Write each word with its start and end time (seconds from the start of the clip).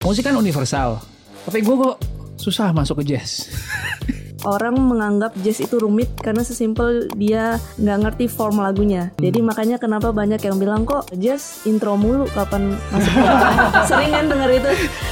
Musik 0.00 0.24
kan 0.24 0.32
universal, 0.32 0.96
tapi 1.44 1.60
gue 1.60 1.76
kok 1.76 2.00
susah 2.40 2.72
masuk 2.72 3.04
ke 3.04 3.12
jazz. 3.12 3.52
Orang 4.48 4.80
menganggap 4.80 5.36
jazz 5.44 5.60
itu 5.60 5.76
rumit 5.76 6.08
karena 6.16 6.40
sesimpel 6.40 7.04
dia 7.20 7.60
nggak 7.76 8.08
ngerti 8.08 8.24
form 8.24 8.64
lagunya. 8.64 9.12
Jadi 9.20 9.44
makanya 9.44 9.76
kenapa 9.76 10.08
banyak 10.08 10.40
yang 10.40 10.56
bilang 10.56 10.88
kok 10.88 11.04
jazz 11.20 11.68
intro 11.68 12.00
mulu 12.00 12.24
kapan 12.32 12.80
masuk 12.88 13.12
Sering 13.92 14.08
kan 14.08 14.24
denger 14.32 14.50
itu? 14.64 14.70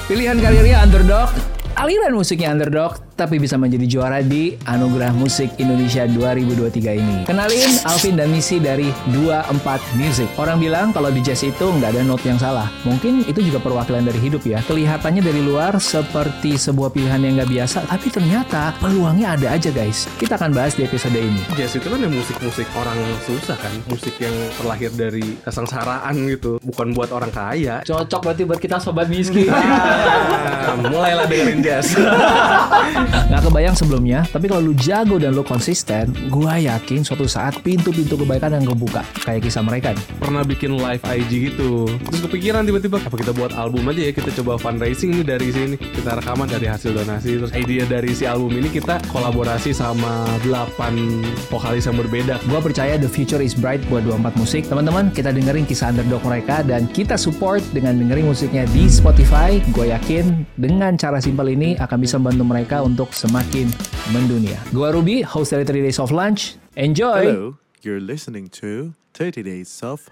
Pilihan 0.08 0.40
karirnya 0.40 0.80
underdog, 0.80 1.28
aliran 1.76 2.16
musiknya 2.16 2.56
underdog, 2.56 2.96
tapi 3.18 3.42
bisa 3.42 3.58
menjadi 3.58 3.82
juara 3.90 4.22
di 4.22 4.54
Anugerah 4.62 5.10
Musik 5.10 5.50
Indonesia 5.58 6.06
2023 6.06 6.94
ini. 7.02 7.16
Kenalin 7.26 7.66
Alvin 7.82 8.14
dan 8.14 8.30
Missy 8.30 8.62
dari 8.62 8.94
24 9.10 9.98
Music. 9.98 10.30
Orang 10.38 10.62
bilang 10.62 10.94
kalau 10.94 11.10
di 11.10 11.18
jazz 11.18 11.42
itu 11.42 11.66
nggak 11.66 11.98
ada 11.98 12.06
note 12.06 12.22
yang 12.22 12.38
salah. 12.38 12.70
Mungkin 12.86 13.26
itu 13.26 13.42
juga 13.42 13.58
perwakilan 13.58 14.06
dari 14.06 14.22
hidup 14.22 14.46
ya. 14.46 14.62
Kelihatannya 14.62 15.18
dari 15.18 15.42
luar 15.42 15.82
seperti 15.82 16.54
sebuah 16.54 16.94
pilihan 16.94 17.18
yang 17.18 17.42
nggak 17.42 17.50
biasa, 17.50 17.90
tapi 17.90 18.06
ternyata 18.14 18.70
peluangnya 18.78 19.34
ada 19.34 19.58
aja 19.58 19.74
guys. 19.74 20.06
Kita 20.22 20.38
akan 20.38 20.54
bahas 20.54 20.78
di 20.78 20.86
episode 20.86 21.18
ini. 21.18 21.42
Jazz 21.58 21.74
itu 21.74 21.90
kan 21.90 21.98
ya 21.98 22.06
musik-musik 22.06 22.70
orang 22.78 22.94
susah 23.26 23.58
kan 23.58 23.72
Musik 23.90 24.14
yang 24.22 24.34
terlahir 24.54 24.92
dari 24.94 25.40
kesengsaraan 25.42 26.14
gitu 26.30 26.60
Bukan 26.62 26.94
buat 26.94 27.10
orang 27.10 27.32
kaya 27.32 27.82
Cocok 27.82 28.20
berarti 28.22 28.42
buat 28.46 28.60
kita 28.60 28.78
sobat 28.78 29.10
miskin. 29.10 29.50
Ah, 29.50 30.76
Mulailah 30.78 31.26
dengerin 31.26 31.64
jazz 31.64 31.96
Nggak 33.28 33.42
kebayang 33.48 33.76
sebelumnya, 33.76 34.24
tapi 34.28 34.48
kalau 34.48 34.72
lu 34.72 34.74
jago 34.76 35.20
dan 35.20 35.36
lu 35.36 35.44
konsisten, 35.44 36.10
gua 36.32 36.56
yakin 36.56 37.04
suatu 37.04 37.28
saat 37.28 37.60
pintu-pintu 37.60 38.16
kebaikan 38.16 38.56
yang 38.56 38.64
kebuka. 38.64 39.04
Kayak 39.22 39.48
kisah 39.48 39.62
mereka 39.62 39.92
nih. 39.92 40.04
Pernah 40.16 40.42
bikin 40.48 40.74
live 40.80 41.04
IG 41.04 41.30
gitu 41.52 41.86
Terus 41.86 42.20
kepikiran 42.26 42.66
tiba-tiba 42.66 42.98
Apa 42.98 43.14
kita 43.14 43.30
buat 43.36 43.54
album 43.54 43.86
aja 43.92 44.10
ya 44.10 44.12
Kita 44.12 44.34
coba 44.42 44.58
fundraising 44.58 45.14
nih 45.14 45.24
dari 45.24 45.48
sini 45.54 45.74
Kita 45.78 46.18
rekaman 46.18 46.50
dari 46.50 46.66
hasil 46.66 46.90
donasi 46.90 47.38
Terus 47.38 47.52
idea 47.54 47.84
dari 47.86 48.10
si 48.16 48.26
album 48.26 48.50
ini 48.58 48.66
kita 48.66 48.98
kolaborasi 49.12 49.70
sama 49.70 50.26
8 50.42 51.52
vokalis 51.52 51.86
yang 51.86 51.96
berbeda 51.96 52.42
Gua 52.50 52.58
percaya 52.58 52.98
the 52.98 53.06
future 53.06 53.38
is 53.38 53.54
bright 53.54 53.78
buat 53.86 54.02
24 54.02 54.34
musik. 54.34 54.62
Teman-teman, 54.66 55.14
kita 55.14 55.30
dengerin 55.30 55.62
kisah 55.62 55.94
underdog 55.94 56.22
mereka 56.26 56.66
dan 56.66 56.90
kita 56.90 57.14
support 57.14 57.62
dengan 57.70 57.94
dengerin 57.94 58.26
musiknya 58.26 58.66
di 58.74 58.90
Spotify. 58.90 59.62
Gue 59.70 59.94
yakin 59.94 60.46
dengan 60.58 60.98
cara 60.98 61.22
simpel 61.22 61.54
ini 61.54 61.78
akan 61.78 61.98
bisa 62.02 62.18
membantu 62.18 62.44
mereka 62.44 62.76
untuk 62.82 62.97
semakin 63.14 63.70
mendunia. 64.10 64.58
Gua 64.74 64.90
Ruby, 64.90 65.22
host 65.22 65.54
dari 65.54 65.62
3 65.62 65.86
Days 65.86 66.02
of 66.02 66.10
Lunch. 66.10 66.58
Enjoy! 66.74 67.30
Hello, 67.30 67.62
you're 67.86 68.02
listening 68.02 68.50
to 68.50 68.98
30 69.14 69.46
Days 69.46 69.70
of 69.86 70.10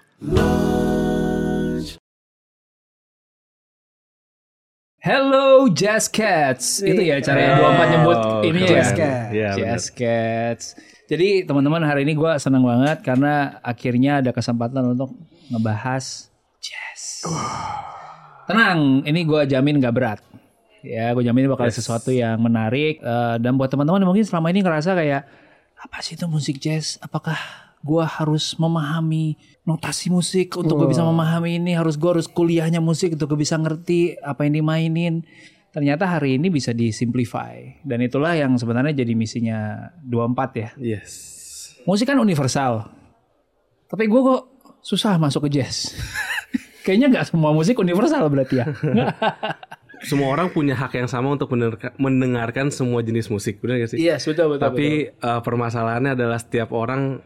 Hello 5.03 5.67
Jazz 5.67 6.07
Cats. 6.07 6.79
Itu 6.79 7.03
ya 7.03 7.19
cara 7.19 7.39
yang 7.39 7.55
24 7.59 7.93
nyebut 7.95 8.19
ini 8.47 8.59
ya. 8.63 8.69
Jazz 8.71 8.89
Cats. 8.95 9.27
Iya, 9.35 9.49
Jazz 9.59 9.83
Cats. 9.91 10.65
Jadi 11.07 11.47
teman-teman 11.47 11.83
hari 11.87 12.03
ini 12.03 12.15
gue 12.15 12.31
senang 12.39 12.67
banget 12.67 12.99
karena 13.03 13.63
akhirnya 13.63 14.19
ada 14.19 14.35
kesempatan 14.35 14.95
untuk 14.95 15.15
ngebahas 15.47 16.27
jazz. 16.59 17.23
Tenang, 18.47 19.07
ini 19.07 19.23
gue 19.23 19.47
jamin 19.47 19.79
gak 19.79 19.95
berat. 19.95 20.19
Ya, 20.85 21.13
gue 21.13 21.23
jamin 21.25 21.49
bakal 21.49 21.69
sesuatu 21.69 22.13
yang 22.13 22.37
menarik. 22.41 23.01
Eh, 23.01 23.35
dan 23.41 23.55
buat 23.55 23.69
teman-teman 23.69 24.05
mungkin 24.05 24.25
selama 24.25 24.53
ini 24.53 24.61
ngerasa 24.61 24.93
kayak 24.93 25.23
apa 25.77 25.97
sih 26.01 26.17
itu 26.17 26.25
musik 26.29 26.57
jazz? 26.57 26.97
Apakah 27.01 27.37
gue 27.81 28.03
harus 28.03 28.57
memahami 28.57 29.37
notasi 29.63 30.09
musik 30.09 30.57
untuk 30.57 30.81
gue 30.81 30.89
bisa 30.89 31.05
memahami 31.05 31.61
ini? 31.61 31.77
Harus 31.77 31.97
gue 31.97 32.09
harus 32.09 32.27
kuliahnya 32.29 32.81
musik 32.81 33.17
untuk 33.17 33.33
gue 33.33 33.39
bisa 33.45 33.57
ngerti 33.57 34.17
apa 34.21 34.45
yang 34.45 34.61
dimainin? 34.61 35.25
Ternyata 35.71 36.09
hari 36.09 36.41
ini 36.41 36.49
bisa 36.49 36.73
disimplify 36.73 37.61
dan 37.85 38.01
itulah 38.01 38.33
yang 38.33 38.57
sebenarnya 38.57 39.05
jadi 39.05 39.13
misinya 39.13 39.93
24 40.01 40.57
ya. 40.57 40.69
Yes 40.81 41.37
Musik 41.87 42.03
kan 42.03 42.19
universal. 42.19 42.91
Tapi 43.87 44.11
gue 44.11 44.19
kok 44.19 44.43
susah 44.83 45.15
masuk 45.15 45.47
ke 45.47 45.63
jazz. 45.63 45.95
Kayaknya 46.83 47.07
nggak 47.15 47.25
semua 47.31 47.55
musik 47.55 47.79
universal 47.79 48.27
berarti 48.27 48.59
ya. 48.59 48.67
Semua 50.05 50.29
orang 50.29 50.53
punya 50.53 50.77
hak 50.77 50.93
yang 50.93 51.09
sama 51.09 51.33
untuk 51.33 51.49
mendengarkan 51.97 52.69
semua 52.69 53.01
jenis 53.01 53.33
musik 53.33 53.57
Benar 53.57 53.81
gak 53.81 53.97
sih? 53.97 53.99
Iya, 54.05 54.21
betul 54.21 54.57
betul. 54.57 54.63
Tapi 54.63 54.87
uh, 55.21 55.41
permasalahannya 55.41 56.13
adalah 56.13 56.37
setiap 56.37 56.69
orang 56.69 57.21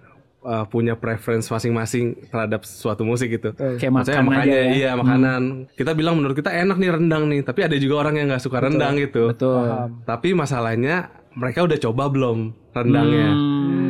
uh, 0.46 0.66
punya 0.68 0.98
preference 0.98 1.48
masing-masing 1.50 2.18
terhadap 2.30 2.66
suatu 2.66 3.06
musik 3.06 3.32
gitu. 3.34 3.54
Kayak 3.56 3.92
Maksudnya 3.92 4.22
makan 4.24 4.34
aja 4.34 4.42
makanya 4.42 4.60
ya. 4.60 4.72
iya 4.74 4.90
makanan. 4.98 5.42
Kita 5.74 5.92
bilang 5.94 6.16
menurut 6.20 6.36
kita 6.38 6.52
enak 6.52 6.78
nih 6.78 6.92
rendang 6.92 7.24
nih, 7.30 7.42
tapi 7.46 7.60
ada 7.66 7.76
juga 7.78 8.08
orang 8.08 8.16
yang 8.20 8.28
nggak 8.34 8.44
suka 8.44 8.58
rendang 8.64 8.98
gitu. 8.98 9.32
Betul. 9.34 9.68
Tapi 10.06 10.30
masalahnya 10.34 11.12
mereka 11.36 11.64
udah 11.64 11.78
coba 11.80 12.04
belum 12.12 12.38
rendangnya. 12.76 13.30
Hmm, 13.32 13.81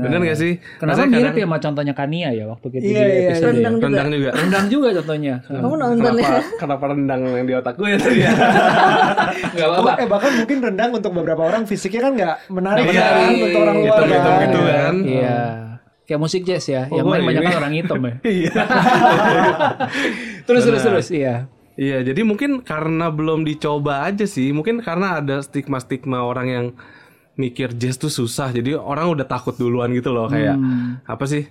Bener 0.00 0.18
gak 0.22 0.36
sih? 0.36 0.52
Kenapa 0.76 0.96
Rasanya 0.96 1.08
mirip 1.10 1.22
kadang 1.22 1.36
ya 1.36 1.44
sama 1.44 1.58
contohnya 1.58 1.94
Kania 1.94 2.28
ya 2.30 2.44
waktu 2.46 2.66
kita 2.68 2.82
Iya, 2.82 2.90
di 3.00 3.10
iya, 3.12 3.28
episode 3.28 3.44
ya? 3.44 3.50
Rendang 3.50 3.74
juga. 3.74 3.86
rendang 3.86 4.08
juga. 4.10 4.30
Rendang 4.40 4.66
juga 4.66 4.88
contohnya. 4.96 5.34
Kamu 5.42 5.74
nonton 5.76 6.12
Kenapa, 6.12 6.32
ya? 6.32 6.42
kenapa 6.56 6.84
rendang 6.86 7.20
yang 7.30 7.46
di 7.46 7.54
otak 7.54 7.74
gue 7.74 7.88
ya 7.88 7.98
tadi 7.98 8.18
ya? 8.18 8.32
Gak 9.56 9.66
apa-apa. 9.66 9.92
Eh 9.96 10.06
bahkan 10.06 10.32
mungkin 10.34 10.56
rendang 10.60 10.90
untuk 10.92 11.12
beberapa 11.12 11.42
orang 11.44 11.62
fisiknya 11.64 12.00
kan 12.00 12.12
nggak 12.14 12.36
menarik 12.48 12.82
Iya, 12.86 13.04
kan 13.04 13.30
untuk 13.30 13.60
orang 13.60 13.76
luar 13.76 13.98
hitam-hitam 14.00 14.32
kan. 14.32 14.40
gitu 14.42 14.60
kan. 14.62 14.94
Iya. 15.02 15.38
Kayak 16.02 16.20
musik 16.20 16.42
jazz 16.42 16.66
ya, 16.66 16.82
yang 16.88 17.06
Oh, 17.06 17.10
main 17.10 17.22
banyak 17.22 17.38
kan 17.40 17.54
orang 17.56 17.72
hitam 17.72 17.98
ya. 18.00 18.14
Iya. 18.34 18.52
Terus 20.42 20.62
terus 20.64 20.82
terus, 20.82 21.06
iya. 21.10 21.46
Iya, 21.74 22.04
jadi 22.04 22.20
mungkin 22.22 22.60
karena 22.60 23.08
belum 23.08 23.40
dicoba 23.42 24.04
aja 24.04 24.26
sih. 24.26 24.50
Mungkin 24.50 24.82
karena 24.82 25.22
ada 25.22 25.40
stigma-stigma 25.40 26.20
orang 26.20 26.46
yang 26.46 26.66
mikir 27.40 27.72
jazz 27.72 27.96
tuh 27.96 28.08
susah. 28.10 28.50
Jadi 28.50 28.76
orang 28.76 29.08
udah 29.10 29.24
takut 29.24 29.54
duluan 29.54 29.88
gitu 29.90 30.10
loh 30.10 30.28
kayak 30.28 30.60
apa 31.02 31.24
sih? 31.24 31.48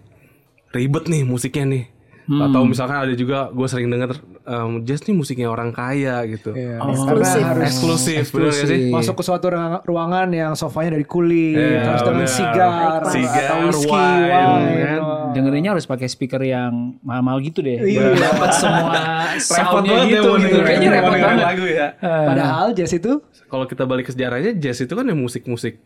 Ribet 0.70 1.06
nih 1.06 1.24
musiknya 1.24 1.66
nih. 1.68 1.86
Atau 2.30 2.62
misalkan 2.62 2.94
ada 2.96 3.10
juga 3.12 3.50
gue 3.50 3.66
sering 3.66 3.90
denger 3.90 4.14
em, 4.46 4.86
jazz 4.86 5.02
nih 5.02 5.18
musiknya 5.18 5.50
orang 5.50 5.74
kaya 5.74 6.22
gitu. 6.24 6.54
Iya. 6.54 6.78
Oh, 6.78 6.94
Eksklusif. 6.94 7.42
Karena 7.42 7.50
harus 7.50 7.66
Eksklusif, 7.68 8.24
bener 8.30 8.52
gak 8.52 8.68
sih? 8.70 8.82
masuk 8.88 9.16
ke 9.18 9.24
suatu 9.26 9.46
ruang- 9.50 9.82
ruangan 9.82 10.30
yang 10.30 10.54
sofanya 10.54 10.94
dari 10.94 11.04
kulit, 11.04 11.58
Iya, 11.58 11.82
terus 11.84 12.02
dengan 12.06 12.30
sigar, 12.30 13.02
Sigar, 13.04 13.50
atau 13.50 13.58
whisky, 13.66 13.90
wine, 13.90 14.30
wine. 14.30 14.78
kan. 14.78 15.02
Oh. 15.30 15.34
Dengerinnya 15.38 15.72
harus 15.78 15.86
pakai 15.86 16.10
speaker 16.10 16.42
yang 16.42 16.98
mahal-mahal 17.06 17.40
gitu 17.46 17.62
deh. 17.62 17.78
Iya. 17.78 18.18
Biar 18.18 18.34
Dapat 18.34 18.50
semua 18.58 18.92
Repot 19.38 19.86
soundnya 19.86 20.00
gitu. 20.10 20.30
gitu. 20.42 20.58
Kayaknya 20.66 20.90
repot 20.98 21.14
banget. 21.14 21.46
lagu 21.46 21.66
ya. 21.70 21.88
Padahal 22.02 22.68
jazz 22.74 22.94
itu 22.98 23.12
Kalau 23.50 23.66
kita 23.66 23.84
balik 23.86 24.10
ke 24.10 24.12
sejarahnya 24.14 24.52
jazz 24.58 24.82
itu 24.82 24.94
kan 24.94 25.06
ya 25.06 25.16
musik-musik 25.16 25.80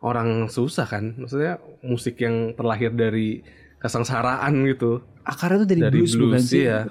orang 0.00 0.46
susah 0.48 0.86
kan. 0.86 1.18
Maksudnya 1.18 1.58
musik 1.82 2.18
yang 2.22 2.54
terlahir 2.54 2.94
dari 2.94 3.42
kesengsaraan 3.82 4.52
gitu. 4.70 5.04
Akarnya 5.24 5.64
tuh 5.64 5.68
dari, 5.68 5.80
dari 5.84 5.92
blues, 6.00 6.12
blues, 6.16 6.22
bukan 6.24 6.40
sih? 6.40 6.64
ya. 6.64 6.88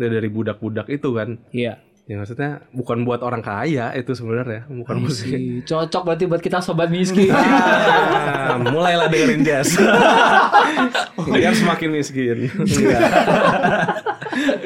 Dari 0.00 0.12
dari 0.16 0.28
budak-budak 0.32 0.86
itu 0.88 1.08
kan. 1.12 1.36
Iya. 1.52 1.80
Ya 2.10 2.18
maksudnya 2.18 2.66
bukan 2.74 3.06
buat 3.06 3.22
orang 3.22 3.38
kaya 3.38 3.94
itu 3.94 4.18
sebenarnya, 4.18 4.66
bukan 4.66 4.98
musik. 4.98 5.30
Cocok 5.62 6.02
berarti 6.02 6.26
buat 6.26 6.42
kita 6.42 6.58
sobat 6.58 6.90
miskin. 6.90 7.30
Ah, 7.30 8.58
mulailah 8.58 9.06
dengerin 9.06 9.46
jazz. 9.46 9.78
Biar 11.30 11.54
semakin 11.54 11.94
miskin. 11.94 12.50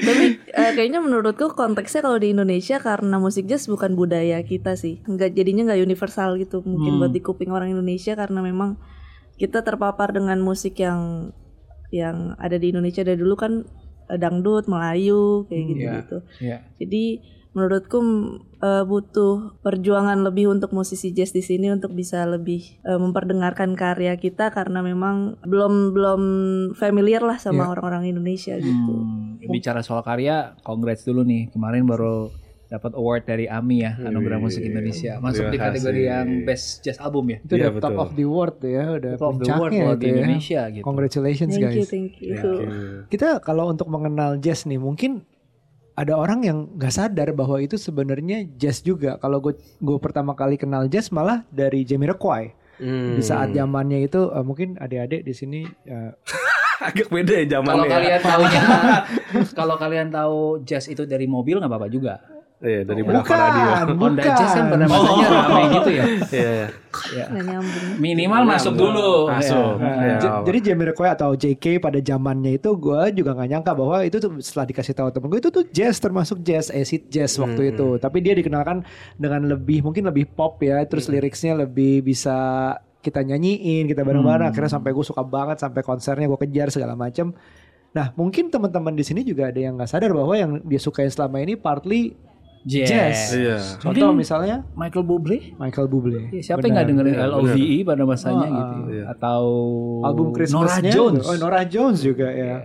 Tapi 0.00 0.24
eh, 0.40 0.72
kayaknya 0.72 1.04
menurutku 1.04 1.52
konteksnya 1.52 2.00
kalau 2.00 2.16
di 2.16 2.32
Indonesia 2.32 2.80
karena 2.80 3.20
musik 3.20 3.44
jazz 3.44 3.68
bukan 3.68 3.92
budaya 3.92 4.40
kita 4.40 4.72
sih. 4.80 5.04
Nggak 5.04 5.36
jadinya 5.36 5.68
nggak 5.68 5.84
universal 5.84 6.40
gitu. 6.40 6.64
Mungkin 6.64 6.96
buat 6.96 7.12
di 7.12 7.20
kuping 7.20 7.52
orang 7.52 7.76
Indonesia 7.76 8.16
karena 8.16 8.40
memang 8.40 8.80
kita 9.36 9.60
terpapar 9.60 10.16
dengan 10.16 10.40
musik 10.40 10.80
yang 10.80 11.28
yang 11.92 12.40
ada 12.40 12.56
di 12.56 12.72
Indonesia 12.72 13.04
dari 13.04 13.20
dulu 13.20 13.36
kan 13.36 13.68
dangdut, 14.08 14.68
Melayu 14.68 15.48
kayak 15.48 15.64
gitu-gitu. 15.68 16.18
Iya. 16.40 16.58
Jadi 16.80 17.04
menurutku 17.54 18.02
eh, 18.58 18.82
butuh 18.82 19.54
perjuangan 19.62 20.26
lebih 20.26 20.50
untuk 20.50 20.74
musisi 20.74 21.14
jazz 21.14 21.30
di 21.30 21.40
sini 21.40 21.70
untuk 21.70 21.94
bisa 21.94 22.26
lebih 22.26 22.82
eh, 22.82 22.98
memperdengarkan 22.98 23.78
karya 23.78 24.18
kita 24.18 24.50
karena 24.50 24.82
memang 24.82 25.38
belum 25.46 25.94
belum 25.94 26.22
familiar 26.74 27.22
lah 27.22 27.38
sama 27.38 27.70
orang-orang 27.70 28.10
Indonesia 28.10 28.58
gitu. 28.58 28.92
Hmm, 28.92 29.38
bicara 29.38 29.86
soal 29.86 30.02
karya, 30.02 30.58
congrats 30.66 31.06
dulu 31.06 31.22
nih. 31.22 31.54
Kemarin 31.54 31.86
baru 31.86 32.34
dapat 32.74 32.92
award 32.92 33.22
dari 33.24 33.46
AMI 33.46 33.76
ya, 33.78 33.92
Anugerah 34.02 34.38
Musik 34.38 34.60
Indonesia. 34.60 35.16
Masuk 35.18 35.48
di 35.48 35.56
kategori 35.56 35.80
kasih. 35.96 36.10
yang 36.10 36.26
Best 36.42 36.66
Jazz 36.80 36.98
Album 36.98 37.24
ya. 37.28 37.38
itu 37.38 37.54
Iya, 37.54 37.70
udah 37.70 37.70
top 37.76 37.88
betul. 37.88 38.02
of 38.02 38.10
the 38.12 38.26
world 38.26 38.56
ya, 38.60 38.84
udah 38.92 39.10
Top 39.14 39.28
of 39.28 39.36
the 39.38 39.46
world 39.48 39.72
kalau 39.72 39.92
itu 39.92 40.00
di 40.00 40.04
ya. 40.04 40.14
Indonesia 40.16 40.60
gitu. 40.70 40.82
Congratulations 40.82 41.50
Thank 41.50 41.62
you, 41.62 41.70
guys. 41.80 41.88
thank 41.88 42.12
you. 42.18 42.34
Kita 43.06 43.28
kalau 43.38 43.70
untuk 43.70 43.86
mengenal 43.86 44.36
jazz 44.36 44.64
nih 44.64 44.76
mungkin 44.76 45.22
ada 45.94 46.14
orang 46.14 46.42
yang 46.42 46.58
nggak 46.74 46.90
sadar 46.90 47.30
bahwa 47.30 47.56
itu 47.56 47.78
sebenarnya 47.78 48.42
jazz 48.52 48.82
juga. 48.82 49.14
Kalau 49.16 49.38
gue 49.38 49.54
gue 49.78 49.98
pertama 49.98 50.34
kali 50.34 50.58
kenal 50.58 50.90
jazz 50.90 51.08
malah 51.08 51.46
dari 51.48 51.86
Jamiroquai. 51.86 52.50
Hmm. 52.74 53.14
Di 53.14 53.22
saat 53.22 53.54
zamannya 53.54 54.02
itu 54.02 54.26
eh, 54.26 54.42
mungkin 54.42 54.74
adik-adik 54.74 55.22
di 55.22 55.30
sini 55.30 55.60
eh, 55.86 56.10
Agak 56.74 57.06
beda 57.06 57.30
ya 57.32 57.46
Kalau 57.46 57.54
zamannya. 57.54 57.86
ya. 57.86 57.94
kalian 57.94 58.20
tahunya, 58.20 58.62
kalau 59.58 59.74
kalian 59.78 60.08
tahu 60.10 60.38
jazz 60.60 60.90
itu 60.90 61.06
dari 61.06 61.24
mobil 61.24 61.56
nggak 61.56 61.70
apa-apa 61.70 61.86
juga. 61.86 62.18
Iya, 62.64 62.80
dari 62.88 63.00
berapa 63.04 63.20
Bukan, 63.20 63.36
radio. 63.36 63.68
Honda. 64.00 64.22
Jazz 64.24 64.52
kan 64.56 64.64
pada 64.72 64.84
masanya 64.88 65.26
rame 65.28 65.62
gitu 65.76 65.90
ya. 65.92 66.04
Iya, 66.34 67.26
iya. 67.26 67.26
Minimal 67.98 68.42
masuk 68.46 68.78
dulu. 68.78 69.26
Masuk. 69.26 69.82
Ya. 69.82 69.92
Iya. 69.98 70.16
J- 70.22 70.40
jadi 70.46 70.58
Jamiroquai 70.72 71.10
atau 71.12 71.34
JK 71.34 71.82
pada 71.82 71.98
zamannya 71.98 72.56
itu 72.56 72.70
gue 72.78 73.02
juga 73.18 73.34
nggak 73.34 73.48
nyangka 73.50 73.72
bahwa 73.74 73.96
itu 74.06 74.16
tuh 74.22 74.38
setelah 74.38 74.66
dikasih 74.70 74.94
tahu 74.94 75.08
temen 75.10 75.26
gue 75.28 75.40
itu 75.42 75.50
tuh 75.50 75.64
jazz 75.68 75.98
termasuk 75.98 76.40
jazz 76.40 76.70
acid 76.70 77.10
jazz 77.10 77.34
waktu 77.36 77.74
itu 77.74 77.98
tapi 77.98 78.22
dia 78.22 78.32
dikenalkan 78.32 78.86
dengan 79.18 79.42
lebih 79.44 79.82
mungkin 79.82 80.06
lebih 80.06 80.30
pop 80.32 80.62
ya 80.62 80.86
terus 80.86 81.10
liriknya 81.10 81.66
lebih 81.66 82.00
bisa 82.06 82.72
kita 83.02 83.20
nyanyiin 83.20 83.84
kita 83.84 84.00
bareng-bareng 84.00 84.48
akhirnya 84.48 84.72
sampai 84.72 84.94
gue 84.94 85.04
suka 85.04 85.20
banget 85.20 85.60
sampai 85.60 85.82
konsernya 85.82 86.24
gue 86.24 86.40
kejar 86.46 86.70
segala 86.70 86.94
macam 86.94 87.34
nah 87.90 88.14
mungkin 88.14 88.48
teman-teman 88.48 88.94
di 88.94 89.02
sini 89.02 89.26
juga 89.26 89.50
ada 89.50 89.60
yang 89.60 89.76
nggak 89.76 89.90
sadar 89.90 90.14
bahwa 90.14 90.34
yang 90.34 90.62
dia 90.62 90.78
sukain 90.78 91.10
selama 91.10 91.42
ini 91.42 91.58
partly 91.58 92.14
Jazz. 92.64 92.88
jazz 92.88 93.18
Iya. 93.30 93.56
contoh 93.76 93.92
Mungkin- 94.08 94.24
misalnya 94.24 94.56
Michael 94.72 95.04
Bublé. 95.04 95.52
Michael 95.54 95.84
Bublé 95.86 96.32
Ya, 96.32 96.40
siapa 96.40 96.64
yang 96.64 96.74
nggak 96.74 96.86
dengerin 96.88 97.14
LOVE 97.20 97.60
E 97.60 97.78
pada 97.84 98.02
masanya 98.04 98.48
Ah, 98.48 98.56
gitu? 98.56 98.78
iya. 98.90 99.04
Atau 99.06 99.44
album 100.00 100.26
Nora 100.26 100.36
Christmasnya 100.40 100.90
Jones. 100.90 101.24
oh 101.24 101.36
Nora 101.36 101.62
Jones 101.64 102.00
juga 102.00 102.24
ya 102.26 102.64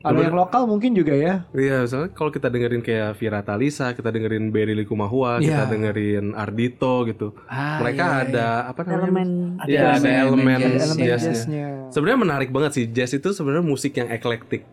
ada 0.00 0.16
yang 0.16 0.32
lokal 0.32 0.64
mungkin 0.64 0.96
juga 0.96 1.12
ya 1.12 1.44
Iya, 1.52 1.84
misalnya 1.84 2.08
kalau 2.16 2.30
kita 2.32 2.48
dengerin 2.48 2.80
kayak 2.80 3.20
Vira 3.20 3.40
Talisa, 3.44 3.92
kita 3.92 4.08
dengerin 4.08 4.48
Berry 4.48 4.72
Likumahua, 4.72 5.44
kita 5.44 5.64
Iya. 5.64 5.70
dengerin 5.70 6.32
Ardito 6.32 7.04
gitu. 7.04 7.36
Ah, 7.44 7.84
Mereka 7.84 8.04
iya, 8.04 8.20
ada 8.24 8.46
apa 8.72 8.80
namanya? 8.82 9.04
Elemen 9.04 9.30
Iya, 9.68 9.80
ada 10.00 10.08
elemen 10.24 10.60
jazz, 10.60 10.82
elemen 10.88 10.96
iya. 11.04 11.08
jazznya. 11.16 11.32
jazznya 11.36 11.66
Sebenarnya 11.92 12.20
menarik 12.24 12.50
banget 12.50 12.72
sih 12.80 12.84
jazz 12.88 13.12
itu 13.12 13.28
sebenarnya 13.30 13.64
musik 13.66 13.92
yang 13.94 14.08
eklektik. 14.08 14.64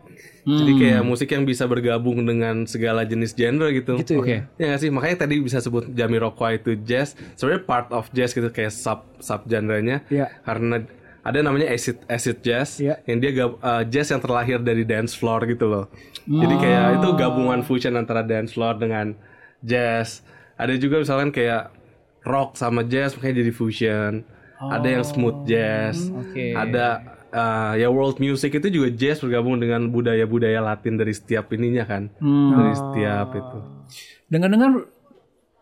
Hmm. 0.48 0.64
Jadi 0.64 0.72
kayak 0.80 1.02
musik 1.04 1.28
yang 1.28 1.44
bisa 1.44 1.68
bergabung 1.68 2.24
dengan 2.24 2.64
segala 2.64 3.04
jenis 3.04 3.36
genre 3.36 3.68
gitu. 3.68 4.00
Gitu 4.00 4.16
ya? 4.16 4.20
Oke. 4.22 4.36
Ya 4.56 4.64
nggak 4.72 4.80
sih, 4.80 4.88
makanya 4.88 5.28
tadi 5.28 5.34
bisa 5.44 5.60
sebut 5.60 5.92
Jamiroquai 5.92 6.62
itu 6.62 6.72
jazz. 6.80 7.12
Sebenarnya 7.36 7.68
part 7.68 7.92
of 7.92 8.08
jazz 8.16 8.32
gitu 8.32 8.48
kayak 8.48 8.72
sub 8.72 9.04
sub 9.20 9.44
genre-nya. 9.44 10.08
Iya. 10.08 10.32
Karena 10.42 10.80
ada 11.20 11.38
namanya 11.40 11.68
acid 11.68 11.98
acid 12.06 12.40
jazz 12.40 12.78
Iya. 12.78 13.02
yang 13.04 13.18
dia 13.18 13.32
gab- 13.32 13.58
uh, 13.58 13.82
jazz 13.84 14.08
yang 14.08 14.18
terlahir 14.18 14.58
dari 14.58 14.82
dance 14.82 15.12
floor 15.12 15.44
gitu 15.44 15.66
loh. 15.66 15.86
Jadi 16.24 16.54
kayak 16.56 17.00
itu 17.00 17.08
gabungan 17.14 17.60
fusion 17.62 17.94
antara 17.94 18.20
dance 18.20 18.52
floor 18.52 18.76
dengan 18.76 19.16
jazz. 19.58 20.20
Ada 20.54 20.76
juga 20.76 21.00
misalkan 21.00 21.30
kayak 21.30 21.72
rock 22.22 22.54
sama 22.54 22.82
jazz 22.82 23.14
makanya 23.14 23.40
jadi 23.40 23.52
fusion. 23.52 24.12
Ada 24.58 24.88
yang 24.90 25.04
smooth 25.04 25.44
jazz. 25.44 26.10
Oke. 26.10 26.50
Ada 26.52 26.86
uh, 27.30 27.72
ya 27.74 27.88
world 27.88 28.18
music 28.18 28.54
itu 28.54 28.68
juga 28.68 28.90
jazz 28.90 29.18
bergabung 29.18 29.56
dengan 29.56 29.86
budaya-budaya 29.86 30.58
Latin 30.60 30.98
dari 30.98 31.12
setiap 31.12 31.48
ininya 31.50 31.84
kan. 31.84 32.10
Dari 32.20 32.74
setiap 32.74 33.28
itu. 33.32 33.58
Dengar-dengar 34.26 34.84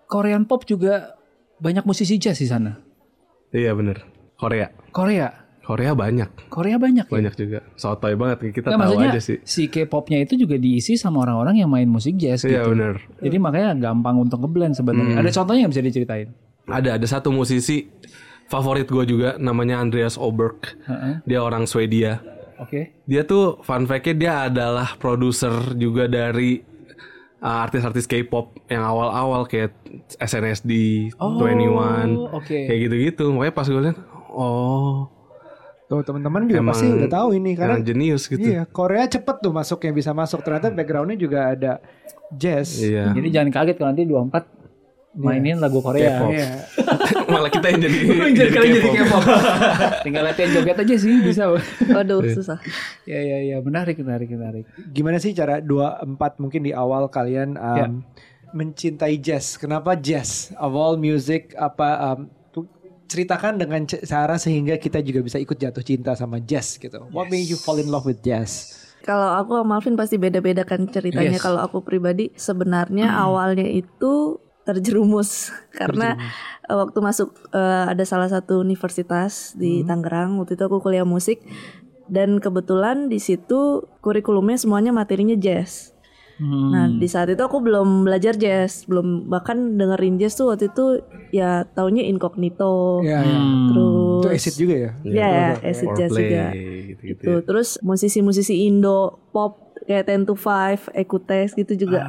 Korean 0.06 0.44
pop 0.44 0.64
juga 0.64 1.14
banyak 1.58 1.84
musisi 1.84 2.16
jazz 2.16 2.36
di 2.36 2.46
sana. 2.46 2.78
Iya 3.50 3.70
bener 3.72 4.02
Korea. 4.34 4.68
Korea. 4.90 5.45
Korea 5.66 5.98
banyak. 5.98 6.46
Korea 6.46 6.78
banyak 6.78 7.10
ya. 7.10 7.12
Banyak 7.12 7.34
juga. 7.34 7.58
Sotoy 7.74 8.14
banget 8.14 8.54
kita 8.54 8.70
Nggak, 8.70 8.86
tahu 8.86 8.98
aja 9.02 9.18
sih. 9.18 9.42
si 9.42 9.66
K-popnya 9.66 10.22
itu 10.22 10.38
juga 10.38 10.54
diisi 10.54 10.94
sama 10.94 11.26
orang-orang 11.26 11.58
yang 11.58 11.66
main 11.66 11.90
musik 11.90 12.14
jazz 12.14 12.46
Iya 12.46 12.62
gitu. 12.62 12.78
bener. 12.78 13.02
Jadi 13.18 13.36
makanya 13.42 13.74
gampang 13.74 14.22
untuk 14.22 14.38
ngeblend 14.46 14.78
sebenarnya. 14.78 15.18
Ada 15.18 15.42
contohnya 15.42 15.66
yang 15.66 15.72
bisa 15.74 15.82
diceritain? 15.82 16.30
Ada 16.70 17.02
ada 17.02 17.06
satu 17.10 17.34
musisi 17.34 17.90
favorit 18.46 18.86
gue 18.86 19.04
juga 19.04 19.34
namanya 19.42 19.82
Andreas 19.82 20.14
Oberg. 20.14 20.78
Heeh. 20.86 21.26
Dia 21.26 21.42
orang 21.42 21.66
Swedia. 21.66 22.22
Oke. 22.62 22.94
Dia 23.04 23.26
tuh 23.26 23.58
fun 23.66 23.90
fact-nya 23.90 24.14
dia 24.14 24.32
adalah 24.46 24.94
produser 24.96 25.50
juga 25.74 26.06
dari 26.06 26.62
uh, 27.42 27.58
artis-artis 27.66 28.06
K-pop 28.06 28.54
yang 28.70 28.86
awal-awal 28.86 29.44
kayak 29.44 29.74
SNSD, 30.16 30.70
21, 31.18 32.16
oke. 32.32 32.46
kayak 32.48 32.78
gitu-gitu. 32.86 33.34
Makanya 33.34 33.52
pas 33.52 33.66
gue 33.66 33.82
lihat, 33.82 33.98
oh, 34.30 35.10
Tuh 35.86 36.02
teman-teman 36.02 36.44
juga 36.44 36.58
Emang 36.58 36.74
pasti 36.74 36.86
udah 36.90 37.06
tahu 37.06 37.28
ini 37.38 37.54
karena 37.54 37.78
jenius 37.78 38.26
gitu. 38.26 38.42
iya 38.42 38.66
Korea 38.66 39.06
cepet 39.06 39.36
tuh 39.38 39.54
masuknya 39.54 39.92
bisa 39.92 40.10
masuk 40.10 40.42
ternyata 40.42 40.66
backgroundnya 40.68 41.14
juga 41.14 41.54
ada 41.54 41.72
jazz. 42.30 42.82
Iya. 42.82 43.14
Jadi 43.14 43.28
jangan 43.30 43.50
kaget 43.54 43.76
kalau 43.78 43.88
nanti 43.94 44.02
24 44.02 44.66
mainin 45.16 45.56
lagu 45.56 45.78
Korea. 45.78 46.26
Iya. 46.26 46.48
Malah 47.32 47.48
kita 47.48 47.70
yang 47.70 47.80
jadi 47.86 47.98
Jadi 48.02 48.32
jadi 48.34 48.50
kalian 48.50 48.72
jadi 48.76 48.88
K-pop. 48.98 49.22
Tinggal 50.04 50.22
latihan 50.26 50.50
joget 50.52 50.76
aja 50.76 50.94
sih 50.98 51.14
bisa. 51.22 51.42
Waduh, 51.86 52.20
susah. 52.34 52.58
ya 53.06 53.16
ya 53.16 53.38
ya 53.46 53.56
menarik 53.62 53.96
menarik 53.96 54.28
menarik. 54.28 54.64
Gimana 54.90 55.16
sih 55.16 55.32
cara 55.32 55.62
dua 55.62 56.02
empat 56.02 56.36
mungkin 56.36 56.66
di 56.66 56.74
awal 56.74 57.06
kalian 57.08 57.54
um, 57.54 57.78
Ya. 57.78 57.86
mencintai 58.52 59.16
jazz? 59.16 59.54
Kenapa 59.54 59.94
jazz? 59.94 60.50
Of 60.56 60.74
all 60.74 60.98
music 60.98 61.54
apa 61.54 61.88
um, 62.10 62.26
ceritakan 63.06 63.58
dengan 63.58 63.86
cara 63.86 64.36
sehingga 64.36 64.76
kita 64.76 65.00
juga 65.00 65.22
bisa 65.22 65.38
ikut 65.38 65.56
jatuh 65.56 65.82
cinta 65.82 66.12
sama 66.18 66.42
jazz 66.42 66.76
gitu. 66.76 67.06
What 67.14 67.30
made 67.30 67.46
you 67.46 67.58
fall 67.58 67.78
in 67.78 67.88
love 67.88 68.04
with 68.04 68.20
jazz? 68.20 68.74
Kalau 69.06 69.38
aku 69.38 69.62
sama 69.62 69.78
Alvin 69.78 69.94
pasti 69.94 70.18
beda-beda 70.18 70.66
kan 70.66 70.90
ceritanya. 70.90 71.38
Yes. 71.38 71.44
Kalau 71.46 71.62
aku 71.62 71.86
pribadi 71.86 72.34
sebenarnya 72.34 73.14
awalnya 73.14 73.66
itu 73.66 74.42
terjerumus 74.66 75.54
karena 75.78 76.18
eh, 76.66 76.74
waktu 76.74 76.98
masuk 76.98 77.30
eh, 77.54 77.84
ada 77.86 78.02
salah 78.02 78.26
satu 78.26 78.58
universitas 78.58 79.54
di 79.54 79.86
Tangerang 79.86 80.42
waktu 80.42 80.58
itu 80.58 80.66
aku 80.66 80.82
kuliah 80.82 81.06
musik 81.06 81.38
dan 82.10 82.38
kebetulan 82.42 83.06
di 83.06 83.22
situ 83.22 83.86
kurikulumnya 84.02 84.58
semuanya 84.58 84.90
materinya 84.90 85.38
jazz. 85.38 85.95
Hmm. 86.36 86.68
Nah 86.68 86.84
di 86.92 87.08
saat 87.08 87.28
itu 87.28 87.40
aku 87.40 87.58
belum 87.58 88.04
belajar 88.04 88.36
jazz, 88.36 88.84
belum 88.84 89.24
bahkan 89.26 89.74
dengerin 89.74 90.20
jazz 90.20 90.36
tuh 90.36 90.52
waktu 90.52 90.68
itu 90.68 91.00
ya 91.32 91.64
taunya 91.66 92.04
incognito, 92.04 93.00
Ya, 93.00 93.24
ya. 93.24 93.40
terus 93.72 94.20
Itu 94.20 94.28
acid 94.28 94.54
juga 94.56 94.74
ya? 94.76 94.90
ya 95.02 95.30
acid 95.56 95.90
jazz 95.96 96.12
juga 96.12 96.52
gitu-gitu 96.52 97.02
gitu. 97.08 97.30
ya. 97.30 97.40
Terus 97.40 97.68
musisi-musisi 97.80 98.68
Indo 98.68 99.16
pop 99.32 99.72
kayak 99.84 100.04
Ten 100.06 100.22
to 100.22 100.36
Five, 100.36 100.92
Ekutes 100.92 101.54
gitu 101.54 101.72
juga. 101.74 102.04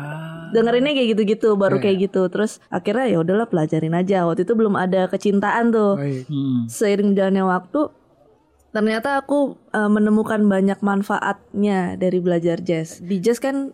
Dengerinnya 0.47 0.91
kayak 0.91 1.09
gitu-gitu, 1.11 1.55
baru 1.55 1.77
kayak 1.77 2.07
gitu. 2.07 2.27
Terus 2.27 2.63
akhirnya 2.67 3.07
ya 3.07 3.17
udahlah 3.19 3.47
pelajarin 3.47 3.91
aja. 3.91 4.23
Waktu 4.23 4.43
itu 4.43 4.55
belum 4.55 4.75
ada 4.75 5.07
kecintaan 5.07 5.71
tuh. 5.71 5.99
Hmm. 5.99 6.67
Seiring 6.67 7.15
jalannya 7.15 7.43
waktu 7.43 7.91
ternyata 8.67 9.17
aku 9.17 9.55
eh, 9.71 9.87
menemukan 9.87 10.43
banyak 10.43 10.79
manfaatnya 10.81 11.95
dari 11.95 12.19
belajar 12.19 12.59
jazz. 12.59 12.99
Di 12.99 13.19
jazz 13.19 13.39
kan 13.39 13.71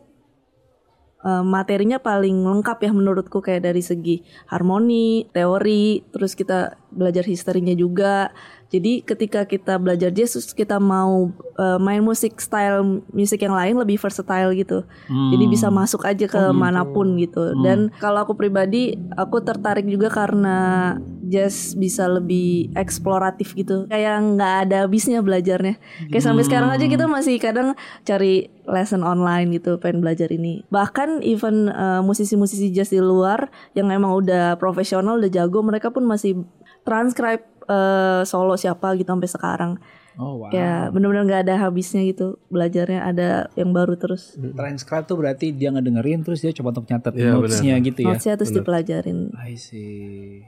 eh, 1.23 1.43
materinya 1.43 1.97
paling 1.97 2.43
lengkap 2.43 2.77
ya 2.83 2.91
menurutku 2.91 3.39
kayak 3.39 3.65
dari 3.65 3.81
segi 3.81 4.21
harmoni, 4.51 5.27
teori, 5.31 6.03
terus 6.11 6.35
kita 6.35 6.77
belajar 6.93 7.25
historinya 7.25 7.73
juga. 7.73 8.29
Jadi 8.73 9.05
ketika 9.05 9.45
kita 9.45 9.77
belajar 9.77 10.09
jazz 10.09 10.33
terus 10.33 10.49
kita 10.49 10.81
mau 10.81 11.29
eh, 11.61 11.77
main 11.77 12.01
musik 12.01 12.41
style 12.41 13.05
musik 13.13 13.45
yang 13.45 13.53
lain 13.53 13.77
lebih 13.77 14.01
versatile 14.01 14.49
gitu. 14.57 14.81
Jadi 15.05 15.45
bisa 15.45 15.69
masuk 15.69 16.01
aja 16.09 16.25
ke 16.25 16.41
mana 16.49 16.81
pun 16.81 17.13
gitu. 17.21 17.53
Dan 17.61 17.93
kalau 18.01 18.25
aku 18.25 18.33
pribadi 18.33 18.97
aku 19.13 19.45
tertarik 19.45 19.85
juga 19.85 20.09
karena 20.09 20.97
jazz 21.29 21.77
bisa 21.77 22.09
lebih 22.09 22.73
eksploratif 22.73 23.53
gitu. 23.53 23.85
Kayak 23.93 24.25
nggak 24.33 24.53
ada 24.67 24.77
habisnya 24.89 25.21
belajarnya. 25.21 25.77
Kayak 26.09 26.25
sampai 26.25 26.43
sekarang 26.49 26.69
aja 26.73 26.85
kita 26.89 27.05
masih 27.05 27.37
kadang 27.37 27.77
cari 28.01 28.49
lesson 28.65 29.05
online 29.05 29.53
gitu 29.53 29.77
pengen 29.77 30.01
belajar 30.01 30.33
ini. 30.33 30.65
Bahkan 30.73 31.21
even 31.21 31.69
eh, 31.69 32.01
musisi-musisi 32.01 32.73
jazz 32.73 32.89
di 32.89 32.97
luar 32.97 33.53
yang 33.77 33.93
emang 33.93 34.17
udah 34.17 34.57
profesional 34.57 35.21
udah 35.21 35.29
jago 35.29 35.61
mereka 35.61 35.93
pun 35.93 36.09
masih 36.09 36.41
transcribe 36.83 37.43
eh, 37.67 38.21
solo 38.27 38.55
siapa 38.59 38.95
gitu 38.99 39.09
sampai 39.09 39.29
sekarang. 39.29 39.71
Oh 40.13 40.45
wow. 40.45 40.53
Ya 40.53 40.93
bener-bener 40.93 41.25
nggak 41.25 41.41
ada 41.49 41.55
habisnya 41.65 42.05
gitu 42.05 42.37
belajarnya 42.53 43.01
ada 43.01 43.29
yang 43.57 43.73
baru 43.73 43.97
terus. 43.97 44.37
Transcribe 44.37 45.09
tuh 45.09 45.17
berarti 45.17 45.49
dia 45.49 45.73
ngedengerin 45.73 46.21
terus 46.21 46.45
dia 46.45 46.53
coba 46.53 46.77
untuk 46.77 46.85
nyatet 46.85 47.13
Iya, 47.17 47.33
notes-nya 47.33 47.75
gitu 47.81 47.99
ya. 48.05 48.13
Notesnya 48.13 48.33
terus 48.37 48.53
dipelajarin. 48.53 49.33
I 49.41 49.57
see. 49.57 50.45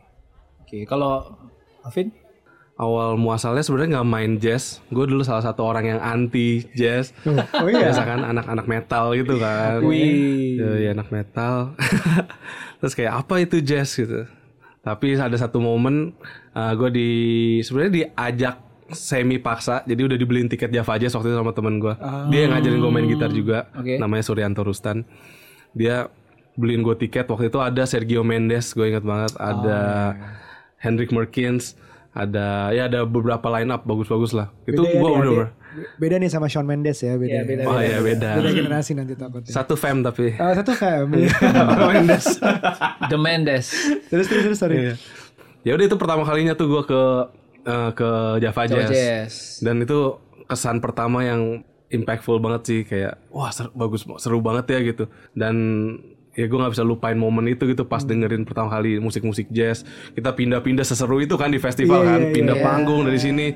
Oke, 0.62 0.86
kalau 0.86 1.34
Alvin? 1.81 2.13
awal 2.75 3.15
muasalnya 3.15 3.63
sebenarnya 3.63 4.00
nggak 4.00 4.10
main 4.10 4.31
jazz. 4.36 4.84
Gue 4.91 5.07
dulu 5.07 5.24
salah 5.24 5.43
satu 5.43 5.63
orang 5.63 5.95
yang 5.95 6.00
anti 6.03 6.67
jazz. 6.75 7.15
Oh 7.55 7.72
iya. 7.72 7.89
Biasa 7.89 8.01
kan 8.03 8.22
anak-anak 8.22 8.65
metal 8.67 9.15
gitu 9.15 9.39
kan. 9.39 9.79
Wih. 9.81 10.60
Ya, 10.60 10.72
ya 10.77 10.89
anak 10.91 11.10
metal. 11.10 11.72
Terus 12.84 12.93
kayak 12.93 13.25
apa 13.25 13.41
itu 13.41 13.63
jazz 13.63 13.95
gitu. 13.95 14.27
Tapi 14.85 15.17
ada 15.17 15.33
satu 15.33 15.57
momen 15.57 16.13
gue 16.53 16.89
di 16.93 17.09
sebenarnya 17.65 17.93
diajak 18.05 18.55
semi 18.93 19.41
paksa. 19.41 19.81
Jadi 19.89 20.05
udah 20.05 20.13
dibeliin 20.13 20.45
tiket 20.45 20.69
Java 20.69 21.01
Jazz 21.01 21.17
waktu 21.17 21.33
itu 21.33 21.37
sama 21.41 21.57
temen 21.57 21.81
gue. 21.81 21.97
Dia 22.29 22.45
yang 22.45 22.53
ngajarin 22.53 22.77
gue 22.77 22.91
main 22.93 23.07
gitar 23.09 23.33
juga. 23.33 23.73
Oke. 23.73 23.97
Namanya 23.97 24.21
Suryanto 24.21 24.61
Rustan. 24.61 25.01
Dia 25.73 26.05
beliin 26.55 26.87
gue 26.87 26.95
tiket 26.95 27.27
waktu 27.27 27.51
itu 27.51 27.59
ada 27.59 27.83
Sergio 27.83 28.23
Mendes 28.23 28.71
gue 28.71 28.87
ingat 28.87 29.03
banget 29.03 29.35
ada 29.35 29.79
Hendrik 30.79 31.11
Merkins 31.11 31.75
ada 32.15 32.71
ya 32.71 32.87
ada 32.87 33.03
beberapa 33.03 33.43
line 33.51 33.75
up 33.75 33.83
bagus-bagus 33.83 34.31
lah 34.31 34.55
itu 34.63 34.79
ya 34.79 34.95
gue 34.95 35.03
bener-bener 35.03 35.51
Beda 35.96 36.15
nih 36.15 36.27
sama 36.27 36.46
Shawn 36.46 36.63
Mendes 36.63 37.00
ya, 37.00 37.15
beda. 37.15 37.32
Iya, 37.32 37.41
beda. 37.44 37.63
Oh 37.65 37.77
iya 37.77 38.00
beda. 38.00 38.29
Beda 38.36 38.50
generasi 38.51 38.91
nanti 38.94 39.13
takutnya. 39.13 39.50
Satu 39.50 39.74
fam 39.74 40.00
tapi. 40.00 40.36
Oh, 40.36 40.51
satu 40.51 40.72
fam. 40.72 41.12
Mendes. 41.89 42.25
The 43.05 43.17
Mendes. 43.17 43.65
terus 44.08 44.25
terus 44.25 44.44
terus 44.46 44.58
sorry. 44.58 44.96
ya 45.62 45.74
udah 45.74 45.86
itu 45.86 45.96
pertama 45.96 46.22
kalinya 46.22 46.53
tuh 46.53 46.67
gue 46.67 46.84
ke 46.84 47.01
eh, 47.63 47.91
ke 47.91 48.10
Java 48.39 48.63
Jazz. 48.65 48.89
Jazz. 48.89 49.34
Dan 49.60 49.82
itu 49.82 50.17
kesan 50.46 50.77
pertama 50.77 51.22
yang 51.22 51.62
impactful 51.88 52.38
banget 52.38 52.62
sih 52.65 52.79
kayak 52.82 53.17
wah 53.29 53.50
ser- 53.50 53.74
bagus 53.74 54.03
seru 54.17 54.39
banget 54.39 54.65
ya 54.70 54.79
gitu. 54.84 55.05
Dan 55.32 55.55
ya 56.36 56.46
gue 56.46 56.58
nggak 56.60 56.75
bisa 56.75 56.84
lupain 56.84 57.15
momen 57.15 57.48
itu 57.48 57.63
gitu 57.63 57.88
pas 57.88 58.03
dengerin 58.03 58.44
pertama 58.44 58.67
kali 58.67 59.00
musik-musik 59.00 59.48
jazz. 59.50 59.82
Kita 60.12 60.36
pindah-pindah 60.36 60.84
seseru 60.84 61.17
itu 61.17 61.34
kan 61.34 61.48
di 61.48 61.58
festival 61.58 62.03
Iya, 62.03 62.10
kan, 62.12 62.20
iya, 62.22 62.34
pindah 62.36 62.58
panggung 62.60 63.01
dari 63.03 63.17
sini. 63.17 63.55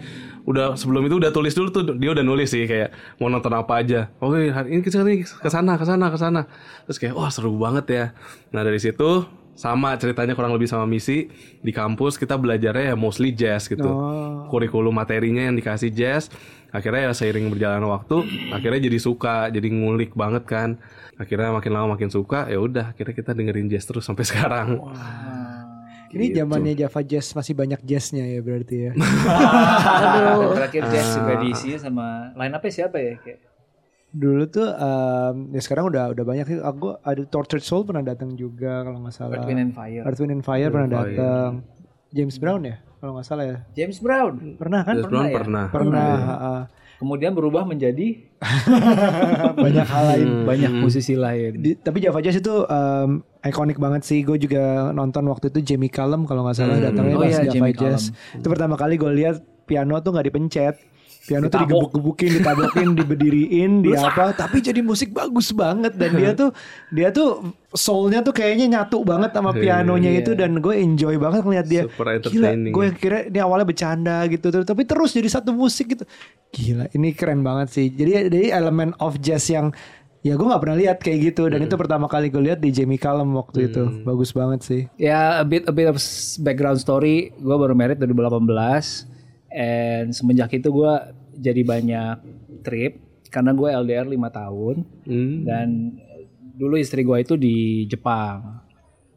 Udah 0.49 0.73
sebelum 0.73 1.05
itu 1.05 1.21
udah 1.21 1.29
tulis 1.29 1.53
dulu 1.53 1.69
tuh 1.69 1.83
dia 1.93 2.09
udah 2.09 2.25
nulis 2.25 2.49
sih 2.49 2.65
kayak 2.65 2.89
mau 3.21 3.29
nonton 3.29 3.53
apa 3.53 3.85
aja. 3.85 4.09
Oke 4.17 4.49
hari 4.49 4.73
ini 4.73 4.81
kita 4.81 5.05
ke 5.05 5.49
sana 5.53 5.77
ke 5.77 5.85
sana 5.85 6.09
ke 6.09 6.17
sana. 6.17 6.41
Terus 6.89 6.97
kayak 6.97 7.13
wah 7.13 7.29
seru 7.29 7.53
banget 7.53 7.85
ya. 7.93 8.05
Nah 8.49 8.65
dari 8.65 8.81
situ 8.81 9.29
sama 9.59 9.91
ceritanya 9.99 10.39
kurang 10.39 10.55
lebih 10.55 10.71
sama 10.71 10.87
misi 10.87 11.27
di 11.59 11.75
kampus 11.75 12.15
kita 12.15 12.39
belajarnya 12.39 12.93
ya 12.93 12.95
mostly 12.95 13.35
jazz 13.35 13.67
gitu 13.67 13.91
kurikulum 14.47 14.95
materinya 14.95 15.51
yang 15.51 15.59
dikasih 15.59 15.91
jazz 15.91 16.31
akhirnya 16.71 17.09
ya 17.09 17.11
seiring 17.11 17.51
berjalan 17.51 17.83
waktu 17.91 18.23
akhirnya 18.55 18.87
jadi 18.87 18.99
suka 19.03 19.51
jadi 19.51 19.67
ngulik 19.67 20.15
banget 20.15 20.47
kan 20.47 20.79
akhirnya 21.19 21.51
makin 21.51 21.75
lama 21.75 21.99
makin 21.99 22.07
suka 22.07 22.47
ya 22.47 22.55
udah 22.55 22.95
akhirnya 22.95 23.11
kita 23.11 23.35
dengerin 23.35 23.67
jazz 23.67 23.83
terus 23.83 24.07
sampai 24.07 24.23
sekarang 24.31 24.79
Ini 26.09 26.25
zamannya 26.33 26.73
Java 26.73 27.01
Jazz 27.05 27.37
masih 27.37 27.53
banyak 27.53 27.79
jazznya 27.85 28.25
ya 28.25 28.39
berarti 28.41 28.75
ya. 28.89 28.91
Terakhir 30.57 30.83
Jazz 30.89 31.07
juga 31.17 31.33
diisi 31.41 31.77
sama 31.77 32.33
line 32.33 32.53
up 32.53 32.63
siapa 32.69 32.97
ya? 32.97 33.13
Kayak 33.21 33.39
Dulu 34.09 34.49
tuh 34.49 34.65
em, 34.65 35.53
ya 35.53 35.61
sekarang 35.61 35.93
udah 35.93 36.17
udah 36.17 36.25
banyak 36.25 36.45
sih. 36.49 36.57
Aku 36.57 36.97
ada 36.97 37.21
Tortured 37.29 37.61
Soul 37.61 37.85
pernah 37.85 38.01
datang 38.01 38.33
juga 38.33 38.81
kalau 38.81 39.05
nggak 39.05 39.13
salah. 39.13 39.37
Earth, 39.37 39.45
Wind 39.45 39.61
and 39.61 39.73
Fire. 39.77 40.01
Earth, 40.01 40.19
Wind 40.19 40.33
and 40.33 40.45
Fire 40.45 40.69
pernah 40.73 40.89
datang. 40.89 41.51
James 42.09 42.35
Brown 42.41 42.65
ya 42.65 42.81
kalau 42.97 43.13
nggak 43.13 43.27
salah 43.29 43.45
ya. 43.45 43.57
James 43.77 44.01
Brown. 44.01 44.57
Pernah 44.57 44.81
kan? 44.81 44.95
Jazz 44.97 45.07
Brown 45.13 45.29
pernah 45.29 45.65
Pernah. 45.69 46.13
ha-ha. 46.25 46.55
Kemudian 46.99 47.31
berubah 47.31 47.63
menjadi 47.63 48.27
banyak 49.63 49.87
hal 49.87 50.03
lain. 50.05 50.27
banyak 50.43 50.71
musisi 50.75 51.15
lain. 51.15 51.63
Di- 51.63 51.79
tapi 51.79 52.03
Java 52.03 52.19
Jazz 52.19 52.37
itu 52.37 52.67
em, 52.67 53.23
ikonik 53.41 53.79
banget 53.79 54.03
sih. 54.03 54.19
Gue 54.21 54.35
juga 54.35 54.91
nonton 54.91 55.23
waktu 55.27 55.47
itu 55.47 55.63
Jamie 55.63 55.87
Cullum 55.87 56.27
kalau 56.27 56.43
nggak 56.43 56.57
salah 56.57 56.75
datangnya 56.75 57.15
Oh 57.15 57.23
pas 57.23 57.31
iya, 57.31 57.47
Java 57.47 57.53
Jamie 57.55 57.73
Jazz. 57.73 58.11
Itu 58.35 58.47
pertama 58.47 58.75
kali 58.75 58.99
gue 58.99 59.11
lihat 59.15 59.39
piano 59.63 59.95
tuh 59.99 60.11
nggak 60.11 60.27
dipencet. 60.27 60.75
Piano 61.29 61.45
tuh 61.45 61.61
digebuk-gebukin, 61.61 62.41
ditablokin, 62.41 62.87
diberdiriin, 62.99 63.71
di 63.79 63.93
apa. 63.93 64.33
Tapi 64.41 64.57
jadi 64.59 64.81
musik 64.81 65.13
bagus 65.13 65.53
banget 65.53 65.93
dan 65.93 66.17
dia 66.17 66.33
tuh 66.41 66.49
dia 66.89 67.13
tuh 67.13 67.53
soulnya 67.69 68.25
tuh 68.25 68.33
kayaknya 68.33 68.81
nyatu 68.81 69.05
banget 69.05 69.29
sama 69.29 69.53
pianonya 69.53 70.09
itu 70.17 70.33
dan 70.33 70.57
gue 70.57 70.73
enjoy 70.73 71.15
banget 71.15 71.45
ngeliat 71.45 71.67
dia. 71.69 71.83
Super 71.85 72.17
Gila, 72.25 72.49
entertaining. 72.49 72.73
gue 72.73 72.85
kira 72.97 73.17
ini 73.29 73.37
awalnya 73.37 73.69
bercanda 73.69 74.25
gitu, 74.25 74.49
terus- 74.49 74.65
tapi 74.65 74.83
terus 74.83 75.13
jadi 75.13 75.29
satu 75.29 75.53
musik 75.53 75.93
gitu. 75.93 76.03
Gila, 76.49 76.89
ini 76.91 77.13
keren 77.13 77.45
banget 77.45 77.69
sih. 77.69 77.85
Jadi 77.87 78.33
jadi 78.33 78.57
elemen 78.57 78.97
of 78.97 79.21
jazz 79.21 79.45
yang 79.45 79.69
ya 80.19 80.35
gue 80.35 80.43
nggak 80.43 80.59
pernah 80.59 80.75
lihat 80.75 80.97
kayak 80.99 81.31
gitu 81.31 81.47
dan 81.47 81.63
itu 81.63 81.79
pertama 81.79 82.03
kali 82.03 82.27
gue 82.27 82.43
lihat 82.43 82.59
di 82.59 82.73
Jamie 82.73 82.99
Cullum 82.99 83.37
waktu 83.37 83.69
itu. 83.69 84.03
Bagus 84.03 84.33
banget 84.33 84.65
sih. 84.65 84.81
Ya 84.97 85.39
a 85.39 85.45
bit 85.45 85.63
a 85.63 85.71
bit 85.71 85.87
of 85.87 85.95
background 86.41 86.75
story. 86.75 87.31
Gue 87.37 87.55
baru 87.55 87.71
married 87.71 88.01
2018 88.01 89.07
and 89.49 90.11
semenjak 90.11 90.51
itu 90.51 90.69
gue 90.69 90.93
jadi 91.39 91.61
banyak 91.63 92.15
trip 92.61 92.99
karena 93.29 93.53
gue 93.53 93.69
LDR 93.71 94.05
5 94.05 94.19
tahun 94.29 94.75
Hmm. 95.05 95.35
dan 95.43 95.67
dulu 96.53 96.75
istri 96.75 97.01
gue 97.01 97.17
itu 97.17 97.33
di 97.33 97.87
Jepang. 97.87 98.59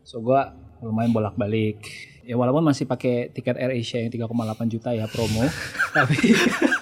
So 0.03 0.23
gue 0.23 0.39
lumayan 0.81 1.11
bolak-balik. 1.11 1.83
Ya 2.23 2.39
walaupun 2.39 2.63
masih 2.63 2.87
pakai 2.87 3.29
tiket 3.29 3.59
Air 3.59 3.75
Asia 3.75 3.99
yang 3.99 4.09
3,8 4.09 4.31
juta 4.71 4.95
ya 4.95 5.11
promo, 5.11 5.43
tapi 5.97 6.15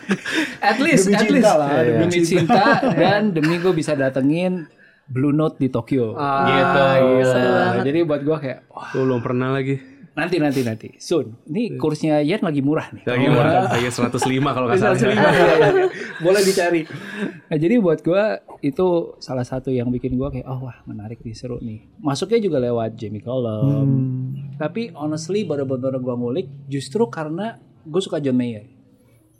at 0.60 0.76
least 0.76 1.08
Demi 1.08 1.16
at 1.16 1.22
cinta 1.22 1.32
least 1.32 1.54
lah, 1.56 1.70
demi 1.80 2.04
demi 2.04 2.20
cinta 2.20 2.64
dan 3.00 3.20
demi 3.32 3.56
gue 3.56 3.72
bisa 3.72 3.96
datengin 3.96 4.68
Blue 5.08 5.32
Note 5.32 5.56
di 5.56 5.66
Tokyo 5.66 6.12
gitu. 6.12 6.84
Gila. 7.24 7.80
Jadi 7.82 7.98
buat 8.04 8.20
gue 8.20 8.36
kayak 8.36 8.68
wah, 8.68 8.92
belum 8.92 9.20
pernah 9.24 9.56
lagi 9.56 9.80
nanti 10.10 10.36
nanti 10.36 10.60
nanti 10.60 10.88
soon. 10.98 11.38
Ini 11.46 11.78
kursnya 11.78 12.20
Yen 12.20 12.42
lagi 12.42 12.60
murah 12.60 12.90
nih. 12.90 13.02
lagi 13.06 13.26
murah 13.26 13.70
lagi 13.70 13.88
105 13.88 14.20
kalau 14.50 14.66
nggak 14.66 14.78
salah 14.78 14.96
Iya, 14.98 15.10
iya, 15.10 15.54
iya. 15.56 15.86
Boleh 16.20 16.42
dicari. 16.42 16.82
Nah, 17.50 17.58
jadi 17.58 17.82
buat 17.82 17.98
gua 18.00 18.38
itu 18.62 18.86
salah 19.18 19.42
satu 19.42 19.74
yang 19.74 19.90
bikin 19.90 20.14
gua 20.14 20.30
kayak 20.30 20.46
oh 20.46 20.70
wah 20.70 20.78
menarik 20.86 21.18
nih 21.20 21.34
seru 21.34 21.58
nih. 21.58 21.82
Masuknya 21.98 22.38
juga 22.38 22.62
lewat 22.62 22.94
Jamie 22.94 23.18
Cullum. 23.18 23.90
Tapi 24.54 24.94
honestly 24.94 25.42
bener-bener 25.42 25.98
gua 25.98 26.14
ngulik 26.14 26.46
justru 26.66 27.10
karena 27.10 27.58
gue 27.80 27.98
suka 27.98 28.22
John 28.22 28.36
Mayer. 28.36 28.70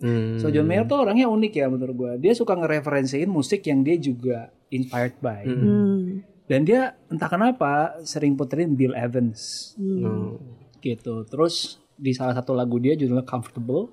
Hmm. 0.00 0.40
So 0.40 0.48
John 0.48 0.66
Mayer 0.66 0.88
tuh 0.88 0.98
orangnya 0.98 1.28
unik 1.28 1.52
ya 1.54 1.66
menurut 1.68 1.94
gua. 1.94 2.12
Dia 2.16 2.32
suka 2.32 2.56
ngereferensiin 2.56 3.28
musik 3.28 3.62
yang 3.62 3.84
dia 3.84 3.94
juga 3.94 4.50
inspired 4.68 5.14
by. 5.20 5.44
Hmm. 5.46 6.24
Dan 6.44 6.66
dia 6.66 6.98
entah 7.06 7.30
kenapa 7.30 7.94
sering 8.02 8.34
puterin 8.34 8.74
Bill 8.74 8.90
Evans 8.90 9.70
Hmm. 9.78 10.34
Gitu. 10.80 11.22
Terus 11.28 11.78
di 11.94 12.16
salah 12.16 12.32
satu 12.32 12.56
lagu 12.56 12.80
dia 12.80 12.96
judulnya 12.96 13.24
Comfortable, 13.28 13.92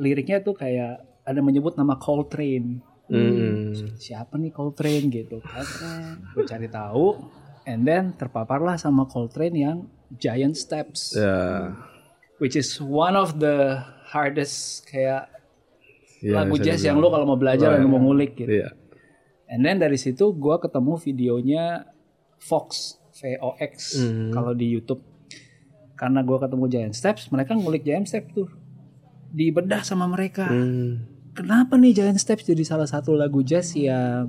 liriknya 0.00 0.40
tuh 0.40 0.56
kayak 0.56 1.22
ada 1.22 1.40
menyebut 1.44 1.76
nama 1.76 2.00
Coltrane. 2.00 2.80
Hmm. 3.12 3.76
Siapa 4.00 4.40
nih 4.40 4.52
Coltrane 4.52 5.06
gitu 5.12 5.38
kan? 5.44 5.66
Gue 6.32 6.48
cari 6.48 6.66
tahu, 6.72 7.20
and 7.68 7.84
then 7.84 8.16
terpaparlah 8.16 8.80
sama 8.80 9.04
Coltrane 9.04 9.56
yang 9.56 9.78
Giant 10.12 10.56
Steps, 10.56 11.16
ya 11.16 11.72
which 12.42 12.58
is 12.58 12.82
one 12.82 13.14
of 13.14 13.38
the 13.38 13.78
hardest 14.10 14.82
kayak 14.90 15.30
Iya, 16.22 16.38
lagu 16.38 16.54
jazz 16.54 16.78
yang 16.86 17.02
lo 17.02 17.10
kalau 17.10 17.26
mau 17.26 17.34
belajar 17.34 17.74
dan 17.74 17.82
mau 17.90 17.98
ngulik 17.98 18.38
gitu. 18.38 18.62
iya 18.62 18.70
And 19.50 19.66
then 19.66 19.82
dari 19.82 19.98
situ 19.98 20.30
gue 20.30 20.56
ketemu 20.62 20.94
videonya 21.02 21.64
Fox, 22.38 22.94
V-O-X 23.18 23.98
kalau 24.30 24.54
di 24.54 24.70
YouTube. 24.70 25.02
Karena 26.02 26.18
gue 26.26 26.34
ketemu 26.34 26.64
Giant 26.66 26.94
Steps, 26.98 27.30
mereka 27.30 27.54
ngulik 27.54 27.86
Giant 27.86 28.10
Steps 28.10 28.34
tuh. 28.34 28.50
Dibedah 29.30 29.86
sama 29.86 30.10
mereka. 30.10 30.50
Hmm. 30.50 31.06
Kenapa 31.30 31.78
nih 31.78 31.94
Giant 31.94 32.18
Steps 32.18 32.42
jadi 32.42 32.66
salah 32.66 32.90
satu 32.90 33.14
lagu 33.14 33.38
jazz 33.46 33.70
yang 33.78 34.26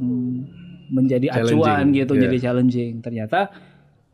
menjadi 0.93 1.33
acuan 1.33 1.89
gitu, 1.89 2.13
iya. 2.13 2.29
jadi 2.29 2.37
challenging. 2.45 3.01
Ternyata 3.01 3.49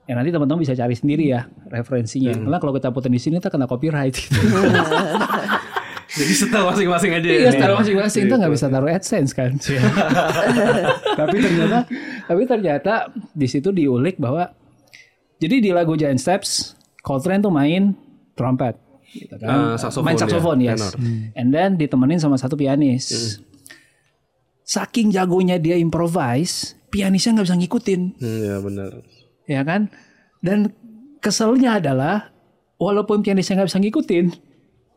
ya 0.08 0.16
nanti 0.16 0.32
teman-teman 0.32 0.64
bisa 0.64 0.72
cari 0.72 0.96
sendiri 0.96 1.36
ya 1.36 1.52
referensinya. 1.68 2.32
Karena 2.32 2.58
kalau 2.64 2.72
kita 2.80 2.96
putar 2.96 3.12
di 3.12 3.20
sini 3.20 3.44
kita 3.44 3.52
kena 3.52 3.68
copyright. 3.68 4.16
Gitu. 4.16 4.40
jadi 6.24 6.34
setel 6.34 6.64
masing-masing 6.66 7.12
aja 7.14 7.28
ya 7.28 7.40
Iya, 7.46 7.52
taruh 7.54 7.76
masing-masing 7.78 8.24
kita 8.26 8.36
nggak 8.42 8.54
bisa 8.56 8.66
taruh 8.72 8.90
AdSense 8.90 9.32
kan. 9.36 9.52
tapi 11.20 11.36
ternyata 11.38 11.78
tapi 12.26 12.42
ternyata 12.50 12.94
di 13.14 13.48
situ 13.52 13.70
diulik 13.70 14.18
bahwa 14.18 14.50
jadi 15.38 15.62
di 15.62 15.70
lagu 15.70 15.94
Giant 15.94 16.18
Steps 16.18 16.79
Coltrane 17.02 17.42
tuh 17.44 17.54
main 17.54 17.96
trumpet 18.36 18.76
gitu 19.10 19.36
kan. 19.42 19.74
Eh, 19.74 19.76
saxophone 19.82 20.06
main 20.06 20.18
saxophone 20.20 20.60
yes. 20.62 20.78
tenor. 20.78 20.94
And 21.34 21.50
then 21.50 21.70
ditemenin 21.80 22.22
sama 22.22 22.38
satu 22.38 22.54
pianis. 22.54 23.40
Saking 24.70 25.10
jagonya 25.10 25.58
dia 25.58 25.82
improvise, 25.82 26.78
pianisnya 26.94 27.42
nggak 27.42 27.48
bisa 27.50 27.58
ngikutin 27.58 28.02
Hmm, 28.22 28.40
ya 28.46 28.58
benar 28.62 28.92
ya 29.50 29.66
kan? 29.66 29.90
Dan 30.46 30.70
keselnya 31.20 31.82
adalah 31.82 32.30
walaupun 32.78 33.26
pianisnya 33.26 33.58
nggak 33.60 33.70
bisa 33.74 33.82
ngikutin, 33.82 34.26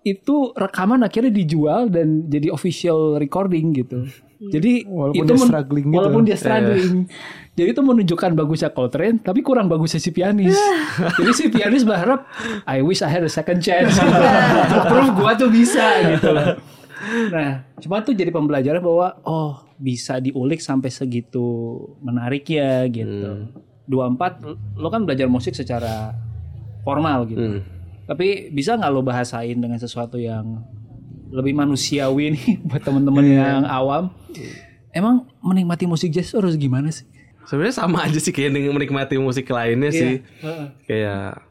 itu 0.05 0.37
rekaman 0.53 1.01
akhirnya 1.01 1.33
dijual 1.33 1.89
dan 1.89 2.29
jadi 2.29 2.53
official 2.53 3.17
recording 3.17 3.73
gitu. 3.73 4.05
Jadi 4.51 4.83
Walaupun 4.91 5.23
itu 5.23 5.33
dia 5.33 5.47
struggling 5.47 5.87
gitu. 5.87 5.97
walaupun 6.01 6.23
dia 6.27 6.39
struggling. 6.41 7.07
Jadi 7.53 7.69
itu 7.69 7.83
menunjukkan 7.85 8.31
bagusnya 8.33 8.71
Coltrane, 8.73 9.21
tapi 9.21 9.45
kurang 9.45 9.69
bagusnya 9.69 10.01
si 10.03 10.11
pianis. 10.11 10.57
jadi 11.21 11.31
si 11.37 11.53
pianis 11.53 11.85
berharap, 11.87 12.27
I 12.67 12.83
wish 12.83 13.05
I 13.05 13.11
had 13.13 13.23
a 13.23 13.31
second 13.31 13.63
chance. 13.63 13.95
Untuk 14.67 14.83
proof 14.89 15.09
gua 15.15 15.33
tuh 15.39 15.53
bisa 15.53 15.85
gitu 16.17 16.33
loh. 16.33 16.59
Nah, 17.31 17.67
cuma 17.83 18.01
tuh 18.03 18.17
jadi 18.17 18.31
pembelajaran 18.35 18.83
bahwa 18.83 19.21
oh 19.27 19.63
bisa 19.77 20.23
diulik 20.23 20.63
sampai 20.63 20.91
segitu 20.91 21.79
menariknya 22.03 22.87
gitu. 22.91 23.53
24 23.91 24.79
lo 24.79 24.89
kan 24.89 25.03
belajar 25.03 25.27
musik 25.27 25.53
secara 25.53 26.15
formal 26.87 27.27
gitu. 27.27 27.59
Hmm. 27.59 27.61
Tapi 28.07 28.51
bisa 28.51 28.79
nggak 28.79 28.91
lo 28.91 29.03
bahasain 29.03 29.59
dengan 29.59 29.79
sesuatu 29.79 30.19
yang 30.19 30.63
lebih 31.33 31.57
manusiawi 31.57 32.37
nih 32.37 32.47
buat 32.69 32.85
temen-temen 32.85 33.25
yang 33.25 33.65
awam? 33.65 34.13
Emang 34.93 35.25
menikmati 35.41 35.89
musik 35.89 36.13
jazz 36.13 36.37
harus 36.37 36.55
gimana 36.61 36.93
sih? 36.93 37.09
sebenarnya 37.47 37.75
sama 37.75 38.07
aja 38.07 38.19
sih 38.23 38.31
kayak 38.31 38.55
dengan 38.55 38.73
menikmati 38.79 39.19
musik 39.19 39.51
lainnya 39.51 39.91
sih 39.91 40.23
kayak 40.87 41.43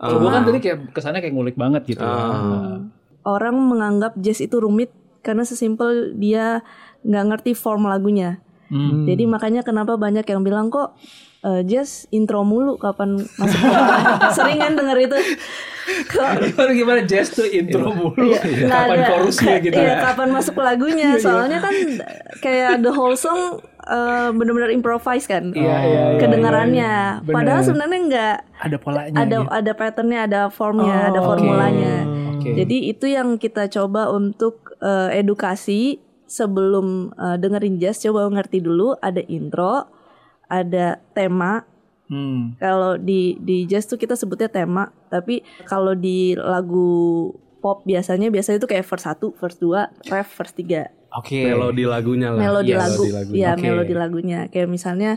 Kalau 0.00 0.16
gue 0.16 0.30
kan 0.32 0.42
tadi 0.48 0.58
kayak 0.64 0.78
kesannya 0.96 1.20
kayak 1.20 1.34
ngulik 1.36 1.56
banget 1.60 1.84
gitu. 1.84 2.00
Ah. 2.00 2.80
Orang 3.20 3.60
menganggap 3.68 4.16
jazz 4.16 4.40
itu 4.40 4.56
rumit 4.56 4.88
karena 5.20 5.44
sesimpel 5.44 6.16
dia 6.16 6.64
nggak 7.04 7.24
ngerti 7.28 7.52
form 7.52 7.84
lagunya. 7.84 8.40
Hmm. 8.70 9.02
Jadi 9.02 9.26
makanya 9.26 9.60
kenapa 9.60 9.94
banyak 9.94 10.22
yang 10.22 10.40
bilang 10.40 10.70
kok 10.70 10.94
eh, 11.40 11.62
jazz 11.62 12.06
intro 12.08 12.40
mulu 12.40 12.76
kapan 12.76 13.18
masuk 13.34 13.60
sering 14.36 14.56
kan 14.56 14.72
denger 14.72 14.98
itu. 15.00 15.18
Kok- 16.06 16.38
gimana 16.46 16.70
gimana 16.72 17.00
jazz 17.02 17.30
tuh 17.30 17.44
intro 17.44 17.90
mulu. 17.90 18.14
Nggak 18.14 18.46
kapan 18.64 18.94
ada- 18.96 19.08
chorusnya 19.10 19.54
gitu 19.58 19.74
iya, 19.74 19.90
ya. 19.90 20.02
kapan 20.04 20.28
masuk 20.30 20.54
lagunya. 20.56 21.16
Soalnya 21.16 21.58
kan 21.58 21.74
kayak 22.38 22.78
the 22.80 22.90
whole 22.90 23.14
song 23.14 23.58
eh, 23.82 24.28
bener-bener 24.30 24.70
improvise 24.70 25.26
kan 25.26 25.50
Iya, 25.50 25.76
iya, 25.80 26.02
iya, 26.08 26.18
kedengarannya. 26.18 26.92
Bener. 27.20 27.34
padahal 27.34 27.60
sebenarnya 27.60 27.98
nggak 28.06 28.36
ada 28.60 28.76
polanya 28.76 29.16
ada 29.16 29.36
gitu. 29.36 29.50
ada 29.50 29.72
patternnya 29.74 30.20
ada 30.22 30.40
formnya 30.46 30.96
Oh, 30.96 31.08
ada 31.10 31.20
formulanya. 31.20 31.94
Oke. 32.32 32.54
jadi 32.54 32.76
itu 32.88 33.06
yang 33.06 33.34
kita 33.34 33.66
coba 33.68 34.08
untuk 34.08 34.78
eh, 34.78 35.18
edukasi 35.18 35.98
sebelum 36.30 37.10
eh, 37.18 37.36
dengerin 37.42 37.82
jazz 37.82 37.98
coba 37.98 38.30
ngerti 38.30 38.62
dulu 38.62 38.94
ada 39.02 39.20
intro 39.26 39.90
ada 40.46 41.02
tema 41.10 41.66
Hmm. 42.10 42.58
kalau 42.58 42.98
di 42.98 43.38
di 43.38 43.70
jazz 43.70 43.86
tuh 43.86 43.94
kita 43.94 44.18
sebutnya 44.18 44.50
tema, 44.50 44.90
tapi 45.06 45.46
kalau 45.62 45.94
di 45.94 46.34
lagu 46.34 47.30
pop 47.62 47.86
biasanya 47.86 48.34
biasanya 48.34 48.58
itu 48.58 48.66
kayak 48.66 48.82
verse 48.82 49.06
1, 49.06 49.30
verse 49.38 49.58
2, 49.62 50.10
ref, 50.10 50.26
verse 50.34 50.54
3. 50.58 50.90
Oke. 51.10 51.42
Okay. 51.42 51.50
Melodi 51.50 51.84
lagunya 51.86 52.28
lah. 52.30 52.40
Melodi 52.40 52.72
yes. 52.72 52.80
lagu. 52.80 53.02
Iya. 53.06 53.18
Ya, 53.34 53.50
okay. 53.54 53.62
melodi 53.66 53.94
lagunya. 53.98 54.40
Kayak 54.46 54.68
misalnya 54.70 55.10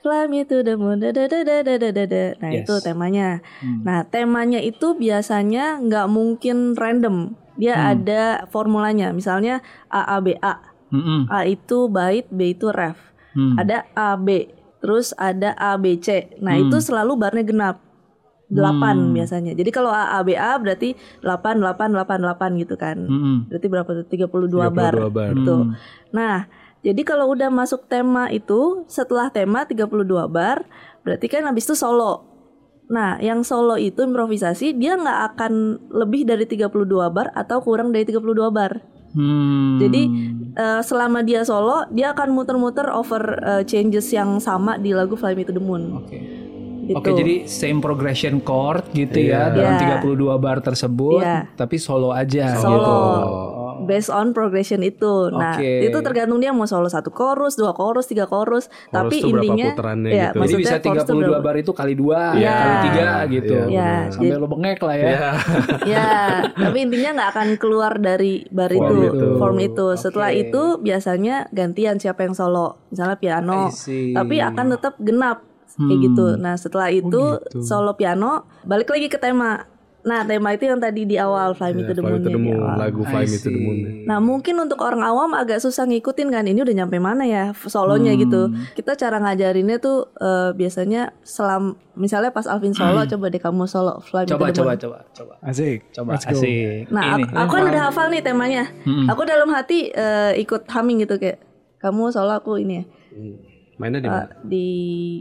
Fly 0.00 0.32
itu 0.32 0.48
to 0.48 0.64
the 0.64 0.74
moon. 0.80 0.96
Da, 1.02 1.12
da, 1.12 1.28
da, 1.28 1.42
da, 1.44 1.74
da, 1.76 1.90
da. 1.92 2.24
Nah, 2.40 2.50
yes. 2.54 2.64
itu 2.64 2.74
temanya. 2.80 3.44
Hmm. 3.60 3.84
Nah, 3.84 4.00
temanya 4.08 4.60
itu 4.62 4.96
biasanya 4.96 5.76
nggak 5.82 6.06
mungkin 6.08 6.72
random. 6.72 7.36
Dia 7.60 7.76
hmm. 7.76 7.90
ada 7.92 8.22
formulanya. 8.48 9.12
Misalnya 9.12 9.60
A 9.92 10.16
A 10.16 10.24
B 10.24 10.38
A. 10.40 10.64
Hmm 10.90 11.02
-hmm. 11.04 11.20
A 11.28 11.44
itu 11.44 11.86
bait, 11.92 12.26
B 12.32 12.56
itu 12.56 12.72
ref. 12.72 12.96
Hmm. 13.36 13.60
Ada 13.60 13.86
A 13.94 14.18
B, 14.18 14.50
terus 14.82 15.14
ada 15.14 15.54
A 15.54 15.76
B 15.76 16.00
C. 16.00 16.32
Nah, 16.40 16.56
hmm. 16.56 16.66
itu 16.66 16.76
selalu 16.80 17.14
barnya 17.20 17.44
genap. 17.46 17.89
8 18.50 19.14
biasanya. 19.14 19.52
Jadi 19.54 19.70
kalau 19.70 19.94
A 19.94 20.18
A 20.18 20.26
B 20.26 20.34
A 20.34 20.58
berarti 20.58 20.98
8 21.22 21.62
8 21.62 21.94
8 21.94 22.26
8 22.26 22.62
gitu 22.62 22.74
kan. 22.74 22.98
Mm-mm. 22.98 23.46
Berarti 23.46 23.66
berapa 23.70 23.90
tuh? 24.02 24.06
32, 24.10 24.74
bar. 24.74 24.94
32 24.98 25.10
bar. 25.14 25.30
Gitu. 25.32 25.56
Hmm. 25.56 25.72
Nah, 26.10 26.36
jadi 26.82 27.02
kalau 27.06 27.30
udah 27.30 27.48
masuk 27.48 27.86
tema 27.86 28.26
itu, 28.34 28.82
setelah 28.90 29.30
tema 29.30 29.62
32 29.62 29.86
bar, 30.26 30.66
berarti 31.06 31.26
kan 31.30 31.46
habis 31.46 31.70
itu 31.70 31.78
solo. 31.78 32.26
Nah, 32.90 33.22
yang 33.22 33.46
solo 33.46 33.78
itu 33.78 34.02
improvisasi, 34.02 34.74
dia 34.74 34.98
nggak 34.98 35.20
akan 35.34 35.52
lebih 35.94 36.26
dari 36.26 36.42
32 36.42 36.90
bar 37.14 37.30
atau 37.38 37.62
kurang 37.62 37.94
dari 37.94 38.02
32 38.02 38.50
bar. 38.50 38.82
Hmm. 39.14 39.78
Jadi 39.78 40.02
eh, 40.58 40.82
selama 40.82 41.22
dia 41.22 41.46
solo, 41.46 41.86
dia 41.94 42.10
akan 42.10 42.34
muter-muter 42.34 42.90
over 42.90 43.22
eh, 43.42 43.62
changes 43.62 44.10
yang 44.10 44.42
sama 44.42 44.74
di 44.74 44.90
lagu 44.90 45.14
Fly 45.14 45.38
Me 45.38 45.46
to 45.46 45.54
the 45.54 45.62
Moon. 45.62 46.02
Oke. 46.02 46.49
Gitu. 46.90 46.98
Oke, 46.98 47.10
jadi 47.12 47.34
same 47.46 47.78
progression 47.78 48.42
chord 48.42 48.82
gitu 48.90 49.14
ya 49.20 49.46
Iya. 49.46 49.54
dalam 49.54 49.72
Iya. 49.72 49.80
32 50.02 50.34
bar 50.36 50.58
tersebut, 50.58 51.22
Iya. 51.22 51.46
tapi 51.54 51.78
solo 51.78 52.10
aja 52.10 52.56
solo 52.56 52.74
gitu. 52.74 52.94
based 53.80 54.10
on 54.10 54.30
progression 54.30 54.82
itu. 54.82 55.30
Nah, 55.30 55.56
Oke. 55.56 55.86
itu 55.86 55.98
tergantung 56.00 56.36
dia 56.36 56.50
mau 56.50 56.66
solo 56.66 56.84
satu 56.86 57.08
chorus, 57.08 57.54
dua 57.54 57.72
chorus, 57.72 58.04
tiga 58.04 58.26
chorus. 58.26 58.66
tapi 58.90 59.22
tuh 59.22 59.30
berapa 59.30 59.46
intinya 59.46 59.64
ya, 59.64 59.70
gitu. 59.70 59.82
Jadi 60.10 60.36
maksudnya 60.36 60.60
bisa 60.60 60.76
chorus 60.80 61.02
tuh 61.02 61.14
32 61.14 61.22
berapa- 61.30 61.40
bar 61.40 61.56
itu 61.56 61.72
kali 61.72 61.94
dua, 61.94 62.20
Iya. 62.34 62.52
kali 62.52 62.74
tiga 62.84 63.08
gitu. 63.28 63.54
Iya, 63.54 63.68
Iya, 63.70 63.90
Sampai 64.10 64.26
jadi- 64.26 64.36
lo 64.36 64.48
bengek 64.48 64.78
lah 64.80 64.96
ya. 64.96 65.06
Ya. 65.06 65.30
ya, 65.86 66.10
tapi 66.52 66.78
intinya 66.80 67.10
nggak 67.14 67.30
akan 67.30 67.48
keluar 67.56 67.92
dari 67.96 68.34
bar 68.48 68.68
Form 68.68 68.82
itu, 68.82 68.96
itu. 69.06 69.26
form 69.38 69.58
itu. 69.60 69.86
Setelah 69.96 70.30
Oke. 70.30 70.42
itu 70.42 70.62
biasanya 70.80 71.36
gantian 71.50 71.96
siapa 71.96 72.20
yang 72.20 72.34
solo, 72.34 72.82
misalnya 72.90 73.16
piano. 73.16 73.70
Tapi 74.10 74.34
akan 74.36 74.66
tetap 74.70 74.94
genap 74.98 75.46
kayak 75.80 75.96
Hmm. 75.96 76.06
gitu. 76.06 76.26
Nah, 76.36 76.54
setelah 76.54 76.88
itu 76.88 77.08
gitu. 77.38 77.60
solo 77.60 77.92
piano, 77.92 78.44
balik 78.62 78.88
lagi 78.88 79.06
ke 79.06 79.16
tema. 79.16 79.64
Nah, 80.00 80.24
tema 80.24 80.48
itu 80.50 80.64
yang 80.64 80.80
tadi 80.80 81.04
di 81.04 81.12
awal 81.14 81.52
Fly 81.52 81.70
Me 81.70 81.84
to 81.84 81.92
the 81.92 82.00
Moon. 82.00 82.16
Me 82.16 82.24
to 82.24 82.24
the 82.26 82.32
di 82.32 82.40
Moon, 82.40 82.56
awal. 82.58 82.76
lagu 82.78 83.02
Fly 83.02 83.20
Me 83.22 83.36
to 83.36 83.46
the 83.46 83.60
Moon. 83.60 83.78
Nah 84.02 84.16
mungkin 84.18 84.56
untuk 84.56 84.80
orang 84.80 85.02
awam 85.02 85.28
agak 85.34 85.60
susah 85.60 85.84
ngikutin 85.84 86.28
kan 86.30 86.40
ini 86.42 86.56
udah 86.58 86.72
nyampe 86.74 86.96
mana 86.96 87.22
ya 87.22 87.52
solonya 87.54 88.16
gitu. 88.16 88.48
Hmm. 88.48 88.64
Kita 88.72 88.96
cara 88.96 89.20
ngajarinnya 89.20 89.76
tuh 89.76 90.08
eh, 90.14 90.50
biasanya 90.50 91.12
selam 91.20 91.76
misalnya 91.92 92.32
pas 92.32 92.48
Alvin 92.48 92.72
solo 92.72 93.04
coba 93.04 93.28
deh 93.28 93.36
kamu 93.38 93.64
solo 93.66 94.00
Fly 94.00 94.24
Me 94.24 94.26
Hmm. 94.26 94.32
Coba 94.32 94.44
to 94.46 94.48
the 94.48 94.56
coba 94.56 94.70
Moon. 94.70 94.80
coba 94.80 94.98
coba. 95.12 95.34
Asik. 95.44 95.78
Coba 95.92 96.10
Let's 96.10 96.24
go. 96.24 96.32
asik. 96.32 96.80
Nah 96.88 97.02
Ini. 97.04 97.12
aku, 97.22 97.36
aku 97.36 97.52
kan 97.52 97.62
udah 97.66 97.82
hafal 97.84 98.06
nih 98.08 98.22
temanya. 98.22 98.64
Aku 99.06 99.22
dalam 99.22 99.52
hati 99.52 99.92
eh, 99.92 100.32
ikut 100.34 100.64
humming 100.66 101.04
gitu 101.04 101.20
kayak 101.20 101.44
kamu 101.76 102.08
solo 102.08 102.32
aku 102.34 102.56
ini 102.56 102.74
ya 102.74 102.84
Mainnya 103.80 104.04
di 104.04 104.08
eh, 104.08 104.12
mana? 104.12 104.28
di 104.44 104.66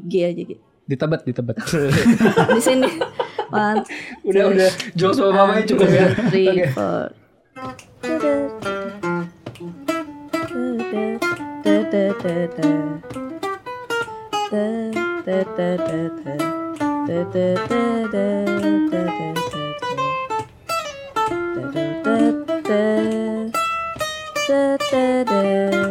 G 0.04 0.14
aja 0.28 0.44
gitu. 0.44 0.60
Ditebet, 0.84 1.22
ditebet. 1.24 1.56
di 2.60 2.62
sini. 2.62 2.92
One, 3.56 3.88
udah 4.28 4.44
udah 4.52 4.70
jokes 5.00 5.16
sama 5.16 5.32
mamanya 5.32 5.64
cukup 5.64 5.88
ya. 5.88 6.12
three, 6.28 6.68
Oke. 6.68 6.76
four. 6.76 7.08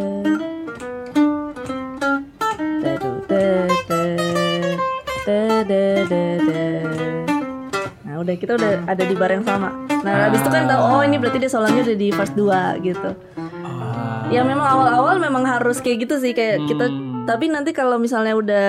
udah 8.28 8.36
kita 8.36 8.52
udah 8.60 8.72
ada 8.84 9.02
di 9.08 9.14
bar 9.16 9.32
yang 9.32 9.46
sama. 9.48 9.72
Nah 10.04 10.28
habis 10.28 10.44
itu 10.44 10.50
kan 10.52 10.68
tahu 10.68 10.80
oh 10.84 11.00
ini 11.00 11.16
berarti 11.16 11.40
dia 11.40 11.48
solonya 11.48 11.80
udah 11.80 11.96
di 11.96 12.08
verse 12.12 12.34
2 12.36 12.84
gitu. 12.84 13.10
Ya 14.28 14.44
memang 14.44 14.68
awal-awal 14.68 15.16
memang 15.16 15.48
harus 15.48 15.80
kayak 15.80 16.04
gitu 16.04 16.20
sih 16.20 16.36
kayak 16.36 16.68
kita 16.68 16.92
tapi 17.24 17.48
nanti 17.48 17.72
kalau 17.72 17.96
misalnya 17.96 18.36
udah 18.36 18.68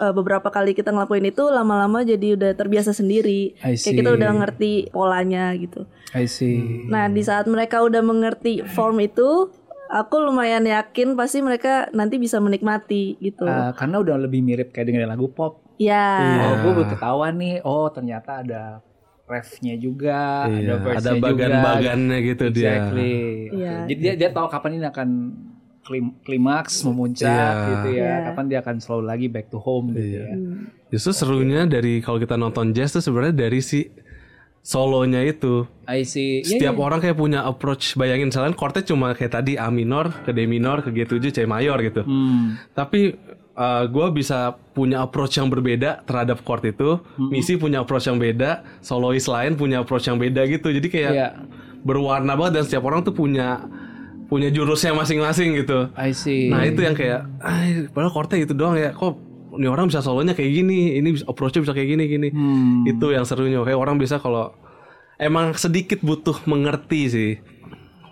eh, 0.00 0.12
beberapa 0.16 0.48
kali 0.48 0.72
kita 0.72 0.88
ngelakuin 0.88 1.28
itu 1.28 1.44
lama-lama 1.52 2.00
jadi 2.00 2.40
udah 2.40 2.56
terbiasa 2.56 2.96
sendiri. 2.96 3.52
Kayak 3.60 3.96
kita 4.00 4.10
udah 4.16 4.30
ngerti 4.40 4.88
polanya 4.88 5.52
gitu. 5.60 5.84
I 6.16 6.28
see. 6.28 6.88
Nah, 6.92 7.08
di 7.08 7.24
saat 7.24 7.48
mereka 7.48 7.80
udah 7.80 8.04
mengerti 8.04 8.60
form 8.76 9.00
itu, 9.00 9.48
aku 9.92 10.16
lumayan 10.18 10.64
yakin 10.64 11.12
pasti 11.12 11.38
mereka 11.38 11.92
nanti 11.92 12.16
bisa 12.16 12.40
menikmati 12.40 13.20
gitu. 13.20 13.44
Ah, 13.44 13.70
karena 13.70 14.00
udah 14.00 14.16
lebih 14.16 14.40
mirip 14.40 14.72
kayak 14.72 14.88
dengan 14.88 15.06
lagu 15.06 15.28
pop. 15.28 15.60
ya. 15.76 16.38
Oh, 16.40 16.54
gue 16.58 16.72
butuh 16.74 16.90
ketahuan 16.90 17.34
nih. 17.36 17.58
Oh, 17.60 17.88
ternyata 17.88 18.40
ada 18.40 18.62
refnya 19.24 19.74
juga, 19.74 20.46
ada 20.46 20.52
Iya, 20.52 20.74
verse-nya 20.78 21.00
ada 21.02 21.10
juga. 21.12 21.26
bagan-bagannya 21.26 22.18
gitu 22.22 22.44
dia. 22.48 22.62
Exactly. 22.70 23.14
Iya. 23.50 23.74
Jadi 23.84 23.98
dia 23.98 24.12
dia 24.14 24.30
tahu 24.30 24.46
kapan 24.46 24.70
ini 24.72 24.86
akan 24.86 25.08
klim- 25.82 26.16
klimaks 26.22 26.84
memuncak 26.84 27.26
Iya. 27.52 27.66
gitu 27.68 27.88
ya. 27.90 28.04
Iya. 28.04 28.14
Kapan 28.30 28.44
dia 28.46 28.58
akan 28.60 28.76
slow 28.78 29.00
lagi 29.00 29.26
back 29.26 29.48
to 29.48 29.58
home 29.58 29.90
gitu 29.90 30.06
Iya. 30.14 30.22
ya. 30.22 30.34
Justru 30.88 31.10
serunya 31.12 31.64
dari 31.64 31.98
kalau 31.98 32.16
kita 32.16 32.36
nonton 32.36 32.70
jazz 32.70 32.92
tuh 32.92 33.02
sebenarnya 33.02 33.34
dari 33.38 33.58
si 33.58 33.88
solonya 34.62 35.26
itu. 35.26 35.66
I 35.84 36.06
see. 36.06 36.40
Iya, 36.40 36.46
Setiap 36.46 36.74
iya. 36.78 36.80
orang 36.80 36.98
kayak 37.02 37.18
punya 37.18 37.42
approach. 37.42 37.98
Bayangin 37.98 38.30
misalnya 38.30 38.54
chordnya 38.54 38.86
cuma 38.86 39.10
kayak 39.12 39.32
tadi 39.34 39.58
A 39.58 39.68
minor 39.68 40.14
ke 40.22 40.30
D 40.30 40.46
minor 40.46 40.80
ke 40.80 40.94
G7 40.94 41.34
C 41.34 41.38
mayor 41.44 41.82
gitu. 41.82 42.06
Hmm. 42.06 42.56
Tapi 42.72 43.18
gue 43.92 44.06
bisa 44.16 44.56
punya 44.72 45.04
approach 45.04 45.36
yang 45.36 45.50
berbeda 45.50 46.06
terhadap 46.06 46.40
chord 46.40 46.64
itu. 46.64 46.96
Misi 47.18 47.58
punya 47.58 47.82
approach 47.82 48.06
yang 48.06 48.16
beda. 48.16 48.62
Solois 48.80 49.26
lain 49.26 49.58
punya 49.58 49.82
approach 49.82 50.08
yang 50.08 50.16
beda 50.16 50.46
gitu. 50.48 50.72
Jadi 50.72 50.88
kayak 50.88 51.12
Iya. 51.12 51.28
berwarna 51.82 52.32
banget 52.32 52.52
dan 52.56 52.64
setiap 52.64 52.86
orang 52.86 53.02
tuh 53.02 53.12
punya 53.12 53.66
punya 54.32 54.48
jurusnya 54.48 54.96
masing-masing 54.96 55.52
gitu. 55.60 55.92
I 55.92 56.16
see. 56.16 56.48
Nah 56.48 56.64
itu 56.64 56.80
yang 56.80 56.96
kayak, 56.96 57.28
"Ay, 57.44 57.84
padahal 57.92 58.08
chordnya 58.08 58.40
itu 58.40 58.56
doang 58.56 58.80
ya. 58.80 58.96
Kok 58.96 59.31
ini 59.58 59.68
orang 59.68 59.88
bisa 59.88 60.00
solonya 60.00 60.32
kayak 60.32 60.52
gini, 60.52 60.96
ini 61.00 61.16
approach-nya 61.24 61.64
bisa 61.64 61.74
kayak 61.76 61.88
gini 61.96 62.04
gini. 62.08 62.28
Hmm. 62.32 62.88
Itu 62.88 63.12
yang 63.12 63.28
serunya. 63.28 63.60
Kayak 63.62 63.80
orang 63.80 63.96
bisa 64.00 64.16
kalau 64.16 64.56
emang 65.20 65.54
sedikit 65.54 66.02
butuh 66.02 66.34
mengerti 66.50 67.00
sih 67.08 67.32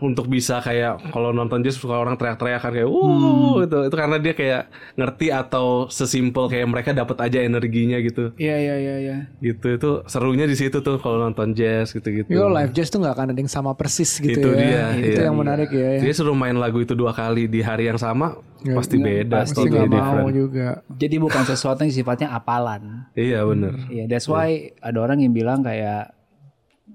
untuk 0.00 0.26
bisa 0.26 0.58
kayak 0.64 1.12
kalau 1.12 1.30
nonton 1.30 1.60
jazz 1.60 1.76
suka 1.76 1.96
orang 1.96 2.16
teriak-teriak 2.16 2.60
kan 2.60 2.72
kayak 2.72 2.88
wuh 2.88 3.60
itu 3.62 3.78
itu 3.86 3.96
karena 3.96 4.16
dia 4.16 4.32
kayak 4.32 4.62
ngerti 4.96 5.26
atau 5.28 5.86
sesimpel 5.92 6.48
kayak 6.48 6.66
mereka 6.66 6.90
dapat 6.96 7.16
aja 7.20 7.38
energinya 7.44 8.00
gitu 8.00 8.32
Iya 8.40 8.56
iya 8.56 8.74
iya 8.80 8.94
iya. 9.00 9.16
gitu 9.38 9.66
itu 9.76 9.90
serunya 10.08 10.48
di 10.48 10.56
situ 10.56 10.80
tuh 10.80 10.96
kalau 10.96 11.20
nonton 11.20 11.52
jazz 11.52 11.92
gitu-gitu 11.92 12.32
Yo 12.32 12.48
live 12.48 12.72
jazz 12.72 12.88
tuh 12.88 13.04
nggak 13.04 13.14
akan 13.14 13.26
ada 13.36 13.40
yang 13.40 13.52
sama 13.52 13.76
persis 13.76 14.16
gitu 14.18 14.40
itu 14.40 14.48
ya. 14.56 14.90
dia 14.96 15.06
itu 15.12 15.20
iya. 15.20 15.28
yang 15.28 15.36
menarik 15.36 15.70
ya. 15.70 16.00
ya. 16.00 16.00
dia 16.02 16.12
suruh 16.16 16.34
main 16.34 16.56
lagu 16.56 16.80
itu 16.80 16.96
dua 16.96 17.12
kali 17.12 17.46
di 17.46 17.60
hari 17.60 17.86
yang 17.86 18.00
sama 18.00 18.40
pasti 18.60 19.00
beda 19.00 19.48
Pasti 19.48 19.64
nggak 19.64 19.88
mau 19.88 20.28
different. 20.28 20.36
juga. 20.36 20.68
Jadi 21.00 21.16
bukan 21.16 21.42
sesuatu 21.48 21.80
yang 21.80 21.96
sifatnya 21.96 22.28
apalan. 22.28 23.08
iya 23.16 23.40
bener 23.40 23.72
Iya, 23.88 24.04
that's 24.04 24.28
why 24.28 24.68
ada 24.84 25.00
orang 25.00 25.24
yang 25.24 25.32
bilang 25.32 25.64
kayak 25.64 26.12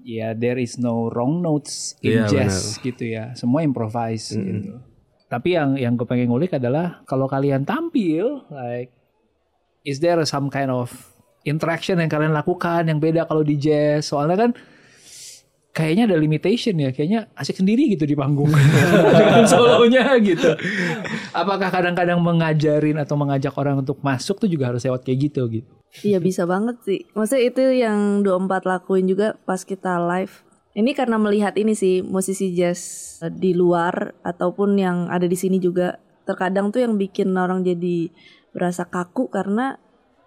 ya 0.06 0.38
there 0.38 0.62
is 0.62 0.78
no 0.78 1.10
wrong 1.10 1.42
notes 1.42 1.98
in 1.98 2.22
Iya, 2.22 2.30
jazz 2.30 2.78
gitu 2.78 3.02
ya. 3.02 3.34
Semua 3.34 3.66
improvise 3.66 4.30
gitu. 4.30 4.78
Tapi 5.26 5.58
yang 5.58 5.74
yang 5.74 5.98
gue 5.98 6.06
pengen 6.06 6.30
ngulik 6.30 6.54
adalah 6.54 7.02
kalau 7.10 7.26
kalian 7.26 7.66
tampil 7.66 8.46
like 8.54 8.94
is 9.82 9.98
there 9.98 10.22
some 10.22 10.46
kind 10.46 10.70
of 10.70 10.94
interaction 11.42 11.98
yang 11.98 12.06
kalian 12.06 12.30
lakukan 12.30 12.86
yang 12.86 13.02
beda 13.02 13.26
kalau 13.26 13.42
di 13.42 13.58
jazz? 13.58 14.06
Soalnya 14.06 14.46
kan 14.46 14.50
kayaknya 15.76 16.08
ada 16.08 16.16
limitation 16.16 16.72
ya, 16.80 16.88
kayaknya 16.88 17.28
asik 17.36 17.60
sendiri 17.60 17.92
gitu 17.92 18.08
di 18.08 18.16
panggung 18.16 18.48
solonya 19.52 20.16
gitu. 20.24 20.56
Apakah 21.36 21.68
kadang-kadang 21.68 22.16
mengajarin 22.24 22.96
atau 22.96 23.20
mengajak 23.20 23.52
orang 23.60 23.84
untuk 23.84 24.00
masuk 24.00 24.40
tuh 24.40 24.48
juga 24.48 24.72
harus 24.72 24.80
lewat 24.88 25.04
kayak 25.04 25.28
gitu 25.28 25.44
gitu? 25.52 25.68
Iya 26.00 26.16
bisa 26.16 26.48
banget 26.48 26.80
sih. 26.88 27.04
Maksudnya 27.12 27.44
itu 27.44 27.62
yang 27.76 28.24
24 28.24 28.64
lakuin 28.64 29.04
juga 29.04 29.36
pas 29.44 29.60
kita 29.60 30.00
live. 30.00 30.32
Ini 30.76 30.92
karena 30.96 31.20
melihat 31.20 31.52
ini 31.60 31.76
sih 31.76 32.00
musisi 32.00 32.56
jazz 32.56 32.80
eh, 33.20 33.32
di 33.32 33.52
luar 33.52 34.16
ataupun 34.24 34.80
yang 34.80 35.12
ada 35.12 35.28
di 35.28 35.36
sini 35.36 35.60
juga 35.60 36.00
terkadang 36.24 36.72
tuh 36.72 36.84
yang 36.84 36.96
bikin 36.96 37.36
orang 37.36 37.64
jadi 37.64 38.08
berasa 38.56 38.88
kaku 38.88 39.28
karena 39.28 39.76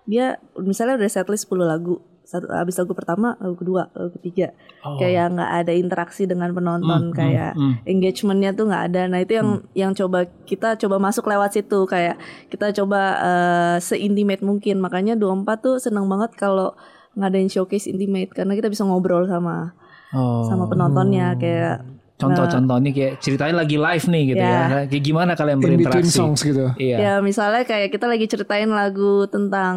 dia 0.09 0.41
misalnya 0.57 1.01
udah 1.01 1.09
setlist 1.09 1.49
10 1.49 1.65
lagu. 1.65 2.01
Satu, 2.29 2.45
habis 2.53 2.77
lagu 2.77 2.93
pertama, 2.93 3.33
lagu 3.41 3.57
kedua, 3.57 3.89
lagu 3.89 4.13
ketiga. 4.21 4.53
Kayak 5.01 5.33
nggak 5.33 5.51
ada 5.65 5.73
interaksi 5.73 6.29
dengan 6.29 6.53
penonton, 6.53 7.09
kayak 7.09 7.57
engagementnya 7.83 8.53
tuh 8.53 8.69
nggak 8.69 8.83
ada. 8.93 9.01
Nah 9.09 9.17
itu 9.17 9.33
yang 9.33 9.49
yang 9.73 9.91
coba 9.97 10.29
kita 10.45 10.77
coba 10.77 11.01
masuk 11.01 11.25
lewat 11.25 11.57
situ 11.57 11.89
kayak 11.89 12.21
kita 12.47 12.69
coba 12.77 13.01
eh, 13.17 13.77
seintimate 13.81 14.45
mungkin. 14.45 14.77
Makanya 14.77 15.17
24 15.17 15.57
tuh 15.57 15.75
seneng 15.81 16.05
banget 16.05 16.37
kalau 16.37 16.77
ngadain 17.17 17.49
showcase 17.49 17.89
intimate 17.89 18.29
karena 18.29 18.53
kita 18.53 18.69
bisa 18.69 18.85
ngobrol 18.85 19.25
sama 19.25 19.73
Oh. 20.09 20.41
sama 20.41 20.65
penontonnya 20.65 21.37
kayak 21.37 21.85
Contoh-contohnya 22.19 22.91
kayak 22.91 23.13
ceritain 23.23 23.55
lagi 23.55 23.79
live 23.79 24.05
nih 24.11 24.23
gitu 24.35 24.43
ya. 24.43 24.59
Ya. 24.67 24.81
Kayak 24.91 25.03
gimana 25.05 25.31
kalian 25.39 25.61
In 25.61 25.63
berinteraksi? 25.63 26.11
songs 26.11 26.41
gitu. 26.43 26.67
Iya. 26.75 26.97
ya 26.99 27.13
misalnya 27.23 27.63
kayak 27.63 27.95
kita 27.95 28.11
lagi 28.11 28.27
ceritain 28.27 28.67
lagu 28.67 29.23
tentang 29.31 29.75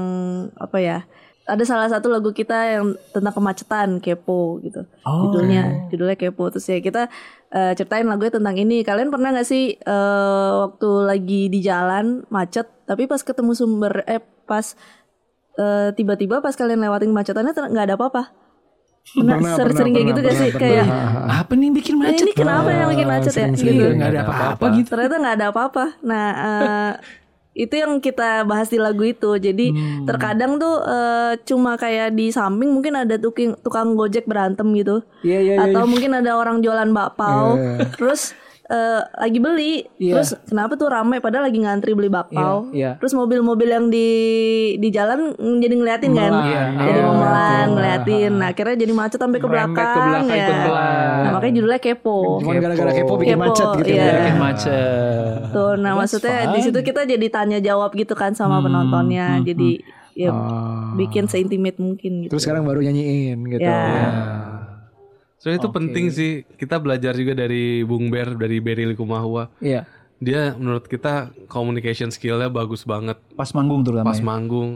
apa 0.59 0.79
ya 0.83 0.99
ada 1.45 1.65
salah 1.65 1.87
satu 1.87 2.07
lagu 2.07 2.31
kita 2.31 2.55
yang 2.73 2.85
tentang 3.11 3.33
kemacetan 3.33 3.99
kepo 3.99 4.61
gitu. 4.61 4.87
Oh. 5.03 5.27
judulnya 5.27 5.89
judulnya 5.89 6.15
kepo. 6.15 6.49
Terus 6.49 6.67
ya 6.67 6.79
kita 6.79 7.11
eh, 7.49 7.73
ceritain 7.75 8.07
lagunya 8.07 8.33
tentang 8.33 8.55
ini. 8.55 8.81
Kalian 8.81 9.09
pernah 9.09 9.31
nggak 9.31 9.45
sih 9.45 9.75
eh, 9.75 10.51
waktu 10.61 10.89
lagi 11.03 11.49
di 11.49 11.59
jalan 11.59 12.23
macet 12.29 12.71
tapi 12.85 13.05
pas 13.05 13.19
ketemu 13.19 13.53
sumber 13.53 14.07
eh 14.07 14.21
pas 14.45 14.75
eh, 15.55 15.91
tiba-tiba 15.93 16.39
pas 16.39 16.53
kalian 16.53 16.79
lewatin 16.79 17.11
kemacetannya 17.11 17.53
nggak 17.53 17.87
ada 17.87 17.97
apa-apa? 17.97 18.23
Pernah 19.03 19.35
Pernah, 19.35 19.55
sering-sering 19.59 19.93
kayak 19.93 20.07
pernah, 20.07 20.15
gitu 20.15 20.21
gak 20.23 20.31
pernah, 20.31 20.43
sih? 20.47 20.51
pernah. 20.55 20.63
kayak 20.63 20.87
Apa 21.43 21.53
nih 21.59 21.71
bikin 21.75 21.95
"Nah, 21.99 22.03
macet? 22.07 22.23
ini 22.23 22.33
kenapa 22.33 22.69
yang 22.71 22.89
bikin 22.89 23.09
macet 23.11 23.35
ya? 23.35 23.47
gitu 23.51 23.67
Iya, 23.67 23.89
nggak 23.99 24.11
ada 24.15 24.21
apa-apa 24.23 24.65
gitu. 24.79 24.89
ternyata 24.89 25.15
nggak 25.19 25.35
ada 25.35 25.47
apa-apa. 25.51 25.85
Nah 26.03 26.27
eh, 26.31 26.93
itu 27.53 27.75
yang 27.75 27.99
kita 27.99 28.43
bahas 28.43 28.67
di 28.67 28.77
lagu 28.77 29.03
itu 29.03 29.37
jadi 29.37 29.67
Hmm. 29.69 30.05
terkadang 30.05 30.57
tuh 30.57 30.81
eh, 30.81 31.33
cuma 31.43 31.77
kayak 31.77 32.13
di 32.13 32.29
samping 32.29 32.69
mungkin 32.69 32.97
ada 32.97 33.17
tukang 33.17 33.57
tukang 33.61 33.93
gojek 33.93 34.25
berantem 34.25 34.65
gitu 34.73 35.05
Iya, 35.21 35.39
iya, 35.39 35.55
iya. 35.55 35.65
atau 35.69 35.85
mungkin 35.85 36.13
ada 36.13 36.33
orang 36.33 36.61
jualan 36.61 36.89
bakpao 36.91 37.55
Iya. 37.55 37.93
terus 37.93 38.33
eh, 38.73 39.01
lagi 39.21 39.39
beli 39.39 39.75
Iya. 40.01 40.17
terus 40.17 40.33
kenapa 40.49 40.75
tuh 40.75 40.89
ramai 40.89 41.21
padahal 41.21 41.53
lagi 41.53 41.61
ngantri 41.61 41.93
beli 41.93 42.09
bakpao 42.09 42.73
Iya, 42.73 42.73
iya. 42.73 42.91
terus 42.97 43.13
mobil-mobil 43.13 43.69
yang 43.69 43.87
di 43.93 44.09
di 44.81 44.89
jalan 44.89 45.37
mm, 45.37 45.57
jadi 45.61 45.75
ngeliatin 45.77 46.13
kan 46.17 46.33
iya. 46.49 46.63
jadi 46.81 47.01
Iya, 47.01 47.07
memelan 47.07 47.67
ngeliatin 47.77 48.33
nah 48.33 48.49
akhirnya 48.49 48.77
jadi 48.81 48.93
macet 48.97 49.21
sampai 49.21 49.39
ke 49.39 49.47
Merembet 49.47 49.77
belakang, 49.77 49.93
ke 49.93 50.01
belakang, 50.01 50.27
ya 50.33 50.49
nah 51.23 51.31
makanya 51.37 51.55
judulnya 51.61 51.81
kepo 51.81 52.19
Cuman 52.41 52.55
gara-gara 52.59 52.93
kepo 52.93 53.13
bikin 53.21 53.37
Kepo, 53.37 53.45
macet 53.45 53.69
gitu 53.83 53.93
iya. 53.93 54.03
ya. 54.03 54.15
Bikin 54.23 54.37
macet. 54.39 55.39
Tuh, 55.53 55.75
nah 55.77 55.93
maksudnya 55.95 56.39
di 56.55 56.61
situ 56.63 56.79
kita 56.81 57.05
jadi 57.05 57.27
tanya 57.29 57.59
jawab 57.61 57.93
gitu 57.93 58.15
kan 58.17 58.33
sama 58.33 58.63
penontonnya. 58.63 59.41
Jadi 59.43 59.83
ya 60.13 60.29
bikin 60.95 61.25
seintimate 61.29 61.81
mungkin 61.81 62.27
gitu. 62.27 62.37
Terus 62.37 62.43
sekarang 62.45 62.65
baru 62.65 62.85
nyanyiin 62.85 63.39
gitu. 63.49 63.65
Ya. 63.65 64.62
So 65.43 65.51
itu 65.51 65.67
penting 65.69 66.07
sih 66.09 66.47
kita 66.55 66.79
belajar 66.79 67.19
juga 67.19 67.35
dari 67.35 67.83
Bung 67.83 68.15
Ber 68.15 68.39
dari 68.39 68.63
Berry 68.63 68.87
Likumahua. 68.87 69.51
Iya. 69.59 69.83
Dia 70.23 70.55
menurut 70.55 70.87
kita 70.87 71.35
communication 71.51 72.15
skillnya 72.15 72.47
bagus 72.47 72.87
banget 72.87 73.19
Pas 73.35 73.51
manggung 73.51 73.83
terutama 73.83 74.07
pas 74.07 74.19
ya. 74.19 74.23
manggung. 74.23 74.71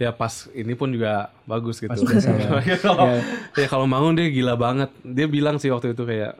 Ya 0.00 0.08
pas 0.08 0.48
ini 0.56 0.72
pun 0.72 0.88
juga 0.88 1.28
bagus 1.44 1.76
gitu. 1.76 1.92
biasa 1.92 2.32
Ya, 2.64 2.80
kalau 2.88 3.20
ya 3.52 3.66
kalau 3.68 3.84
manggung 3.84 4.16
dia 4.16 4.32
gila 4.32 4.56
banget. 4.56 4.88
Dia 5.04 5.28
bilang 5.28 5.60
sih 5.60 5.68
waktu 5.68 5.92
itu 5.92 6.08
kayak 6.08 6.32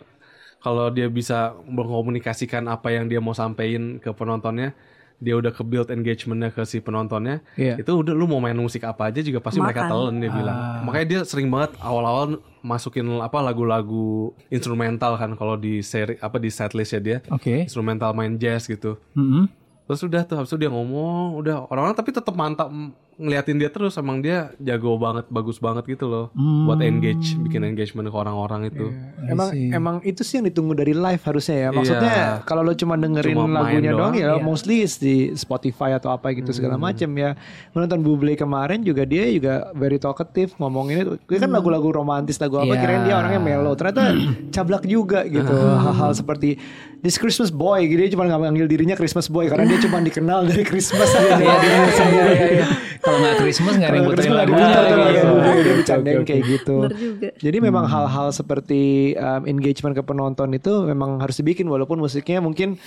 kalau 0.65 0.89
dia 0.89 1.13
bisa 1.13 1.53
mengkomunikasikan 1.69 2.65
apa 2.65 2.89
yang 2.91 3.13
dia 3.13 3.21
mau 3.21 3.37
sampaikan 3.37 4.01
ke 4.01 4.09
penontonnya, 4.13 4.73
dia 5.17 5.37
udah 5.37 5.53
ke 5.53 5.61
build 5.61 5.93
engagementnya 5.93 6.49
ke 6.49 6.65
si 6.65 6.81
penontonnya, 6.81 7.45
Iya. 7.57 7.77
itu 7.77 7.93
udah 7.93 8.13
lu 8.13 8.25
mau 8.25 8.41
main 8.41 8.57
musik 8.57 8.85
apa 8.85 9.09
aja 9.09 9.21
juga 9.21 9.41
pasti 9.41 9.61
mereka 9.61 9.85
Makan. 9.85 9.93
telan 9.93 10.15
dia 10.17 10.33
bilang. 10.33 10.57
Makanya 10.85 11.07
dia 11.07 11.21
sering 11.25 11.49
banget 11.49 11.77
awal-awal 11.77 12.41
masukin 12.61 13.09
apa 13.21 13.41
lagu-lagu 13.41 14.33
instrumental 14.53 15.17
kan 15.17 15.35
kalau 15.35 15.57
di 15.57 15.81
seri 15.81 16.17
apa 16.21 16.37
di 16.37 16.49
setlistnya 16.53 17.01
dia 17.01 17.19
Oke. 17.33 17.67
instrumental 17.67 18.13
main 18.13 18.37
jazz 18.37 18.69
gitu. 18.69 19.01
Mm-mm. 19.17 19.49
Terus 19.91 20.07
udah 20.07 20.23
tuh 20.23 20.39
habis 20.39 20.55
itu 20.55 20.63
dia 20.63 20.71
ngomong, 20.71 21.35
udah 21.43 21.67
orang-orang 21.67 21.99
tapi 21.99 22.15
tetap 22.15 22.31
mantap 22.39 22.71
mm, 22.71 23.10
ngeliatin 23.21 23.57
dia 23.57 23.69
terus 23.69 23.95
emang 23.95 24.19
dia 24.19 24.49
jago 24.57 24.97
banget, 24.97 25.29
bagus 25.29 25.57
banget 25.57 25.85
gitu 25.87 26.09
loh 26.09 26.27
buat 26.65 26.81
engage, 26.81 27.37
bikin 27.39 27.61
engagement 27.63 28.05
ke 28.05 28.17
orang-orang 28.17 28.67
itu. 28.67 28.89
Emang 29.23 29.49
emang 29.53 29.97
itu 30.01 30.21
sih 30.21 30.41
yang 30.41 30.47
ditunggu 30.47 30.73
dari 30.73 30.91
live 30.91 31.21
harusnya 31.21 31.57
ya. 31.59 31.69
Maksudnya 31.71 32.09
Iya. 32.11 32.29
kalau 32.43 32.63
lo 32.63 32.73
cuma 32.73 32.97
dengerin 32.97 33.37
Cuma 33.37 33.45
lagunya 33.47 33.93
doang, 33.93 34.11
doang, 34.11 34.15
ya 34.17 34.41
mostly 34.41 34.81
is 34.81 34.97
di 34.97 35.17
Spotify 35.35 35.93
atau 35.93 36.09
apa 36.09 36.33
gitu 36.33 36.51
segala 36.51 36.75
Hmm. 36.75 36.85
macem 36.87 37.11
ya. 37.13 37.37
Menonton 37.71 38.01
Buble 38.01 38.33
kemarin 38.35 38.81
juga 38.81 39.05
dia 39.05 39.29
juga 39.29 39.69
very 39.73 39.97
talkative 39.97 40.57
ngomonginnya 40.57 41.05
dia 41.21 41.39
kan 41.39 41.51
lagu-lagu 41.51 41.93
romantis 41.93 42.39
lagu 42.39 42.57
apa 42.57 42.73
Iya. 42.73 42.81
kirain 42.81 43.03
dia 43.05 43.15
orangnya 43.15 43.39
mellow. 43.39 43.75
Ternyata 43.75 44.17
cablak 44.55 44.85
juga 44.85 45.23
gitu. 45.25 45.53
Hal-hal 45.53 46.13
seperti 46.13 46.57
This 47.01 47.17
Christmas 47.17 47.49
Boy 47.49 47.85
gitu 47.87 47.99
dia 47.99 48.13
cuma 48.13 48.25
nggak 48.25 48.41
manggil 48.43 48.67
dirinya 48.67 48.93
Christmas 48.93 49.27
Boy 49.27 49.49
karena 49.49 49.65
dia 49.67 49.81
cuma 49.81 50.01
dikenal 50.01 50.45
dari 50.45 50.63
Christmas 50.63 51.09
dia 51.09 51.33
Iya, 51.41 52.67
iya, 53.11 53.19
iya, 53.19 53.27
iya, 53.27 53.35
iya. 53.35 53.35
Kalau 53.35 53.35
nggak 53.35 53.37
Christmas 53.43 53.75
nggak 53.75 53.91
ada 53.91 53.97
yang 53.99 54.07
Kalau 54.07 54.15
puterin 54.15 54.31
Christmas 54.31 54.41
lagu 54.41 54.53
nggak 54.53 54.69
diputar 54.71 54.83
tuh 54.87 54.97
lagi. 54.97 55.19
lagu 55.19 55.27
Buble, 55.35 55.61
dia 55.61 55.75
bercandain 55.75 56.23
kayak 56.23 56.43
gitu. 56.47 56.77
Juga. 56.87 57.29
Jadi 57.43 57.59
memang 57.59 57.85
hal-hal 57.91 58.29
seperti 58.31 58.83
um, 59.19 59.43
engagement 59.51 59.95
ke 59.99 60.03
penonton 60.07 60.49
itu 60.55 60.73
memang 60.87 61.11
harus 61.19 61.37
dibikin 61.43 61.67
walaupun 61.67 61.99
musiknya 61.99 62.39
mungkin 62.39 62.79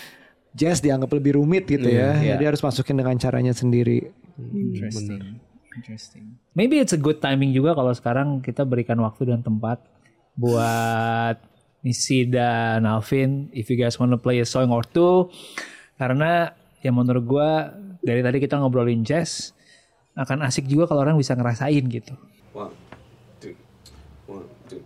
jazz 0.55 0.79
dianggap 0.79 1.12
lebih 1.12 1.36
rumit 1.36 1.67
gitu 1.67 1.89
ya. 1.91 2.15
Iya. 2.15 2.39
Jadi 2.39 2.43
harus 2.47 2.62
masukin 2.63 2.95
dengan 2.95 3.15
caranya 3.19 3.51
sendiri. 3.51 4.07
Interesting. 4.39 5.43
Interesting. 5.73 6.23
Maybe 6.53 6.77
it's 6.79 6.93
a 6.93 7.01
good 7.01 7.19
timing 7.19 7.51
juga 7.51 7.73
kalau 7.73 7.91
sekarang 7.91 8.39
kita 8.45 8.63
berikan 8.63 9.01
waktu 9.01 9.33
dan 9.33 9.41
tempat 9.41 9.81
buat 10.38 11.38
Nisi 11.83 12.23
dan 12.29 12.88
Alvin 12.88 13.51
if 13.51 13.67
you 13.67 13.75
guys 13.75 13.99
wanna 13.99 14.15
play 14.15 14.39
a 14.39 14.47
song 14.47 14.71
or 14.71 14.88
two 14.88 15.27
karena 15.99 16.55
ya 16.79 16.95
menurut 16.95 17.25
gua 17.27 17.75
dari 17.99 18.23
tadi 18.23 18.39
kita 18.39 18.55
ngobrolin 18.55 19.03
jazz 19.03 19.51
akan 20.13 20.45
asik 20.45 20.69
juga 20.69 20.86
kalau 20.86 21.02
orang 21.02 21.17
bisa 21.17 21.34
ngerasain 21.34 21.84
gitu. 21.89 22.13
One, 22.54 22.73
two, 23.41 23.58
one, 24.30 24.45
two. 24.69 24.82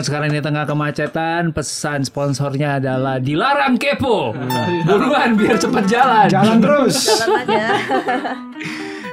Yang 0.00 0.08
sekarang 0.08 0.32
di 0.32 0.40
tengah 0.40 0.64
kemacetan, 0.64 1.52
pesan 1.52 2.08
sponsornya 2.08 2.80
adalah 2.80 3.20
dilarang 3.20 3.76
kepo. 3.76 4.32
Buruan 4.88 5.36
biar 5.36 5.60
cepat 5.60 5.84
jalan. 5.92 6.24
Jalan 6.32 6.56
terus. 6.56 6.96
Jalan 7.20 7.44
aja. 7.44 7.68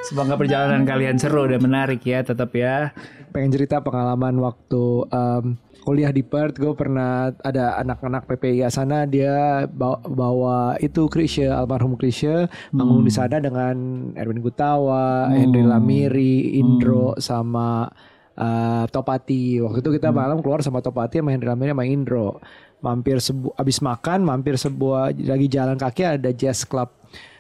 Semoga 0.08 0.40
perjalanan 0.40 0.88
kalian 0.88 1.20
seru 1.20 1.44
dan 1.44 1.60
menarik 1.60 2.00
ya, 2.08 2.24
tetap 2.24 2.56
ya. 2.56 2.96
Pengen 3.36 3.52
cerita 3.52 3.84
pengalaman 3.84 4.40
waktu 4.40 5.12
em, 5.12 5.60
kuliah 5.84 6.16
di 6.16 6.24
Perth, 6.24 6.56
gue 6.56 6.72
pernah 6.72 7.36
ada 7.44 7.76
anak-anak 7.84 8.24
PPI 8.24 8.64
sana 8.72 9.04
dia 9.04 9.68
bawa, 9.68 10.00
bawa 10.08 10.60
itu 10.80 11.12
Krisya 11.12 11.60
almarhum 11.60 12.00
Krisya 12.00 12.48
manggung 12.72 13.04
di 13.04 13.12
sana 13.12 13.44
dengan 13.44 13.76
Erwin 14.16 14.40
Gutawa, 14.40 15.36
Henry 15.36 15.68
Lamiri, 15.68 16.56
Indro 16.56 17.20
sama 17.20 17.92
eh, 18.38 18.86
Topati. 18.88 19.60
Waktu 19.60 19.82
itu 19.82 19.92
kita 19.98 20.14
malam 20.14 20.40
keluar 20.46 20.62
sama 20.62 20.80
Topati 20.80 21.20
sama 21.20 21.34
Henry 21.34 21.50
Lamiri 21.50 21.74
sama 21.74 21.86
Indro. 21.86 22.40
Mampir 22.78 23.18
sebu 23.18 23.58
abis 23.58 23.82
makan, 23.82 24.22
mampir 24.22 24.54
sebuah 24.54 25.10
lagi 25.18 25.48
jalan 25.50 25.76
kaki 25.82 26.06
ada 26.06 26.30
jazz 26.30 26.62
club. 26.62 26.94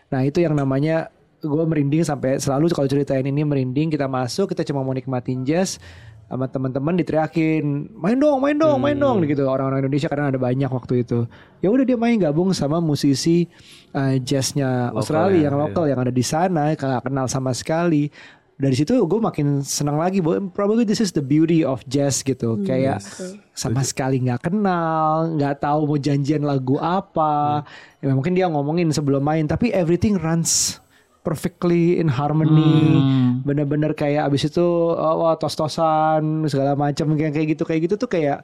Nah 0.09 0.25
itu 0.25 0.41
yang 0.41 0.57
namanya 0.57 1.13
gue 1.37 1.63
merinding 1.69 2.01
sampai 2.01 2.41
selalu 2.41 2.73
kalau 2.73 2.89
ceritain 2.89 3.21
ini 3.21 3.45
merinding 3.45 3.93
kita 3.93 4.09
masuk 4.09 4.49
kita 4.49 4.65
cuma 4.65 4.81
mau 4.81 4.93
nikmatin 4.97 5.45
jazz 5.45 5.77
sama 6.27 6.43
teman-teman 6.51 6.99
diteriakin 6.99 7.87
main 7.95 8.19
dong 8.19 8.43
main 8.43 8.57
dong 8.59 8.83
main 8.83 8.99
dong 8.99 9.23
gitu 9.23 9.47
orang-orang 9.47 9.79
Indonesia 9.79 10.11
karena 10.11 10.27
ada 10.27 10.35
banyak 10.35 10.67
waktu 10.67 11.07
itu 11.07 11.23
ya 11.63 11.71
udah 11.71 11.87
dia 11.87 11.95
main 11.95 12.19
gabung 12.19 12.51
sama 12.51 12.83
musisi 12.83 13.47
uh, 13.95 14.19
jazznya 14.19 14.91
Australia 14.91 15.47
yang 15.47 15.55
lokal 15.55 15.87
yang 15.87 16.03
ada 16.03 16.11
di 16.11 16.25
sana 16.25 16.75
kenal 16.75 17.31
sama 17.31 17.55
sekali 17.55 18.11
dari 18.57 18.73
situ 18.73 18.97
gue 19.05 19.19
makin 19.21 19.61
senang 19.61 20.01
lagi 20.01 20.17
bahwa 20.17 20.49
probably 20.49 20.81
this 20.81 20.97
is 20.97 21.13
the 21.13 21.21
beauty 21.21 21.61
of 21.61 21.85
jazz 21.85 22.25
gitu. 22.25 22.57
Kayak 22.65 23.05
sama 23.53 23.85
sekali 23.85 24.17
nggak 24.25 24.49
kenal 24.49 25.29
nggak 25.37 25.61
tahu 25.61 25.85
mau 25.85 25.97
janjian 26.01 26.41
lagu 26.41 26.81
apa. 26.81 27.61
Ya, 28.01 28.13
mungkin 28.17 28.33
dia 28.33 28.49
ngomongin 28.49 28.89
sebelum 28.89 29.21
main 29.21 29.45
tapi 29.45 29.69
everything 29.69 30.17
runs 30.17 30.81
perfectly 31.21 32.01
in 32.01 32.09
harmony. 32.09 32.97
Bener-bener 33.45 33.93
kayak 33.93 34.33
abis 34.33 34.49
itu 34.49 34.65
oh, 34.97 35.15
wah, 35.21 35.37
tos-tosan 35.37 36.49
segala 36.49 36.73
macam 36.73 37.13
kayak 37.13 37.37
kayak 37.37 37.47
gitu 37.53 37.63
kayak 37.63 37.81
gitu 37.85 37.95
tuh 38.01 38.09
kayak 38.09 38.41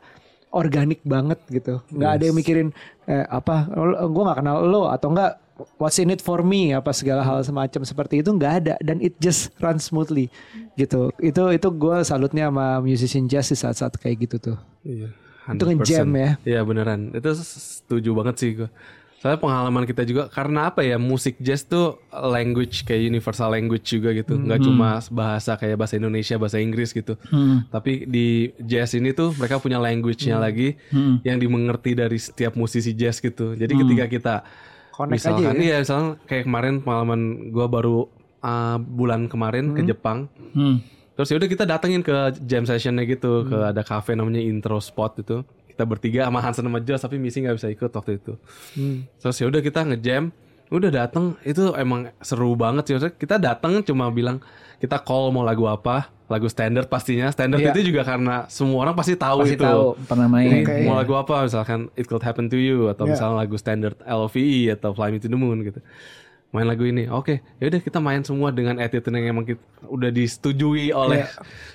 organik 0.54 1.02
banget 1.02 1.42
gitu. 1.50 1.82
Nggak 1.90 2.12
ada 2.22 2.24
yang 2.30 2.38
mikirin 2.38 2.70
eh, 3.10 3.26
apa 3.26 3.66
gue 4.06 4.24
nggak 4.30 4.46
kenal 4.46 4.62
lo 4.62 4.94
atau 4.94 5.10
enggak 5.10 5.42
what's 5.78 5.98
in 5.98 6.10
it 6.10 6.20
for 6.20 6.42
me 6.42 6.74
apa 6.74 6.90
segala 6.92 7.22
hal 7.22 7.42
semacam 7.42 7.82
seperti 7.84 8.20
itu 8.20 8.30
nggak 8.30 8.54
ada 8.64 8.76
dan 8.82 8.98
it 9.00 9.14
just 9.18 9.54
runs 9.62 9.86
smoothly 9.88 10.28
gitu 10.74 11.14
itu 11.22 11.44
itu 11.52 11.68
gue 11.70 11.98
salutnya 12.02 12.50
sama 12.50 12.82
musician 12.82 13.26
jazz 13.26 13.50
di 13.50 13.58
saat-saat 13.58 13.98
kayak 13.98 14.30
gitu 14.30 14.54
tuh 14.54 14.58
Iya. 14.84 15.10
Itu 15.44 15.64
nge-jam 15.64 16.08
100%. 16.08 16.16
ya. 16.16 16.32
Iya 16.44 16.62
beneran. 16.64 17.12
Itu 17.12 17.36
setuju 17.36 18.16
banget 18.16 18.36
sih 18.40 18.52
gue. 18.56 18.70
Soalnya 19.20 19.40
pengalaman 19.40 19.84
kita 19.84 20.04
juga 20.04 20.28
karena 20.28 20.68
apa 20.68 20.84
ya 20.84 21.00
musik 21.00 21.40
jazz 21.40 21.64
tuh 21.64 22.00
language 22.12 22.84
kayak 22.84 23.08
universal 23.08 23.48
language 23.48 23.88
juga 23.88 24.12
gitu. 24.12 24.36
Nggak 24.36 24.60
cuma 24.64 25.00
bahasa 25.08 25.56
kayak 25.56 25.80
bahasa 25.80 25.96
Indonesia, 25.96 26.36
bahasa 26.36 26.60
Inggris 26.60 26.92
gitu. 26.92 27.16
Tapi 27.72 28.04
di 28.04 28.52
jazz 28.60 28.92
ini 28.92 29.12
tuh 29.12 29.32
mereka 29.36 29.60
punya 29.60 29.80
language-nya 29.80 30.36
lagi 30.36 30.76
yang 31.24 31.40
dimengerti 31.40 31.96
dari 31.96 32.20
setiap 32.20 32.56
musisi 32.56 32.92
jazz 32.92 33.20
gitu. 33.20 33.56
Jadi 33.56 33.74
ketika 33.76 34.06
kita 34.08 34.36
Connect 34.94 35.18
misalkan 35.18 35.50
aja 35.50 35.58
ya. 35.58 35.64
iya 35.66 35.76
misalnya 35.82 36.22
kayak 36.30 36.44
kemarin 36.46 36.74
pengalaman 36.86 37.22
gua 37.50 37.66
baru 37.66 38.06
uh, 38.46 38.78
bulan 38.78 39.26
kemarin 39.26 39.74
ke 39.74 39.82
Jepang. 39.82 40.30
Hmm. 40.54 40.86
Terus 41.18 41.30
ya 41.30 41.36
udah 41.42 41.50
kita 41.50 41.66
datengin 41.66 42.02
ke 42.06 42.14
jam 42.46 42.66
sessionnya 42.66 43.06
gitu, 43.06 43.46
ke 43.46 43.58
ada 43.74 43.82
cafe 43.82 44.14
namanya 44.14 44.42
Intro 44.42 44.78
Spot 44.78 45.14
itu. 45.18 45.42
Kita 45.70 45.90
bertiga 45.90 46.30
sama 46.30 46.42
Hansen 46.42 46.66
sama 46.70 46.78
Jos 46.82 47.02
tapi 47.02 47.18
Missy 47.18 47.42
nggak 47.42 47.58
bisa 47.58 47.70
ikut 47.74 47.90
waktu 47.90 48.22
itu. 48.22 48.34
Terus 49.18 49.36
ya 49.42 49.46
udah 49.50 49.62
kita 49.62 49.82
ngejam, 49.90 50.30
udah 50.74 50.90
dateng 50.92 51.38
itu 51.42 51.70
emang 51.74 52.10
seru 52.20 52.54
banget 52.54 52.84
sih. 52.84 52.94
Maksudnya 52.94 53.14
kita 53.14 53.36
dateng 53.38 53.80
cuma 53.82 54.10
bilang 54.10 54.42
kita 54.78 54.98
call 54.98 55.30
mau 55.30 55.42
lagu 55.42 55.64
apa, 55.64 56.10
lagu 56.26 56.46
standar 56.46 56.84
pastinya. 56.86 57.30
Standar 57.30 57.56
Iya. 57.56 57.72
itu 57.72 57.94
juga 57.94 58.02
karena 58.02 58.50
semua 58.50 58.84
orang 58.84 58.94
pasti 58.94 59.14
tahu 59.14 59.46
Pasti 59.46 59.56
itu. 59.56 59.64
tahu 59.64 59.96
pernah 60.04 60.28
main. 60.28 60.66
Oke. 60.66 60.84
Mau 60.84 60.98
lagu 60.98 61.14
apa 61.14 61.46
misalkan 61.46 61.94
It 61.94 62.06
Could 62.06 62.22
Happen 62.22 62.50
to 62.50 62.58
You 62.58 62.90
atau 62.90 63.06
Iya. 63.06 63.14
misalnya 63.14 63.36
lagu 63.40 63.56
standar 63.56 63.94
LVE 64.02 64.74
atau 64.74 64.92
Fly 64.92 65.10
Me 65.10 65.22
to 65.22 65.30
the 65.30 65.38
Moon 65.38 65.62
gitu. 65.62 65.80
Main 66.54 66.66
lagu 66.66 66.86
ini. 66.86 67.10
Oke, 67.10 67.42
ya 67.58 67.66
udah 67.66 67.82
kita 67.82 67.98
main 67.98 68.22
semua 68.22 68.50
dengan 68.50 68.78
attitude 68.78 69.10
yang 69.12 69.34
emang 69.34 69.42
kita, 69.44 69.58
udah 69.84 70.08
disetujui 70.08 70.94
oleh 70.94 71.26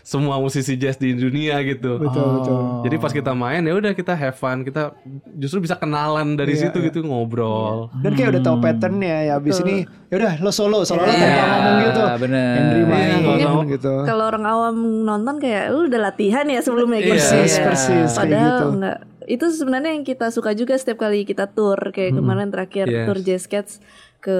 semua 0.00 0.38
musisi 0.38 0.74
jazz 0.74 0.94
di 0.94 1.12
dunia 1.12 1.58
gitu. 1.60 1.98
Iya. 1.98 2.00
betul 2.00 2.26
betul 2.32 2.58
Jadi 2.86 2.96
pas 2.96 3.10
kita 3.10 3.32
main 3.32 3.58
ya 3.60 3.74
udah 3.74 3.90
kita 3.90 4.14
have 4.14 4.32
fun, 4.32 4.62
kita 4.62 4.94
justru 5.34 5.58
bisa 5.60 5.74
kenalan 5.74 6.32
dari 6.32 6.54
Iya, 6.54 6.70
situ 6.70 6.78
gitu 6.80 7.02
ngobrol. 7.02 7.90
dan 7.98 8.14
kayak 8.14 8.28
udah 8.30 8.42
tahu 8.44 8.56
patternnya 8.58 9.16
ya 9.24 9.32
abis 9.34 9.58
ini 9.60 9.82
ya 10.06 10.16
udah 10.16 10.32
lo 10.38 10.50
solo 10.50 10.78
solo 10.84 11.02
lo 11.02 11.10
Iya, 11.10 11.18
tanpa 11.18 11.44
ngomong 11.48 11.76
gitu 11.82 12.02
bener. 12.20 12.54
Henry 12.54 12.82
main 12.84 13.08
Iya, 13.18 13.50
gitu 13.68 13.92
Kalau 14.06 14.24
orang 14.24 14.44
awam 14.46 14.76
nonton 15.02 15.34
kayak 15.36 15.64
lu 15.68 15.90
udah 15.90 16.00
latihan 16.04 16.46
ya 16.46 16.60
sebelumnya 16.60 17.02
gitu. 17.02 17.12
persis 17.12 17.50
Iya. 17.52 17.64
persis 17.66 18.08
kayak 18.08 18.14
Padahal 18.16 18.46
gitu 18.48 18.64
enggak. 18.72 18.98
Itu 19.28 19.52
sebenarnya 19.52 19.92
yang 19.92 20.08
kita 20.08 20.32
suka 20.32 20.56
juga 20.56 20.72
setiap 20.80 21.04
kali 21.04 21.28
kita 21.28 21.52
tour 21.52 21.76
kayak 21.92 22.16
kemarin 22.16 22.48
terakhir 22.48 22.88
Yes. 22.88 23.04
tour 23.04 23.18
Jazz 23.20 23.44
Cats 23.44 23.72
ke 24.24 24.38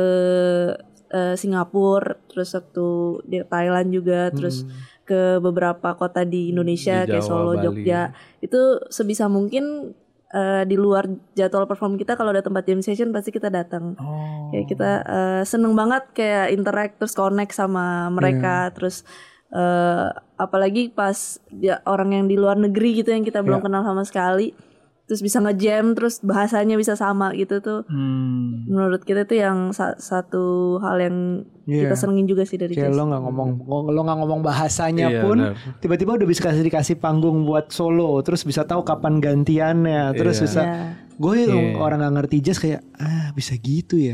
eh, 1.12 1.35
Singapura, 1.37 2.16
terus 2.33 2.57
waktu 2.57 2.88
di 3.29 3.38
Thailand 3.44 3.88
juga, 3.92 4.33
terus 4.33 4.64
ke 5.09 5.40
beberapa 5.40 5.96
kota 5.96 6.20
di 6.24 6.53
Indonesia 6.53 7.09
Di 7.09 7.16
kayak 7.16 7.24
Solo, 7.24 7.57
Bali. 7.57 7.64
Jogja. 7.64 8.12
Itu 8.44 8.85
sebisa 8.92 9.24
mungkin 9.29 9.96
eh, 10.29 10.62
di 10.68 10.77
luar 10.77 11.09
jadwal 11.33 11.64
perform 11.64 11.96
kita 11.96 12.12
kalau 12.12 12.33
ada 12.37 12.44
tempat 12.44 12.68
jam 12.68 12.85
session 12.85 13.09
pasti 13.09 13.33
kita 13.33 13.48
datang. 13.48 13.96
Oh. 13.96 14.53
Kayak 14.53 14.66
kita 14.68 14.90
eh, 15.05 15.42
seneng 15.48 15.72
banget 15.72 16.12
kayak 16.12 16.53
interact 16.53 17.01
terus 17.01 17.16
connect 17.16 17.57
sama 17.57 18.12
mereka 18.12 18.68
terus 18.77 19.09
eh, 19.48 20.09
apalagi 20.37 20.92
pas 20.92 21.40
dia 21.48 21.81
orang 21.88 22.12
yang 22.12 22.24
di 22.29 22.37
luar 22.37 22.61
negeri 22.61 23.01
gitu 23.01 23.09
yang 23.16 23.24
kita 23.24 23.40
belum 23.40 23.64
kenal 23.64 23.81
sama 23.81 24.05
sekali 24.05 24.53
terus 25.09 25.18
bisa 25.18 25.40
ngejam 25.40 25.97
terus 25.97 26.21
bahasanya 26.21 26.77
bisa 26.77 26.92
sama 26.92 27.33
gitu 27.33 27.59
tuh 27.59 27.81
Hmm. 27.85 28.68
menurut 28.68 29.01
kita 29.01 29.25
tuh 29.25 29.35
yang 29.35 29.73
sa- 29.73 29.97
satu 29.97 30.77
hal 30.79 31.01
yang 31.01 31.16
Iya. 31.64 31.88
kita 31.88 31.97
senengin 31.99 32.25
juga 32.27 32.44
sih 32.44 32.55
dari 32.55 32.73
Kayak 32.73 32.92
jazz. 32.92 32.97
lo 32.97 33.05
nggak 33.07 33.23
ngomong 33.23 33.49
lo 33.66 34.01
nggak 34.03 34.18
ngomong 34.18 34.40
bahasanya 34.42 35.09
Iya, 35.09 35.21
pun 35.21 35.37
tiba-tiba 35.79 36.12
udah 36.14 36.25
bisa 36.25 36.40
kasih 36.42 36.61
dikasih 36.62 36.97
panggung 36.97 37.42
buat 37.42 37.68
solo 37.68 38.21
terus 38.21 38.40
bisa 38.42 38.62
tahu 38.62 38.81
kapan 38.83 39.16
gantiannya 39.18 40.12
terus 40.12 40.38
Iya. 40.38 40.44
bisa 40.44 40.61
Iya. 40.62 40.85
gue 41.14 41.35
yang 41.42 41.64
orang 41.77 41.99
nggak 41.99 42.14
ngerti 42.14 42.37
jazz 42.40 42.59
kayak 42.59 42.85
ah 42.94 43.33
bisa 43.33 43.53
gitu 43.55 43.97
ya 43.97 44.12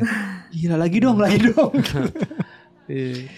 gila 0.49 0.75
lagi 0.77 0.99
dong 0.99 1.19
lagi 1.19 1.43
dong 1.45 1.75
Iya. 2.87 3.29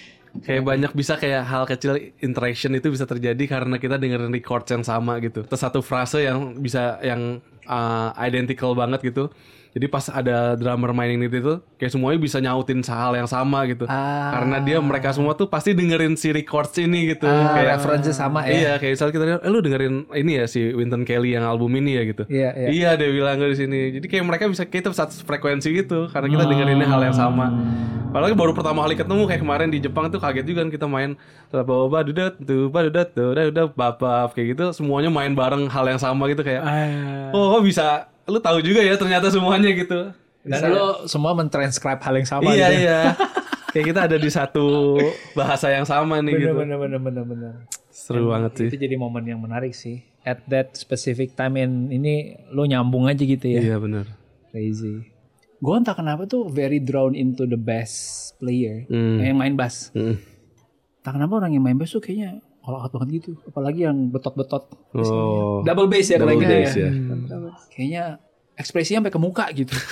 Kayak 0.44 0.62
banyak 0.66 0.92
bisa 0.92 1.14
kayak 1.16 1.42
hal 1.46 1.64
kecil 1.64 1.96
interaction 2.20 2.74
itu 2.76 2.90
bisa 2.92 3.06
terjadi 3.08 3.44
karena 3.46 3.76
kita 3.80 3.96
dengerin 3.96 4.32
records 4.34 4.68
yang 4.72 4.84
sama 4.84 5.22
gitu. 5.22 5.46
Terus 5.46 5.60
satu 5.60 5.80
frase 5.80 6.26
yang 6.26 6.58
bisa 6.60 6.98
yang 7.00 7.40
uh, 7.68 8.10
identical 8.20 8.74
banget 8.74 9.00
gitu. 9.06 9.30
Jadi 9.76 9.92
pas 9.92 10.08
ada 10.08 10.56
drummer 10.56 10.96
mainin 10.96 11.20
itu 11.28 11.36
tuh 11.44 11.60
kayak 11.76 11.92
semuanya 11.92 12.16
bisa 12.16 12.40
nyautin 12.40 12.80
hal 12.80 13.12
yang 13.12 13.28
sama 13.28 13.68
gitu. 13.68 13.84
Ah. 13.84 14.32
Karena 14.32 14.56
dia 14.64 14.80
mereka 14.80 15.12
semua 15.12 15.36
tuh 15.36 15.52
pasti 15.52 15.76
dengerin 15.76 16.16
si 16.16 16.32
records 16.32 16.72
ini 16.80 17.12
gitu. 17.12 17.28
Ah, 17.28 17.52
kayak 17.52 17.76
referensi 17.76 18.16
sama 18.16 18.48
ya. 18.48 18.56
Iya, 18.56 18.72
kayak 18.80 18.92
misalnya 18.96 19.12
kita 19.12 19.24
eh 19.44 19.50
lu 19.52 19.60
dengerin 19.60 20.08
ini 20.16 20.32
ya 20.40 20.44
si 20.48 20.72
Winton 20.72 21.04
Kelly 21.04 21.36
yang 21.36 21.44
album 21.44 21.76
ini 21.76 22.00
ya 22.00 22.02
gitu. 22.08 22.24
Iya, 22.24 22.56
iya. 22.56 22.68
Iya, 22.72 22.90
dia 22.96 23.10
bilang 23.12 23.36
di 23.36 23.52
sini. 23.52 24.00
Jadi 24.00 24.06
kayak 24.08 24.24
mereka 24.24 24.48
bisa 24.48 24.64
kita 24.64 24.96
satu 24.96 25.12
frekuensi 25.28 25.68
gitu 25.68 26.08
karena 26.08 26.32
kita 26.32 26.48
dengerinnya 26.48 26.88
hal 26.88 27.12
yang 27.12 27.12
sama. 27.12 27.52
Padahal 28.16 28.32
baru 28.32 28.56
pertama 28.56 28.80
kali 28.80 28.96
ketemu 28.96 29.28
kayak 29.28 29.44
kemarin 29.44 29.68
di 29.68 29.76
Jepang 29.76 30.08
tuh 30.08 30.16
kaget 30.16 30.48
juga 30.48 30.64
kan 30.64 30.70
kita 30.72 30.86
main 30.88 31.20
bawa 31.52 32.00
badudat 32.00 32.40
tuh 32.40 32.72
badudat 32.72 33.12
tuh 33.12 33.36
udah 33.36 33.68
babab 33.76 34.32
kayak 34.32 34.56
gitu 34.56 34.72
semuanya 34.72 35.12
main 35.12 35.36
bareng 35.36 35.68
hal 35.68 35.84
yang 35.84 36.00
sama 36.00 36.24
gitu 36.32 36.40
kayak 36.40 36.64
oh 37.36 37.52
kok 37.52 37.62
bisa 37.68 38.08
lu 38.26 38.38
tahu 38.38 38.58
juga 38.60 38.82
ya 38.82 38.94
ternyata 38.94 39.30
semuanya 39.30 39.70
gitu. 39.70 40.10
Dan 40.42 40.60
lo 40.70 41.06
semua 41.06 41.34
mentranscribe 41.34 41.98
hal 41.98 42.14
yang 42.16 42.28
sama 42.28 42.50
iya 42.50 42.68
gitu. 42.70 42.82
iya. 42.86 43.00
kayak 43.74 43.86
kita 43.92 44.00
ada 44.06 44.16
di 44.16 44.30
satu 44.30 44.96
bahasa 45.32 45.68
yang 45.68 45.84
sama 45.84 46.22
nih 46.22 46.32
Bener, 46.32 46.42
gitu. 46.48 46.54
bener, 46.56 46.76
bener, 46.78 47.00
bener, 47.02 47.24
bener. 47.24 47.52
Seru 47.90 48.30
banget 48.30 48.52
sih. 48.56 48.68
Itu 48.70 48.78
jadi 48.78 48.94
momen 48.94 49.26
yang 49.26 49.38
menarik 49.38 49.74
sih. 49.74 50.06
At 50.22 50.42
that 50.48 50.74
specific 50.74 51.34
time 51.34 51.54
in 51.56 51.90
ini 51.90 52.14
lo 52.50 52.64
nyambung 52.64 53.06
aja 53.06 53.20
gitu 53.20 53.46
ya. 53.46 53.60
Iya 53.62 53.76
bener. 53.78 54.06
Crazy. 54.50 55.12
Gue 55.56 55.74
entah 55.74 55.96
kenapa 55.96 56.24
tuh 56.24 56.46
very 56.46 56.78
drawn 56.78 57.12
into 57.12 57.44
the 57.44 57.56
bass 57.56 57.92
player 58.36 58.84
Hmm. 58.86 59.18
yang 59.18 59.36
main 59.36 59.56
bass. 59.56 59.90
Mm. 59.92 60.20
Entah 61.00 61.12
kenapa 61.12 61.32
orang 61.36 61.52
yang 61.52 61.64
main 61.64 61.76
bass 61.76 61.90
tuh 61.90 62.00
kayaknya 62.00 62.40
all 62.66 62.76
out 62.76 62.90
banget 62.90 63.22
gitu. 63.22 63.38
Apalagi 63.44 63.86
yang 63.86 64.10
betot-betot. 64.10 64.66
Oh. 64.92 65.62
Double 65.62 65.86
bass 65.86 66.06
ya 66.06 66.18
kalau 66.18 66.34
Double 66.34 66.44
bass 66.44 66.74
ya. 66.74 66.90
ya. 66.90 66.90
Kayaknya 67.70 68.02
ekspresinya 68.54 68.98
sampai 69.00 69.14
ke 69.14 69.20
muka 69.20 69.46
gitu. 69.52 69.72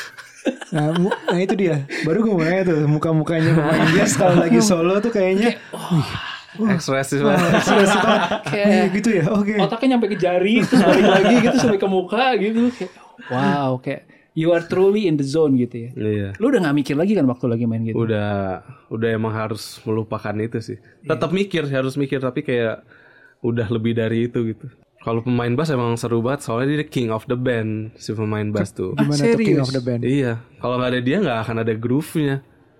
Nah, 0.76 0.92
mu- 0.92 1.08
nah 1.08 1.40
itu 1.40 1.56
dia. 1.56 1.88
Baru 2.04 2.20
gue 2.20 2.28
mau 2.28 2.44
nanya 2.44 2.68
tuh 2.68 2.84
muka-mukanya 2.84 3.56
pemain 3.56 3.88
jazz 3.96 4.12
kalau 4.12 4.44
lagi 4.44 4.60
solo 4.60 5.00
tuh 5.00 5.08
kayaknya 5.08 5.56
Ekspresif 6.54 7.24
wah, 7.24 7.32
banget. 7.32 7.62
serius 7.64 7.94
banget. 7.96 8.20
Kayak- 8.52 8.88
gitu 8.92 9.08
ya. 9.10 9.24
Oke. 9.32 9.54
Otaknya 9.56 9.96
nyampe 9.96 10.06
ke 10.12 10.16
jari 10.16 10.60
terus 10.60 10.84
balik 10.84 11.06
lagi 11.08 11.34
gitu 11.40 11.56
sampai 11.56 11.80
ke 11.80 11.88
muka 11.88 12.24
gitu. 12.37 12.60
Kayak, 12.70 12.92
wow, 13.26 13.70
kayak 13.80 14.02
you 14.35 14.51
are 14.51 14.62
truly 14.66 15.07
in 15.07 15.14
the 15.14 15.27
zone 15.27 15.55
gitu 15.57 15.88
ya. 15.88 15.90
Iya. 15.94 16.29
Lu 16.42 16.51
udah 16.51 16.61
gak 16.68 16.77
mikir 16.77 16.94
lagi 16.99 17.14
kan 17.14 17.25
waktu 17.31 17.47
lagi 17.47 17.64
main 17.64 17.87
gitu? 17.87 17.97
Udah 17.97 18.61
udah 18.90 19.09
emang 19.14 19.33
harus 19.33 19.79
melupakan 19.87 20.35
itu 20.42 20.59
sih. 20.61 20.79
Tetap 21.07 21.31
mikir, 21.31 21.70
harus 21.70 21.94
mikir 21.94 22.18
tapi 22.18 22.42
kayak 22.42 22.83
udah 23.40 23.66
lebih 23.70 23.94
dari 23.94 24.27
itu 24.27 24.42
gitu. 24.53 24.66
Kalau 25.05 25.20
pemain 25.20 25.53
bass 25.53 25.68
emang 25.68 26.01
seru 26.01 26.25
banget 26.25 26.49
soalnya 26.49 26.81
dia 26.81 26.88
king 26.88 27.12
of 27.12 27.29
the 27.29 27.37
band 27.37 27.92
si 28.01 28.16
pemain 28.16 28.49
bass 28.49 28.73
tuh. 28.73 28.97
Gimana 28.97 29.20
tuh 29.20 29.37
King 29.37 29.61
serius? 29.61 29.68
of 29.68 29.73
the 29.77 29.83
Band? 29.85 30.01
Iya, 30.01 30.40
kalau 30.64 30.81
nggak 30.81 30.90
ada 30.97 31.01
dia 31.05 31.16
nggak 31.20 31.38
akan 31.44 31.57
ada 31.61 31.73
groove-nya. 31.77 32.37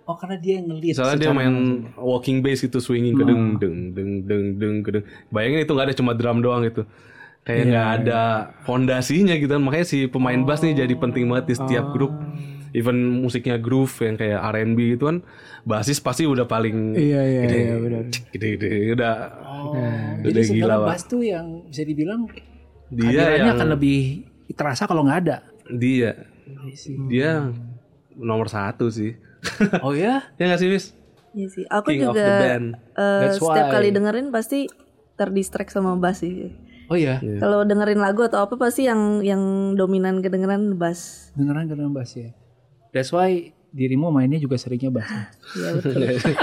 Oh 0.09 0.17
karena 0.17 0.37
dia 0.41 0.61
yang 0.61 0.73
ngelit. 0.73 0.97
Soalnya 0.97 1.19
dia 1.21 1.33
main 1.37 1.85
walking 2.01 2.41
bass 2.41 2.65
gitu 2.65 2.81
swinging 2.81 3.13
kedeng 3.17 3.61
deng 3.61 3.77
deng 3.93 4.11
deng 4.25 4.45
deng 4.57 4.75
kedeng. 4.81 5.05
Bayangin 5.29 5.69
itu 5.69 5.73
nggak 5.77 5.87
ada 5.93 5.97
cuma 6.01 6.13
drum 6.17 6.41
doang 6.41 6.65
itu. 6.65 6.89
Kayak 7.45 7.65
nggak 7.71 7.89
ada 8.01 8.23
fondasinya 8.65 9.37
gitu 9.37 9.53
kan. 9.53 9.63
Makanya 9.63 9.87
si 9.87 10.09
pemain 10.09 10.41
bass 10.43 10.65
nih 10.65 10.85
jadi 10.85 10.95
penting 10.97 11.29
banget 11.29 11.53
di 11.53 11.55
setiap 11.61 11.93
grup. 11.93 12.13
Even 12.75 13.23
musiknya 13.23 13.55
groove 13.55 13.95
yang 14.03 14.19
kayak 14.19 14.43
R&B 14.51 14.99
gitu 14.99 15.07
kan, 15.07 15.23
basis 15.63 16.03
pasti 16.03 16.27
udah 16.27 16.43
paling 16.43 16.99
Iya 16.99 17.23
iya 17.23 17.41
gede, 17.47 17.59
iya 17.71 17.77
benar. 17.79 18.05
gede, 18.35 18.49
gede, 18.59 18.69
udah 18.99 19.15
Oh, 19.47 19.71
udah 19.71 20.27
jadi 20.27 20.41
gila 20.43 20.51
sebenarnya 20.51 20.89
bass 20.91 21.03
tuh 21.07 21.23
yang 21.23 21.47
bisa 21.71 21.83
dibilang 21.87 22.27
Dia 22.91 23.39
yang 23.39 23.55
akan 23.55 23.79
lebih 23.79 24.27
terasa 24.59 24.91
kalau 24.91 25.07
nggak 25.07 25.21
ada. 25.23 25.37
dia 25.71 26.19
dia 27.07 27.55
nomor 28.19 28.51
satu 28.51 28.91
sih. 28.91 29.15
Oh 29.79 29.95
ya? 29.95 30.27
ya 30.43 30.51
nggak 30.51 30.59
sih, 30.59 30.67
Miss? 30.67 30.99
Iya 31.31 31.47
sih. 31.55 31.65
Aku 31.71 31.95
King 31.95 32.11
juga 32.11 32.59
That's 32.99 33.39
setiap 33.39 33.71
kali 33.71 33.95
dengerin 33.95 34.35
pasti 34.35 34.67
terdistract 35.15 35.71
sama 35.71 35.95
bass 35.95 36.27
sih. 36.27 36.51
Oh 36.87 36.95
ya? 36.95 37.17
Kalau 37.19 37.63
dengerin 37.63 37.97
lagu 37.97 38.21
atau 38.23 38.41
apa 38.41 38.55
pasti 38.55 38.85
yang 38.85 39.21
yang 39.21 39.41
dominan 39.73 40.21
kedengeran 40.21 40.77
bass. 40.77 41.31
Dengeran 41.33 41.67
dengeran 41.67 41.91
bass 41.91 42.13
ya. 42.13 42.31
That's 42.91 43.09
why 43.09 43.51
dirimu 43.71 44.07
mainnya 44.09 44.37
juga 44.37 44.55
seringnya 44.55 44.93
bass. 44.93 45.09
ya? 45.09 45.23
Iya 45.55 45.69
betul. 45.77 45.93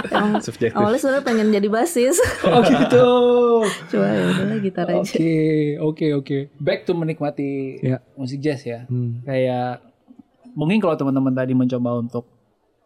Emang 0.09 0.31
Subjektif. 0.39 0.75
awalnya 0.75 0.99
sebenarnya 0.99 1.23
pengen 1.23 1.47
jadi 1.49 1.67
basis. 1.67 2.15
oh 2.43 2.61
gitu. 2.61 3.07
Cuma 3.87 4.05
ya 4.07 4.21
udahlah 4.27 4.59
gitar 4.59 4.85
aja. 4.89 4.99
Oke, 4.99 5.35
oke, 5.77 6.05
oke. 6.15 6.37
Back 6.57 6.83
to 6.83 6.93
menikmati 6.93 7.79
Ya. 7.79 8.01
musik 8.13 8.41
jazz 8.41 8.61
ya. 8.61 8.83
Hmm. 8.85 9.21
Kayak 9.23 9.85
mungkin 10.51 10.77
kalau 10.77 10.95
teman-teman 10.95 11.31
tadi 11.31 11.53
mencoba 11.53 11.95
untuk 11.95 12.25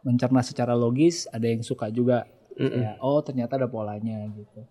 mencerna 0.02 0.44
secara 0.44 0.78
logis, 0.78 1.26
ada 1.28 1.46
yang 1.46 1.62
suka 1.62 1.90
juga. 1.90 2.30
Ya, 2.56 2.96
oh 3.00 3.20
ternyata 3.20 3.58
ada 3.58 3.66
polanya 3.66 4.32
gitu. 4.32 4.64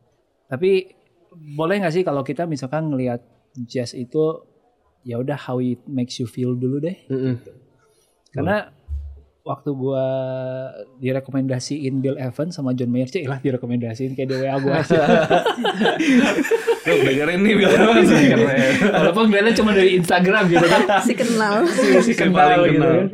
Tapi 0.46 0.94
boleh 1.34 1.82
nggak 1.82 1.94
sih 1.94 2.02
kalau 2.06 2.22
kita 2.22 2.46
misalkan 2.46 2.90
ngelihat 2.90 3.20
jazz 3.66 3.94
itu 3.94 4.42
ya 5.04 5.20
udah 5.20 5.36
how 5.36 5.60
it 5.60 5.78
makes 5.86 6.16
you 6.18 6.26
feel 6.26 6.56
dulu 6.56 6.80
deh. 6.80 6.96
Mm-mm. 7.10 7.38
Karena 8.34 8.72
waktu 9.44 9.70
gua 9.76 10.06
direkomendasiin 10.98 12.00
Bill 12.00 12.16
Evans 12.16 12.56
sama 12.56 12.72
John 12.72 12.88
Mayer, 12.88 13.12
cih 13.12 13.28
lah 13.28 13.38
direkomendasiin 13.38 14.16
kayak 14.16 14.28
di 14.32 14.36
WA 14.40 14.56
gua 14.56 14.80
aja. 14.80 15.04
Tuh, 16.84 16.96
dengerin 17.04 17.40
nih 17.44 17.52
Bill 17.52 17.72
Evans 17.72 18.08
sih 18.08 18.26
keren. 18.32 18.72
Walaupun 18.90 19.24
kelihatannya 19.28 19.54
cuma 19.54 19.70
dari 19.76 19.90
Instagram 20.00 20.42
gitu 20.48 20.66
kan. 20.66 20.82
Si 21.04 21.12
kenal. 21.12 21.54
Si 21.68 21.86
Si 22.00 22.12
paling 22.16 22.72
gitu 22.72 22.80
kenal. 22.80 22.92
kan. 22.96 23.06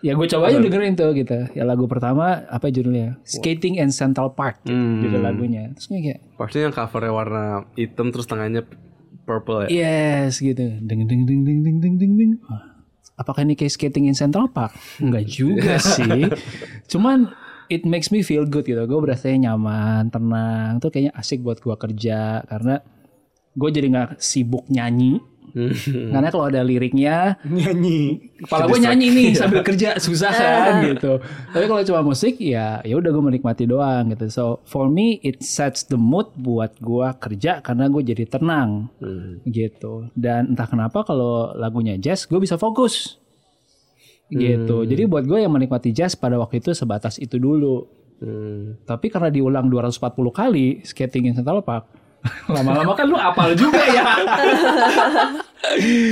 Ya 0.00 0.12
gue 0.12 0.26
coba 0.26 0.48
aja 0.48 0.58
dengerin 0.58 0.94
tuh 0.94 1.10
gitu. 1.12 1.50
Ya 1.52 1.62
lagu 1.62 1.84
pertama 1.84 2.46
apa 2.46 2.68
judulnya? 2.68 3.18
Skating 3.22 3.76
in 3.76 3.90
Central 3.90 4.32
Park 4.32 4.62
Hmm. 4.62 5.00
judul 5.00 5.20
lagunya. 5.20 5.70
Terus 5.72 5.86
gue 5.86 6.00
kayak 6.04 6.20
Pasti 6.34 6.58
yang 6.60 6.70
covernya 6.70 7.10
warna 7.10 7.44
hitam 7.74 8.08
terus 8.08 8.24
tengahnya 8.24 8.62
purple 9.24 9.66
ya. 9.66 9.68
yes 9.68 10.38
gitu. 10.38 10.62
Deng 10.80 11.04
deng 11.04 11.22
deng 11.22 11.42
deng 11.42 11.58
deng 11.60 11.98
deng 11.98 12.12
deng. 12.14 12.32
Wah, 12.44 12.64
Apakah 13.16 13.42
ini 13.42 13.52
kayak 13.52 13.72
skating 13.72 14.06
in 14.06 14.14
Central 14.14 14.46
Park? 14.48 14.78
Enggak 14.96 15.26
juga 15.26 15.74
sih. 15.92 16.30
Cuman 16.86 17.34
it 17.66 17.82
makes 17.82 18.08
me 18.08 18.22
feel 18.22 18.44
good 18.44 18.62
gitu. 18.62 18.78
Gue 18.80 19.00
berasa 19.02 19.26
nyaman, 19.28 20.06
tenang. 20.08 20.78
Tuh 20.78 20.88
kayaknya 20.88 21.12
asik 21.12 21.42
buat 21.42 21.58
gue 21.58 21.74
kerja 21.74 22.40
karena 22.44 22.78
gue 23.52 23.68
jadi 23.68 23.86
nggak 23.88 24.10
sibuk 24.16 24.62
nyanyi. 24.68 25.18
Karena 25.84 26.28
kalau 26.28 26.46
ada 26.48 26.60
liriknya 26.64 27.40
Nyanyi. 27.44 28.30
kepala 28.38 28.70
gue 28.70 28.78
nyanyi 28.78 29.06
nih 29.10 29.28
sambil 29.34 29.66
kerja 29.66 29.98
susah 29.98 30.30
kan 30.30 30.72
gitu. 30.86 31.18
Tapi 31.50 31.64
kalau 31.66 31.82
cuma 31.82 32.00
musik 32.06 32.38
ya 32.38 32.78
ya 32.86 32.94
udah 32.94 33.10
gue 33.10 33.24
menikmati 33.24 33.66
doang 33.66 34.14
gitu. 34.14 34.26
So 34.30 34.44
for 34.68 34.86
me 34.86 35.18
it 35.26 35.42
sets 35.42 35.84
the 35.86 35.98
mood 35.98 36.30
buat 36.38 36.78
gue 36.78 37.08
kerja 37.18 37.58
karena 37.60 37.90
gue 37.90 38.02
jadi 38.02 38.24
tenang 38.30 38.88
gitu. 39.48 40.08
Dan 40.14 40.54
entah 40.54 40.70
kenapa 40.70 41.02
kalau 41.02 41.50
lagunya 41.58 41.98
jazz 41.98 42.24
gue 42.30 42.38
bisa 42.38 42.54
fokus 42.54 43.18
gitu. 44.28 44.84
Jadi 44.84 45.02
buat 45.08 45.24
gue 45.24 45.40
yang 45.40 45.52
menikmati 45.52 45.90
jazz 45.90 46.14
pada 46.14 46.36
waktu 46.38 46.60
itu 46.62 46.76
sebatas 46.76 47.16
itu 47.18 47.40
dulu. 47.40 47.88
Hmm. 48.18 48.74
Tapi 48.82 49.14
karena 49.14 49.30
diulang 49.30 49.70
240 49.70 50.10
kali 50.34 50.82
skating 50.82 51.30
in 51.30 51.34
Central 51.38 51.62
Park, 51.62 51.86
lama-lama 52.48 52.92
kan 52.96 53.06
lu 53.08 53.16
apal 53.16 53.52
juga 53.54 53.82
ya. 53.88 54.04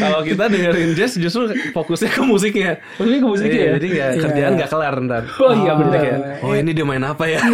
Kalau 0.03 0.21
kita 0.27 0.51
dengerin 0.51 0.93
jazz 0.99 1.15
justru 1.17 1.49
fokusnya 1.71 2.11
ke 2.11 2.23
musiknya. 2.27 2.73
Maksudnya 2.99 3.21
ke 3.23 3.29
musiknya 3.29 3.57
Iya, 3.57 3.67
ya? 3.67 3.75
Jadi 3.79 3.87
nggak 3.89 4.11
kerjaan 4.27 4.53
nggak 4.59 4.71
kelar 4.71 4.95
ntar. 5.07 5.23
Oh 5.39 5.53
iya 5.55 5.73
bener 5.79 5.97
Kayak, 5.97 6.19
oh 6.43 6.53
ini 6.53 6.71
dia 6.75 6.85
main 6.87 7.05
apa 7.07 7.25
ya? 7.31 7.41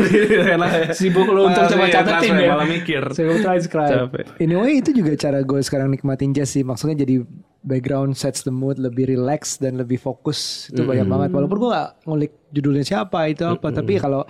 Ya. 0.52 0.56
Sibuk 0.92 1.28
lu 1.28 1.48
untuk 1.48 1.68
coba 1.68 1.84
iya, 1.86 1.94
catetin 2.00 2.32
transfer, 2.32 2.42
ya. 2.42 2.50
Malah 2.52 2.68
mikir. 2.68 3.02
Mau 3.12 3.38
transcribe. 3.38 4.20
Anyway 4.40 4.72
itu 4.80 4.90
juga 4.96 5.12
cara 5.14 5.38
gue 5.44 5.60
sekarang 5.62 5.88
nikmatin 5.92 6.32
jazz 6.32 6.50
sih. 6.52 6.64
Maksudnya 6.64 7.04
jadi 7.04 7.22
background 7.62 8.18
sets 8.18 8.42
the 8.42 8.50
mood 8.50 8.76
lebih 8.80 9.06
relax 9.06 9.56
dan 9.62 9.78
lebih 9.78 10.00
fokus 10.00 10.68
itu 10.72 10.82
banyak 10.82 11.06
banget. 11.06 11.30
Walaupun 11.30 11.56
gue 11.62 11.70
gak 11.70 11.90
ngulik 12.08 12.32
judulnya 12.50 12.84
siapa 12.84 13.30
itu 13.30 13.46
apa, 13.46 13.68
tapi 13.70 14.02
kalau 14.02 14.26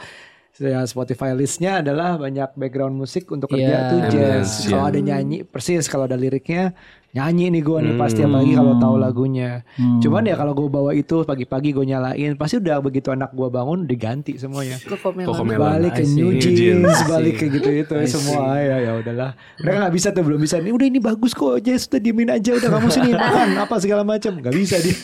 ya 0.61 0.85
Spotify 0.85 1.33
listnya 1.33 1.81
adalah 1.81 2.21
banyak 2.21 2.53
background 2.59 2.93
musik 2.93 3.31
untuk 3.33 3.49
kerja 3.49 3.89
tuh 3.89 4.01
jazz. 4.13 4.69
Kalau 4.69 4.85
ada 4.85 5.01
nyanyi 5.01 5.49
persis, 5.49 5.89
kalau 5.89 6.05
ada 6.05 6.19
liriknya 6.19 6.77
nyanyi 7.13 7.53
nih 7.53 7.61
gue 7.61 7.79
nih 7.85 7.95
pasti 8.01 8.25
apalagi 8.25 8.57
kalau 8.57 8.81
tahu 8.81 8.97
lagunya. 8.97 9.61
Cuman 10.01 10.25
ya 10.25 10.33
kalau 10.33 10.57
gue 10.57 10.65
bawa 10.65 10.97
itu 10.97 11.21
pagi-pagi 11.29 11.77
gue 11.77 11.85
nyalain, 11.85 12.33
pasti 12.41 12.57
udah 12.57 12.81
begitu 12.81 13.13
anak 13.13 13.37
gue 13.37 13.49
bangun 13.53 13.85
diganti 13.85 14.41
semuanya. 14.41 14.81
Kok 14.81 14.97
komen 14.97 15.29
Koko 15.29 15.45
Melon. 15.45 15.61
balik 15.61 16.01
ke. 16.01 16.05
New 16.09 16.33
New 16.33 16.41
Jeans, 16.41 16.57
Jeans. 16.57 16.99
balik 17.05 17.35
ke 17.37 17.53
gitu 17.53 17.69
itu 17.69 17.95
semua 18.09 18.57
ya 18.57 18.81
ya 18.81 18.93
udahlah. 18.97 19.37
Mereka 19.61 19.77
nggak 19.85 19.95
bisa 19.95 20.09
tuh 20.17 20.25
belum 20.25 20.41
bisa. 20.41 20.57
Ini 20.57 20.73
udah 20.73 20.87
ini 20.89 21.01
bagus 21.05 21.37
kok, 21.37 21.61
Jess 21.61 21.85
udah 21.93 22.01
diemin 22.01 22.33
aja 22.33 22.51
udah 22.57 22.69
kamu 22.81 22.89
sini 22.89 23.11
tahan 23.21 23.49
apa 23.61 23.75
segala 23.77 24.03
macam 24.09 24.33
nggak 24.41 24.55
bisa 24.57 24.81
dia. 24.81 24.97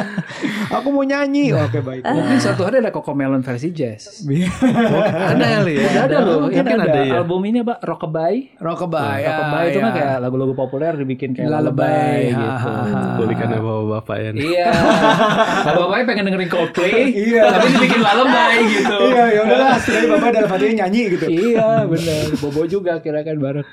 Aku 0.78 0.94
mau 0.94 1.02
nyanyi. 1.02 1.50
Oke 1.50 1.82
baik. 1.82 2.06
Mungkin 2.06 2.38
suatu 2.38 2.62
hari 2.62 2.78
ada 2.78 2.94
Cocomelon 2.94 3.42
versi 3.42 3.74
jazz. 3.74 4.22
Ada 5.34 5.44
kali 5.60 5.72
ya. 5.74 5.82
Udah 5.90 6.02
ada 6.06 6.16
loh. 6.22 6.36
Mungkin 6.46 6.62
Mungkin 6.62 6.78
ada 6.78 7.00
ya. 7.02 7.12
Album 7.18 7.40
ini 7.42 7.58
apa? 7.66 7.74
Rockabye. 7.82 8.54
Rockabye. 8.62 9.22
Rockabye 9.26 9.64
itu 9.66 9.78
kan 9.82 9.92
kayak 9.92 10.16
lagu-lagu 10.22 10.54
populer 10.54 10.92
dibikin 10.94 11.30
kayak 11.40 12.34
ha, 12.34 12.40
gitu. 12.40 12.68
ha, 12.68 12.74
ha. 12.84 13.00
Bulikannya 13.16 13.58
bapak-bapak 13.58 14.16
ya. 14.16 14.30
Iya. 14.32 14.68
Kalau 15.64 15.78
bapaknya 15.86 16.04
pengen 16.04 16.24
dengerin 16.28 16.50
Coldplay, 16.50 16.92
Iya. 17.10 17.42
tapi 17.48 17.66
dibikin 17.70 18.00
lullaby 18.00 18.56
gitu. 18.68 18.96
Iya 19.06 19.24
ya 19.26 19.40
udahlah, 19.44 19.74
setidaknya 19.78 20.08
bapak 20.10 20.28
dalam 20.32 20.50
hatinya 20.50 20.74
nyanyi 20.84 21.02
gitu. 21.10 21.26
iya, 21.26 21.68
bener. 21.84 22.22
Bobo 22.36 22.62
juga 22.66 22.92
kira 22.98 23.20
kan 23.22 23.36
bareng. 23.36 23.66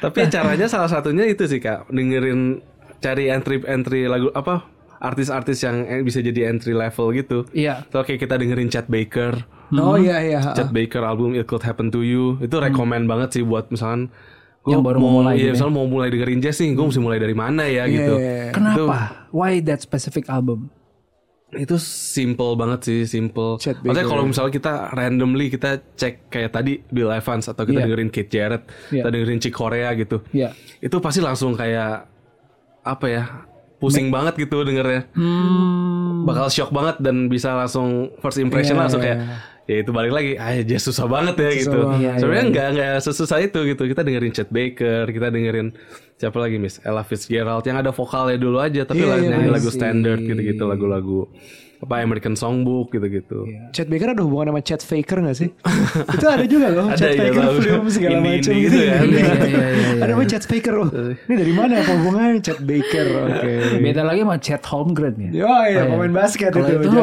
Tapi 0.00 0.18
caranya 0.28 0.66
salah 0.66 0.90
satunya 0.90 1.24
itu 1.24 1.44
sih 1.46 1.58
kak, 1.58 1.86
dengerin 1.88 2.58
cari 2.98 3.24
entry 3.28 3.56
entry 3.64 4.06
lagu 4.06 4.30
apa 4.30 4.66
artis-artis 4.98 5.58
yang 5.60 5.82
eh, 5.84 5.98
bisa 6.00 6.18
jadi 6.18 6.46
entry 6.48 6.72
level 6.72 7.10
gitu. 7.12 7.38
Iya. 7.50 7.86
Kalau 7.88 8.02
kayak 8.02 8.20
kita 8.20 8.34
dengerin 8.38 8.70
Chet 8.70 8.86
Baker, 8.86 9.42
Oh 9.72 9.96
iya 9.96 10.20
iya. 10.20 10.38
ha. 10.38 10.52
Chet 10.52 10.68
Baker 10.68 11.00
album 11.00 11.32
It 11.32 11.48
Could 11.48 11.64
Happen 11.64 11.88
to 11.88 12.04
You 12.04 12.36
itu 12.38 12.60
rekomend 12.60 13.08
banget 13.08 13.34
sih 13.34 13.42
buat 13.42 13.66
misalkan 13.66 14.12
Hmm. 14.12 14.31
Gua 14.62 14.72
Yang 14.72 14.82
baru 14.82 14.96
mau 14.96 15.10
mulai 15.12 15.32
iya, 15.32 15.36
gitu 15.36 15.44
ya. 15.44 15.52
misalnya 15.52 15.74
mau 15.74 15.86
mulai 15.86 16.08
dengerin 16.08 16.38
jazz 16.38 16.56
nih, 16.56 16.70
gue 16.72 16.84
mesti 16.86 17.00
mulai 17.00 17.18
dari 17.18 17.34
mana 17.34 17.62
ya 17.66 17.84
gitu. 17.84 18.14
iya, 18.14 18.30
iya. 18.46 18.52
Kenapa? 18.54 19.26
Why 19.30 19.58
that 19.60 19.78
specific 19.78 20.26
album? 20.26 20.70
Itu 21.52 21.76
simple 21.76 22.56
banget 22.56 22.80
sih, 22.82 23.00
simple. 23.04 23.60
Chet 23.60 23.76
Maksudnya 23.82 24.08
kalau 24.08 24.24
misalnya 24.24 24.52
kita 24.54 24.72
randomly 24.90 25.46
kita 25.46 25.84
cek 25.92 26.30
kayak 26.30 26.48
tadi 26.50 26.80
Bill 26.88 27.12
Evans 27.12 27.44
atau 27.44 27.62
kita 27.62 27.76
Iya. 27.76 27.84
dengerin 27.84 28.08
Keith 28.08 28.30
Jarrett, 28.30 28.64
Iya. 28.88 29.04
kita 29.04 29.08
dengerin 29.10 29.38
Chick 29.38 29.52
Corea 29.52 29.92
gitu. 29.92 30.24
Iya. 30.32 30.56
Itu 30.78 30.96
pasti 30.98 31.20
langsung 31.20 31.52
kayak 31.52 32.08
apa 32.80 33.06
ya? 33.06 33.24
Pusing 33.76 34.08
banget 34.08 34.38
gitu 34.38 34.62
dengernya. 34.62 35.10
Hmm. 35.12 36.22
Bakal 36.22 36.48
shock 36.48 36.70
banget 36.70 37.02
dan 37.02 37.26
bisa 37.26 37.52
langsung 37.52 38.14
first 38.22 38.38
impression 38.38 38.78
Iya, 38.78 38.82
langsung 38.86 39.02
iya. 39.02 39.06
kayak 39.12 39.18
ya 39.72 39.78
itu 39.80 39.90
balik 39.90 40.12
lagi 40.12 40.32
ah 40.36 40.52
jazz 40.60 40.84
susah 40.84 41.08
banget 41.08 41.34
ya 41.34 41.50
gitu. 41.56 41.78
banget. 41.80 41.98
Iya, 41.98 42.12
Sebenarnya 42.20 42.44
iya, 42.44 42.52
nggak 42.52 42.68
nggak 42.76 42.92
sesusah 43.00 43.38
itu 43.40 43.58
gitu. 43.64 43.82
Kita 43.88 44.00
dengerin 44.04 44.32
Chet 44.32 44.50
Baker, 44.52 45.04
kita 45.08 45.26
dengerin 45.28 45.68
siapa 46.14 46.38
lagi 46.38 46.56
Miss 46.60 46.76
Ella 46.80 47.02
Fitzgerald 47.02 47.64
yang 47.64 47.80
ada 47.80 47.90
vokalnya 47.90 48.36
dulu 48.36 48.60
aja 48.60 48.84
tapi 48.84 49.02
Iya, 49.02 49.10
lagu 49.10 49.24
iya, 49.24 49.34
bener 49.34 49.50
lagu 49.50 49.68
sih. 49.68 49.76
standard 49.80 50.20
gitu-gitu 50.20 50.62
lagu-lagu 50.62 51.20
apa 51.82 51.98
American 51.98 52.38
Songbook 52.38 52.94
gitu-gitu. 52.94 53.42
Chat 53.74 53.90
Baker 53.90 54.14
ada 54.14 54.22
hubungan 54.22 54.54
sama 54.54 54.60
Chat 54.62 54.82
Faker 54.86 55.18
gak 55.26 55.34
sih? 55.34 55.50
itu 56.14 56.26
ada 56.30 56.44
juga 56.46 56.70
loh, 56.70 56.86
Ada, 56.86 56.94
Chat 56.94 57.10
iya, 57.10 57.18
Faker 57.26 57.42
film 57.58 57.86
segala 57.90 58.18
macam 58.22 58.38
gitu 58.38 58.50
gitu 58.62 58.78
ya. 58.78 58.86
ya. 58.86 58.98
Iya, 59.02 59.02
iya, 59.02 59.34
iya, 59.34 59.66
iya. 59.66 60.02
Ada 60.06 60.10
namanya 60.14 60.28
Chat 60.30 60.44
Faker 60.46 60.74
loh. 60.78 60.88
Ini 61.26 61.34
dari 61.34 61.52
mana 61.52 61.72
apa 61.82 61.92
hubungannya 61.98 62.38
Chat 62.38 62.60
Baker? 62.62 63.06
Oke. 63.26 63.52
Beda 63.82 64.02
lagi 64.06 64.20
sama 64.22 64.36
Chet 64.38 64.62
Holmgren 64.62 65.14
ya. 65.18 65.30
Yo 65.42 65.50
iya, 65.66 65.82
pemain 65.90 66.12
basket 66.14 66.50
Kalau 66.54 66.70
itu. 66.70 66.86
itu 66.86 67.02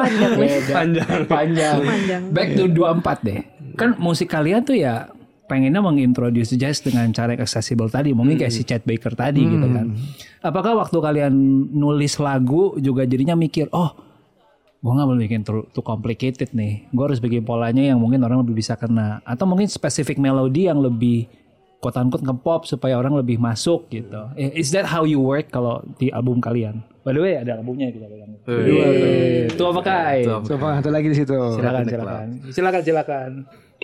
Panjang. 0.00 0.32
Panjang. 0.72 1.20
panjang. 1.28 1.76
Panjang. 1.84 2.22
Back 2.32 2.48
to 2.56 2.64
24 2.72 3.26
deh. 3.28 3.40
Kan 3.76 4.00
musik 4.00 4.32
kalian 4.32 4.64
tuh 4.64 4.80
ya 4.80 5.12
pengennya 5.44 5.80
mengintroduce 5.84 6.56
jazz 6.56 6.80
dengan 6.80 7.12
cara 7.12 7.36
yang 7.36 7.44
accessible 7.44 7.88
tadi. 7.92 8.16
Mungkin 8.16 8.40
kayak 8.40 8.52
si 8.52 8.64
Chet 8.64 8.82
Baker 8.84 9.12
tadi 9.12 9.44
gitu 9.44 9.66
kan. 9.68 9.92
Apakah 10.40 10.76
waktu 10.76 10.96
kalian 11.00 11.32
nulis 11.72 12.16
lagu 12.20 12.76
juga 12.80 13.04
jadinya 13.04 13.36
mikir, 13.36 13.68
oh 13.72 13.92
gue 14.84 14.92
gak 14.92 15.08
boleh 15.08 15.22
bikin 15.24 15.40
too, 15.40 15.64
too 15.72 15.80
complicated 15.80 16.52
nih. 16.52 16.88
Gue 16.92 17.04
harus 17.08 17.20
bikin 17.20 17.40
polanya 17.40 17.80
yang 17.80 17.96
mungkin 18.00 18.20
orang 18.20 18.44
lebih 18.44 18.60
bisa 18.60 18.76
kena. 18.76 19.24
Atau 19.24 19.48
mungkin 19.48 19.64
spesifik 19.68 20.20
melodi 20.20 20.68
yang 20.68 20.80
lebih 20.84 21.24
quote 21.80 22.00
unquote 22.00 22.24
nge-pop 22.24 22.64
supaya 22.64 22.96
orang 22.96 23.16
lebih 23.16 23.36
masuk 23.36 23.88
gitu. 23.92 24.32
Eh, 24.36 24.52
Is 24.56 24.72
that 24.72 24.88
how 24.88 25.04
you 25.04 25.20
work 25.20 25.52
kalau 25.52 25.84
di 26.00 26.08
album 26.12 26.40
kalian? 26.40 26.80
By 27.04 27.12
the 27.12 27.20
way 27.20 27.36
ada 27.36 27.60
albumnya 27.60 27.92
kita 27.92 28.08
pegang. 28.08 28.32
Eh, 28.48 29.52
Itu 29.52 29.64
apa 29.68 29.80
kai? 29.84 30.24
Coba 30.24 30.80
satu 30.80 30.88
lagi 30.88 31.12
di 31.12 31.16
situ. 31.16 31.36
Silakan 31.36 31.84
silakan. 31.84 32.26
Silakan 32.48 32.82
silakan. 32.84 33.30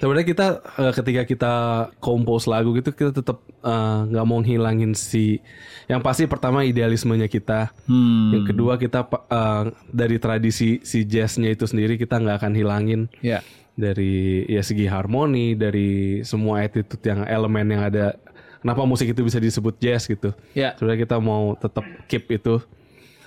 Sebenarnya 0.00 0.26
kita 0.26 0.46
eh, 0.80 0.92
ketika 0.96 1.22
kita 1.28 1.52
compose 2.00 2.48
lagu 2.48 2.72
gitu 2.72 2.88
kita 2.88 3.12
tetap 3.12 3.44
eh, 3.44 3.98
nggak 4.08 4.24
mau 4.24 4.40
ngilangin 4.40 4.96
si 4.96 5.44
yang 5.92 6.00
pasti 6.00 6.24
pertama 6.24 6.64
idealismenya 6.64 7.28
kita. 7.28 7.68
Hmm. 7.84 8.32
Yang 8.32 8.44
kedua 8.56 8.80
kita 8.80 9.04
eh, 9.12 9.64
dari 9.92 10.16
tradisi 10.16 10.80
si 10.80 11.04
jazznya 11.04 11.52
itu 11.52 11.68
sendiri 11.68 12.00
kita 12.00 12.16
nggak 12.16 12.36
akan 12.40 12.52
hilangin 12.56 13.00
Ya. 13.20 13.44
dari 13.76 14.48
ya 14.48 14.64
segi 14.64 14.88
harmoni, 14.88 15.52
dari 15.52 16.24
semua 16.24 16.64
attitude 16.64 17.04
yang 17.04 17.28
elemen 17.28 17.68
yang 17.68 17.84
ada. 17.84 18.16
Kenapa 18.60 18.84
musik 18.84 19.12
itu 19.12 19.20
bisa 19.20 19.36
disebut 19.36 19.76
jazz 19.80 20.08
gitu? 20.08 20.32
Ya. 20.52 20.76
Sebenarnya 20.80 21.04
kita 21.04 21.16
mau 21.20 21.56
tetap 21.56 21.84
keep 22.08 22.24
itu, 22.32 22.60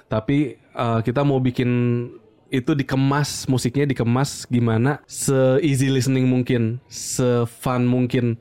tapi 0.09 0.57
eh, 0.57 0.99
kita 1.05 1.21
mau 1.21 1.37
bikin 1.37 1.69
itu 2.53 2.77
dikemas 2.77 3.49
musiknya 3.49 3.89
dikemas 3.89 4.45
gimana 4.45 5.01
se 5.09 5.57
easy 5.65 5.89
listening 5.89 6.29
mungkin, 6.29 6.77
se 6.85 7.49
fun 7.49 7.89
mungkin. 7.89 8.37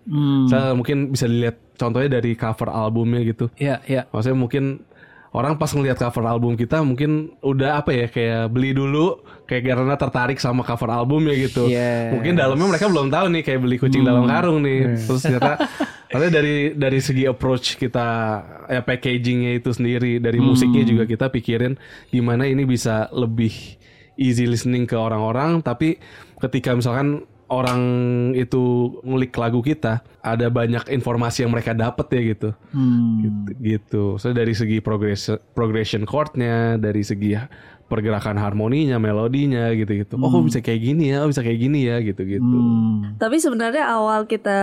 Saya 0.52 0.76
mungkin 0.76 1.16
bisa 1.16 1.24
dilihat 1.24 1.56
contohnya 1.80 2.20
dari 2.20 2.36
cover 2.36 2.68
albumnya 2.68 3.24
gitu. 3.24 3.48
Ya, 3.56 3.80
ya. 3.88 4.04
Maksudnya 4.12 4.36
mungkin 4.36 4.84
orang 5.32 5.56
pas 5.56 5.72
ngelihat 5.72 5.96
cover 5.96 6.28
album 6.28 6.60
kita 6.60 6.84
mungkin 6.84 7.32
udah 7.40 7.80
apa 7.80 7.96
ya 7.96 8.06
kayak 8.12 8.52
beli 8.52 8.76
dulu 8.76 9.24
kayak 9.48 9.64
karena 9.64 9.96
tertarik 9.96 10.36
sama 10.36 10.60
cover 10.60 10.92
albumnya 10.92 11.32
gitu. 11.32 11.72
Yes. 11.72 12.12
Mungkin 12.12 12.36
dalamnya 12.36 12.68
mereka 12.68 12.92
belum 12.92 13.08
tahu 13.08 13.26
nih 13.32 13.42
kayak 13.48 13.60
beli 13.64 13.76
kucing 13.80 14.04
dalam 14.04 14.28
karung 14.28 14.60
nih. 14.60 15.00
Terus 15.08 15.24
ternyata 15.24 15.56
ternyata 16.12 16.32
dari 16.36 16.76
dari 16.76 17.00
segi 17.00 17.24
approach 17.24 17.80
kita 17.80 18.06
ya 18.68 18.84
packagingnya 18.84 19.56
itu 19.56 19.72
sendiri 19.72 20.20
dari 20.20 20.36
musiknya 20.36 20.84
juga 20.84 21.08
kita 21.08 21.32
pikirin 21.32 21.80
gimana 22.12 22.44
ini 22.44 22.68
bisa 22.68 23.08
lebih 23.08 23.80
easy 24.18 24.48
listening 24.48 24.84
ke 24.84 24.96
orang-orang 24.96 25.60
tapi 25.64 25.96
ketika 26.40 26.74
misalkan 26.74 27.24
orang 27.52 27.82
itu 28.32 28.96
ngulik 29.04 29.36
lagu 29.36 29.60
kita 29.60 30.00
ada 30.24 30.48
banyak 30.48 30.88
informasi 30.88 31.44
yang 31.44 31.52
mereka 31.52 31.76
dapat 31.76 32.08
ya 32.08 32.20
gitu 32.32 32.50
gitu, 33.20 33.50
gitu. 33.60 34.04
So 34.16 34.32
dari 34.32 34.56
segi 34.56 34.80
progression 34.80 35.36
progression 35.52 36.08
chordnya, 36.08 36.80
dari 36.80 37.04
segi 37.04 37.36
pergerakan 37.92 38.40
harmoninya, 38.40 38.96
melodinya 38.96 39.68
gitu-gitu. 39.76 40.16
Oh, 40.16 40.32
kok 40.32 40.48
bisa 40.48 40.64
kayak 40.64 40.80
gini 40.80 41.12
ya? 41.12 41.20
Oh, 41.20 41.28
bisa 41.28 41.44
kayak 41.44 41.60
gini 41.60 41.84
ya 41.84 42.00
gitu-gitu. 42.00 42.40
Hmm. 42.40 43.20
Tapi 43.20 43.36
sebenarnya 43.36 43.84
awal 43.92 44.24
kita 44.24 44.60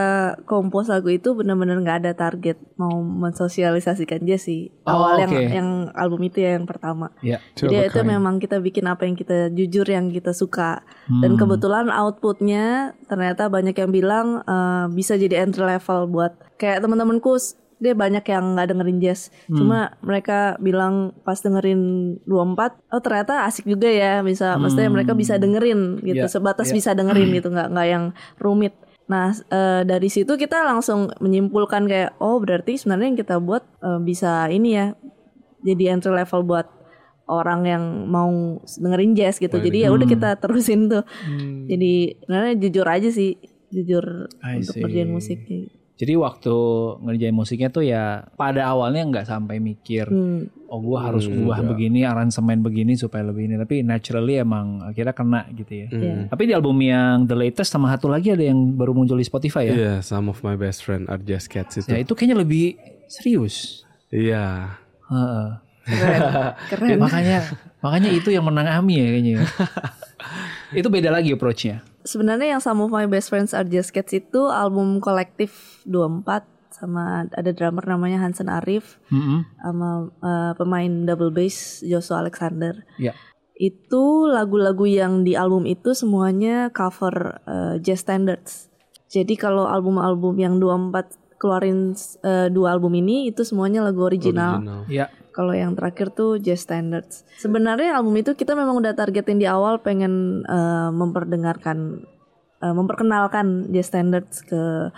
kompos 0.49 0.89
lagu 0.89 1.13
itu 1.13 1.37
benar-benar 1.37 1.77
nggak 1.85 1.97
ada 2.01 2.11
target 2.17 2.57
mau 2.81 2.97
mensosialisasikan 3.05 4.25
jazz 4.25 4.49
sih. 4.49 4.73
Oh, 4.89 5.05
Awal 5.05 5.29
yang 5.29 5.31
oke. 5.37 5.45
yang 5.53 5.69
album 5.93 6.25
itu 6.25 6.41
ya 6.41 6.57
yang 6.57 6.65
pertama. 6.65 7.13
Ya. 7.21 7.37
Jadi 7.53 7.85
itu 7.85 8.01
memang 8.01 8.41
kita 8.41 8.57
bikin 8.57 8.89
apa 8.89 9.05
yang 9.05 9.13
kita 9.13 9.53
jujur 9.53 9.85
yang 9.85 10.09
kita 10.09 10.33
suka. 10.33 10.81
Hmm. 11.05 11.21
Dan 11.21 11.37
kebetulan 11.37 11.93
outputnya 11.93 12.97
ternyata 13.05 13.45
banyak 13.53 13.77
yang 13.77 13.93
bilang 13.93 14.41
eh, 14.41 14.85
bisa 14.89 15.13
jadi 15.13 15.45
entry 15.45 15.69
level 15.69 16.09
buat 16.09 16.33
kayak 16.57 16.81
teman-temanku 16.81 17.37
dia 17.79 17.95
banyak 17.95 18.21
yang 18.27 18.59
nggak 18.59 18.67
dengerin 18.75 18.99
jazz. 18.99 19.31
Hmm. 19.47 19.55
Cuma 19.55 19.79
mereka 20.03 20.59
bilang 20.59 21.15
pas 21.23 21.39
dengerin 21.39 21.81
24, 22.27 22.91
oh 22.91 23.01
ternyata 23.01 23.47
asik 23.47 23.65
juga 23.65 23.87
ya. 23.87 24.19
Bisa 24.19 24.59
maksudnya 24.59 24.91
mereka 24.91 25.15
bisa 25.15 25.39
dengerin 25.39 26.03
gitu. 26.03 26.27
Ya, 26.27 26.31
Sebatas 26.31 26.69
bisa 26.75 26.91
dengerin 26.91 27.31
gitu, 27.31 27.49
nggak 27.49 27.71
nggak 27.71 27.87
yang 27.87 28.05
rumit. 28.37 28.75
Nah 29.07 29.31
eh, 29.31 29.81
dari 29.87 30.11
situ 30.11 30.35
kita 30.35 30.61
langsung 30.61 31.09
menyimpulkan 31.23 31.87
kayak 31.87 32.19
oh 32.21 32.37
berarti 32.37 32.77
sebenarnya 32.77 33.07
yang 33.15 33.19
kita 33.19 33.35
buat 33.41 33.63
eh, 33.81 33.99
bisa 34.03 34.51
ini 34.51 34.69
ya 34.75 34.85
jadi 35.63 35.95
entry 35.95 36.13
level 36.13 36.43
buat 36.45 36.67
orang 37.29 37.61
yang 37.69 37.83
mau 38.09 38.57
dengerin 38.65 39.13
jazz 39.13 39.37
gitu. 39.37 39.61
Jadi 39.61 39.85
ya 39.85 39.93
udah 39.93 40.07
kita 40.09 40.29
terusin 40.41 40.89
tuh. 40.89 41.05
Jadi 41.69 42.17
sebenarnya 42.25 42.53
jujur 42.57 42.85
aja 42.89 43.09
sih, 43.13 43.37
jujur 43.69 44.27
I 44.41 44.59
untuk 44.59 44.73
see. 44.73 44.81
ngerjain 44.81 45.09
musik. 45.13 45.39
Jadi 45.99 46.15
waktu 46.15 46.55
ngerjain 47.03 47.35
musiknya 47.35 47.67
tuh 47.67 47.83
ya 47.83 48.23
pada 48.39 48.71
awalnya 48.71 49.03
nggak 49.03 49.27
sampai 49.27 49.59
mikir 49.59 50.07
Hmm. 50.07 50.47
oh 50.71 50.79
gua 50.79 51.11
harus 51.11 51.27
ubah 51.27 51.59
begini 51.59 52.07
aransemen 52.07 52.63
begini 52.63 52.95
supaya 52.95 53.27
lebih 53.27 53.51
ini 53.51 53.59
tapi 53.59 53.83
naturally 53.83 54.39
emang 54.39 54.79
akhirnya 54.79 55.11
kena 55.11 55.41
gitu 55.51 55.67
ya. 55.75 55.87
Iya. 55.91 56.15
Tapi 56.31 56.43
di 56.47 56.53
album 56.55 56.79
yang 56.79 57.27
The 57.27 57.35
Latest 57.35 57.75
sama 57.75 57.91
satu 57.91 58.07
lagi 58.07 58.31
ada 58.31 58.47
yang 58.47 58.79
baru 58.79 58.95
muncul 58.95 59.19
di 59.19 59.27
Spotify 59.27 59.67
ya. 59.67 59.73
Iya, 59.75 59.93
some 59.99 60.31
of 60.31 60.39
my 60.39 60.55
best 60.55 60.87
friend 60.87 61.11
are 61.11 61.19
just 61.19 61.51
cats 61.51 61.75
itu. 61.75 61.91
Ya 61.91 61.99
itu 61.99 62.15
kayaknya 62.15 62.47
lebih 62.47 62.79
serius. 63.11 63.83
Iya. 64.07 64.79
Heeh. 65.11 65.47
Keren. 65.83 66.21
Keren. 66.69 66.97
makanya 67.01 67.37
makanya 67.81 68.09
itu 68.13 68.29
yang 68.31 68.45
menang 68.47 68.71
Ami 68.71 69.03
ya 69.03 69.07
kayaknya. 69.09 69.31
ya. 69.35 69.43
itu 70.79 70.87
beda 70.87 71.09
lagi 71.11 71.35
approach-nya. 71.35 71.81
Sebenarnya 72.07 72.57
yang 72.57 72.61
Some 72.63 72.79
of 72.83 72.91
My 72.91 73.05
Best 73.05 73.29
Friends 73.29 73.51
Are 73.51 73.67
Just 73.67 73.91
Cats 73.91 74.15
itu 74.15 74.47
album 74.47 75.03
kolektif 75.03 75.83
24 75.83 76.59
sama 76.69 77.27
ada 77.27 77.51
drummer 77.51 77.83
namanya 77.83 78.23
Hansen 78.23 78.47
Arif 78.47 79.01
Mm-mm. 79.11 79.43
sama 79.59 80.07
eh, 80.23 80.53
pemain 80.55 80.91
double 81.03 81.33
bass 81.33 81.83
Joshua 81.83 82.23
Alexander. 82.23 82.87
Ya. 82.95 83.11
Itu 83.59 84.31
lagu-lagu 84.31 84.87
yang 84.87 85.27
di 85.27 85.35
album 85.35 85.67
itu 85.67 85.91
semuanya 85.91 86.71
cover 86.71 87.43
eh, 87.43 87.75
jazz 87.83 88.07
standards. 88.07 88.71
Jadi 89.09 89.35
kalau 89.35 89.65
album-album 89.67 90.37
yang 90.39 90.55
24 90.61 91.39
keluarin 91.41 91.95
eh, 92.23 92.47
dua 92.53 92.77
album 92.77 92.95
ini 92.95 93.27
itu 93.27 93.43
semuanya 93.43 93.83
lagu 93.83 94.05
original. 94.05 94.63
Original. 94.63 94.81
Ya. 94.87 95.11
Kalau 95.31 95.53
yang 95.53 95.77
terakhir 95.77 96.11
tuh 96.11 96.41
Jazz 96.41 96.65
Standards. 96.65 97.23
Sebenarnya 97.37 97.95
album 97.95 98.17
itu 98.17 98.33
kita 98.33 98.57
memang 98.57 98.77
udah 98.81 98.93
targetin 98.97 99.39
di 99.39 99.47
awal 99.47 99.79
pengen 99.79 100.43
eh, 100.43 100.89
memperdengarkan, 100.91 102.03
eh, 102.59 102.73
memperkenalkan 102.73 103.69
Jazz 103.71 103.93
Standards 103.93 104.41
ke 104.43 104.91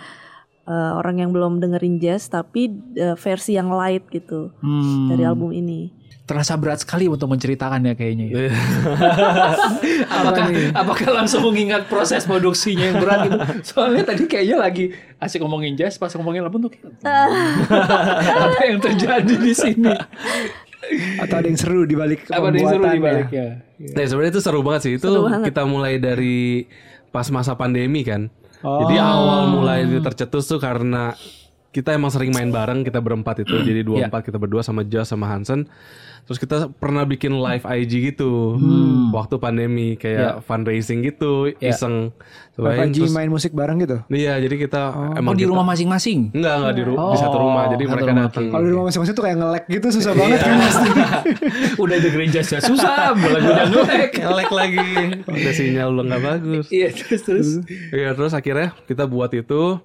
eh, 0.62 0.92
orang 0.94 1.18
yang 1.18 1.30
belum 1.34 1.58
dengerin 1.58 1.98
jazz, 1.98 2.30
tapi 2.30 2.70
eh, 2.94 3.18
versi 3.18 3.58
yang 3.58 3.70
light 3.70 4.06
gitu 4.10 4.54
Hmm. 4.62 5.10
dari 5.10 5.26
album 5.26 5.50
ini. 5.50 6.01
Terasa 6.22 6.54
berat 6.54 6.86
sekali 6.86 7.10
untuk 7.10 7.26
menceritakan 7.26 7.82
ya 7.82 7.94
kayaknya. 7.98 8.26
ya. 8.30 8.40
apakah 10.22 10.46
apakah 10.70 11.08
langsung 11.10 11.42
mengingat 11.50 11.90
proses 11.90 12.22
produksinya 12.24 12.94
yang 12.94 12.98
berat 13.02 13.18
gitu? 13.26 13.38
Soalnya 13.74 14.06
tadi 14.06 14.30
kayaknya 14.30 14.56
lagi 14.62 14.94
asik 15.18 15.42
ngomongin 15.42 15.74
jazz 15.74 15.98
pas 15.98 16.14
ngomongin 16.14 16.46
album 16.46 16.70
tuh 16.70 16.72
apa 18.46 18.60
yang 18.62 18.78
terjadi 18.78 19.34
di 19.34 19.52
sini? 19.52 19.92
Atau 21.18 21.36
ada 21.42 21.46
yang 21.46 21.58
seru 21.58 21.86
di 21.86 21.94
balik 21.94 22.26
Apa 22.30 22.50
ada 22.50 22.58
yang 22.58 22.70
seru 22.70 22.82
di 22.82 22.98
pembuatannya. 22.98 23.02
baliknya? 23.02 23.46
Nah, 23.82 24.04
sebenarnya 24.06 24.32
itu 24.34 24.42
seru 24.42 24.60
banget 24.62 24.80
sih. 24.82 24.92
Itu 24.98 25.10
kita 25.46 25.62
mulai 25.66 25.98
dari 25.98 26.66
pas 27.10 27.26
masa 27.34 27.58
pandemi 27.58 28.06
kan. 28.06 28.30
Jadi 28.62 28.94
awal 28.98 29.50
mulai 29.50 29.82
tercetus 29.98 30.46
tuh 30.46 30.62
karena 30.62 31.18
kita 31.72 31.96
emang 31.96 32.12
sering 32.12 32.30
main 32.30 32.52
bareng 32.52 32.84
kita 32.86 33.00
berempat 33.00 33.42
itu. 33.42 33.56
Jadi 33.64 33.80
dua 33.82 34.06
empat 34.06 34.28
kita 34.28 34.38
berdua 34.38 34.62
sama 34.62 34.84
Josh 34.86 35.10
sama 35.10 35.26
Hansen. 35.32 35.66
Terus 36.22 36.38
kita 36.38 36.70
pernah 36.70 37.02
bikin 37.02 37.34
live 37.34 37.66
IG 37.66 37.92
gitu 38.08 38.54
waktu 39.10 39.36
pandemi 39.36 39.94
kayak 39.94 40.40
fundraising 40.42 41.02
gitu, 41.02 41.50
iseng. 41.58 42.14
Bapak 42.52 42.84
Cobain 42.84 42.92
terus 42.92 43.10
main 43.10 43.26
musik 43.26 43.50
bareng 43.50 43.80
gitu. 43.80 43.96
Iya, 44.06 44.36
jadi 44.38 44.54
kita 44.58 44.82
Oh 44.92 45.16
emang 45.16 45.32
di 45.32 45.42
kita- 45.42 45.50
rumah 45.50 45.64
masing-masing. 45.66 46.30
Enggak, 46.30 46.54
enggak 46.54 46.74
di, 46.74 46.82
ru- 46.84 47.00
di 47.00 47.16
satu 47.16 47.36
rumah. 47.38 47.64
Jadi 47.66 47.82
satu 47.82 47.92
mereka 47.96 48.12
datang. 48.14 48.44
Kalau 48.46 48.62
di 48.62 48.70
rumah 48.70 48.86
masing-masing 48.86 49.14
tuh 49.14 49.24
kayak 49.24 49.36
nge-lag 49.36 49.64
gitu 49.66 49.86
susah 49.90 50.12
banget 50.12 50.38
kan 50.38 50.54
pasti. 50.60 50.90
Udah 51.82 51.96
dengerin 51.98 52.30
jazznya 52.30 52.60
susah, 52.60 52.96
lagunya 53.16 53.64
ngelek. 53.66 54.10
Ngelek 54.14 54.50
lagi. 54.52 54.88
Udah 55.24 55.52
sinyal 55.52 55.88
udah 55.90 56.04
nggak 56.06 56.22
bagus. 56.22 56.64
Iya 56.68 56.88
terus 56.92 57.22
terus. 57.22 57.48
Iya 57.88 58.10
terus 58.12 58.32
akhirnya 58.32 58.76
kita 58.84 59.04
buat 59.04 59.32
itu 59.32 59.80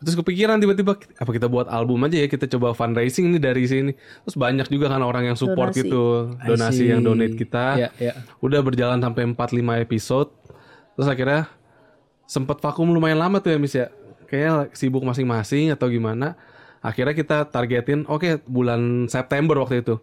Terus 0.00 0.16
kepikiran 0.16 0.56
tiba-tiba 0.56 0.96
apa 0.96 1.28
kita 1.28 1.44
buat 1.44 1.68
album 1.68 2.00
aja 2.04 2.16
ya 2.16 2.24
kita 2.24 2.48
coba 2.48 2.72
fundraising 2.72 3.28
ini 3.28 3.36
dari 3.36 3.64
sini. 3.64 3.92
Terus 3.92 4.32
banyak 4.34 4.66
juga 4.66 4.88
kan 4.88 5.00
orang 5.00 5.28
yang 5.28 5.36
support 5.36 5.70
Donasi. 5.70 5.80
gitu, 5.84 6.04
donasi 6.40 6.84
yang 6.88 7.00
donate 7.00 7.36
kita. 7.36 7.76
Iya, 7.76 7.88
iya. 8.00 8.12
Udah 8.40 8.60
berjalan 8.60 8.96
sampai 8.96 9.28
4-5 9.28 9.36
episode. 9.78 10.32
Terus 10.96 11.04
akhirnya 11.04 11.52
sempat 12.24 12.58
vakum 12.58 12.88
lumayan 12.88 13.20
lama 13.20 13.38
tuh 13.38 13.52
ya 13.52 13.58
Miss 13.58 13.76
ya. 13.76 13.92
Kayaknya 14.24 14.52
sibuk 14.72 15.02
masing-masing 15.02 15.68
atau 15.70 15.86
gimana. 15.86 16.32
Akhirnya 16.80 17.12
kita 17.12 17.44
targetin 17.44 18.08
oke 18.08 18.40
bulan 18.48 19.04
September 19.04 19.60
waktu 19.60 19.84
itu. 19.84 20.00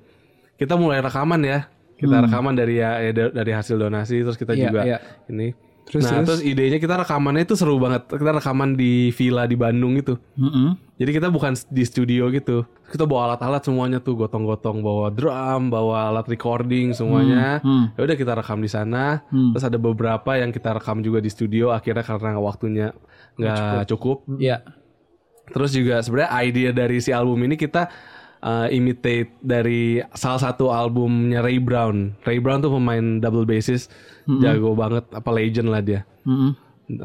Kita 0.56 0.78
mulai 0.78 1.02
rekaman 1.02 1.42
ya. 1.42 1.66
Kita 1.98 2.22
rekaman 2.22 2.54
dari 2.54 2.78
ya, 2.78 3.02
ya, 3.02 3.10
da- 3.10 3.34
dari 3.34 3.50
hasil 3.50 3.74
donasi 3.74 4.22
terus 4.22 4.38
kita 4.38 4.54
Hmm. 4.54 4.62
Iya, 4.62 4.68
juga 4.70 4.82
iya. 4.86 4.98
ini. 5.28 5.58
Terus, 5.88 6.04
nah, 6.04 6.20
terus? 6.20 6.28
terus 6.28 6.42
idenya 6.44 6.78
kita 6.84 7.00
rekamannya 7.00 7.48
itu 7.48 7.56
seru 7.56 7.80
banget. 7.80 8.12
Kita 8.12 8.32
rekaman 8.36 8.76
di 8.76 9.16
villa 9.16 9.48
di 9.48 9.56
Bandung 9.56 9.96
itu. 9.96 10.20
Mm-mm. 10.36 10.76
Jadi 11.00 11.12
kita 11.16 11.32
bukan 11.32 11.56
di 11.72 11.84
studio 11.88 12.28
gitu. 12.34 12.68
Kita 12.92 13.08
bawa 13.08 13.32
alat-alat 13.32 13.64
semuanya 13.64 14.04
tuh, 14.04 14.20
gotong-gotong, 14.20 14.84
bawa 14.84 15.08
drum, 15.14 15.72
bawa 15.72 16.12
alat 16.12 16.28
recording 16.28 16.92
semuanya. 16.92 17.64
Hmm, 17.64 17.94
Ya 17.96 18.02
udah 18.04 18.18
kita 18.20 18.34
rekam 18.36 18.60
di 18.60 18.68
sana. 18.68 19.24
Terus 19.32 19.64
ada 19.64 19.80
beberapa 19.80 20.36
yang 20.36 20.52
kita 20.52 20.76
rekam 20.76 21.00
juga 21.00 21.24
di 21.24 21.30
studio. 21.32 21.72
Akhirnya 21.72 22.04
karena 22.04 22.36
waktunya 22.42 22.92
nggak 23.40 23.88
cukup. 23.94 24.28
Iya. 24.42 24.66
Terus 25.48 25.72
juga 25.72 26.04
sebenarnya 26.04 26.30
ide 26.44 26.76
dari 26.76 26.98
si 27.00 27.16
album 27.16 27.40
ini 27.48 27.56
kita 27.56 27.88
uh, 28.44 28.68
imitate 28.68 29.32
dari 29.40 30.04
salah 30.12 30.42
satu 30.42 30.74
albumnya 30.74 31.40
Ray 31.40 31.62
Brown. 31.62 32.18
Ray 32.28 32.44
Brown 32.44 32.60
tuh 32.60 32.74
pemain 32.74 33.22
double 33.24 33.48
bassist, 34.28 34.44
jago 34.44 34.76
banget, 34.76 35.06
apa 35.16 35.30
legend 35.32 35.68
lah 35.72 35.82
dia. 35.82 36.04
Mm-mm. 36.28 36.54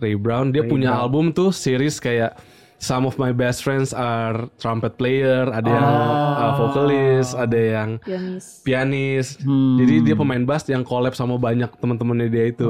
Ray 0.03 0.15
Brown 0.15 0.55
dia 0.55 0.63
punya 0.67 0.95
album 0.95 1.31
tuh 1.35 1.51
series 1.51 1.99
kayak 1.99 2.39
Some 2.83 3.07
of 3.07 3.15
my 3.15 3.31
best 3.31 3.63
friends 3.63 3.95
are 3.95 4.51
trumpet 4.59 4.99
player, 4.99 5.47
ada 5.55 5.71
yang 5.71 5.87
uh, 6.35 6.53
vokalis, 6.59 7.31
ada 7.31 7.55
yang 7.55 8.03
pianis 8.03 8.59
pianis. 8.67 9.39
Jadi 9.79 10.03
dia 10.03 10.19
pemain 10.19 10.43
bass 10.43 10.67
yang 10.67 10.83
collab 10.83 11.15
sama 11.15 11.39
banyak 11.39 11.71
teman-temannya 11.79 12.27
dia 12.27 12.51
itu. 12.51 12.67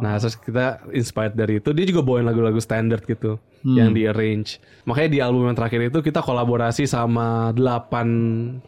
Nah, 0.00 0.16
terus 0.16 0.40
kita 0.40 0.80
inspired 0.96 1.36
dari 1.36 1.60
itu. 1.60 1.68
Dia 1.76 1.84
juga 1.84 2.00
bawain 2.00 2.24
lagu-lagu 2.24 2.56
standard 2.64 3.04
gitu 3.04 3.36
yang 3.60 3.92
di 3.92 4.08
arrange. 4.08 4.56
Makanya 4.88 5.10
di 5.12 5.18
album 5.20 5.52
yang 5.52 5.56
terakhir 5.60 5.92
itu 5.92 6.00
kita 6.00 6.24
kolaborasi 6.24 6.88
sama 6.88 7.52
delapan 7.52 8.08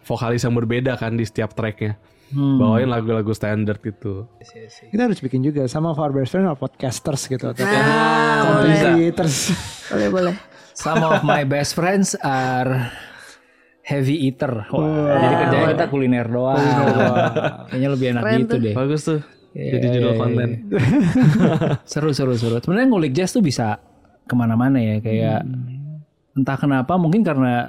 vokalis 0.05 0.45
yang 0.45 0.53
berbeda 0.53 1.01
kan 1.01 1.16
di 1.16 1.24
setiap 1.24 1.57
tracknya. 1.57 1.97
Bawain 2.33 2.89
lagu-lagu 2.89 3.30
standard 3.37 3.78
gitu. 3.85 4.26
Kita 4.89 5.03
harus 5.05 5.20
bikin 5.20 5.45
juga 5.45 5.68
sama 5.68 5.93
Our 5.93 6.12
Best 6.16 6.33
Friend 6.33 6.49
or 6.49 6.57
podcasters 6.57 7.28
gitu 7.28 7.53
atau 7.53 7.61
nah 7.62 8.64
boleh 8.64 8.76
creators. 8.80 9.53
boleh 9.93 10.09
boleh 10.09 10.35
Some 10.72 11.05
of 11.05 11.20
my 11.20 11.45
best 11.45 11.76
friends 11.76 12.16
are 12.24 12.89
heavy 13.85 14.16
eater. 14.24 14.64
Wah, 14.72 15.20
jadi 15.20 15.35
kerjanya 15.45 15.66
kita 15.76 15.87
kuliner 15.93 16.26
doang. 16.33 16.57
Kayaknya 17.68 17.89
lebih 17.93 18.07
enak 18.16 18.22
Keren 18.24 18.39
gitu 18.41 18.55
tuh. 18.57 18.61
deh. 18.64 18.74
Bagus 18.74 19.01
tuh. 19.05 19.20
Iya, 19.53 19.68
Jadi 19.76 19.85
iya, 19.85 19.95
judul 20.01 20.12
iya, 20.16 20.16
konten. 20.16 20.49
Seru 21.93 22.11
seru 22.16 22.35
seru. 22.41 22.57
Sebenarnya 22.64 22.89
ngulik 22.89 23.12
jazz 23.12 23.37
tuh 23.37 23.45
bisa 23.45 23.76
ke 24.24 24.33
mana-mana 24.33 24.80
ya. 24.80 24.97
Kayak 25.05 25.45
entah 26.33 26.57
kenapa 26.57 26.97
mungkin 26.97 27.20
karena 27.20 27.68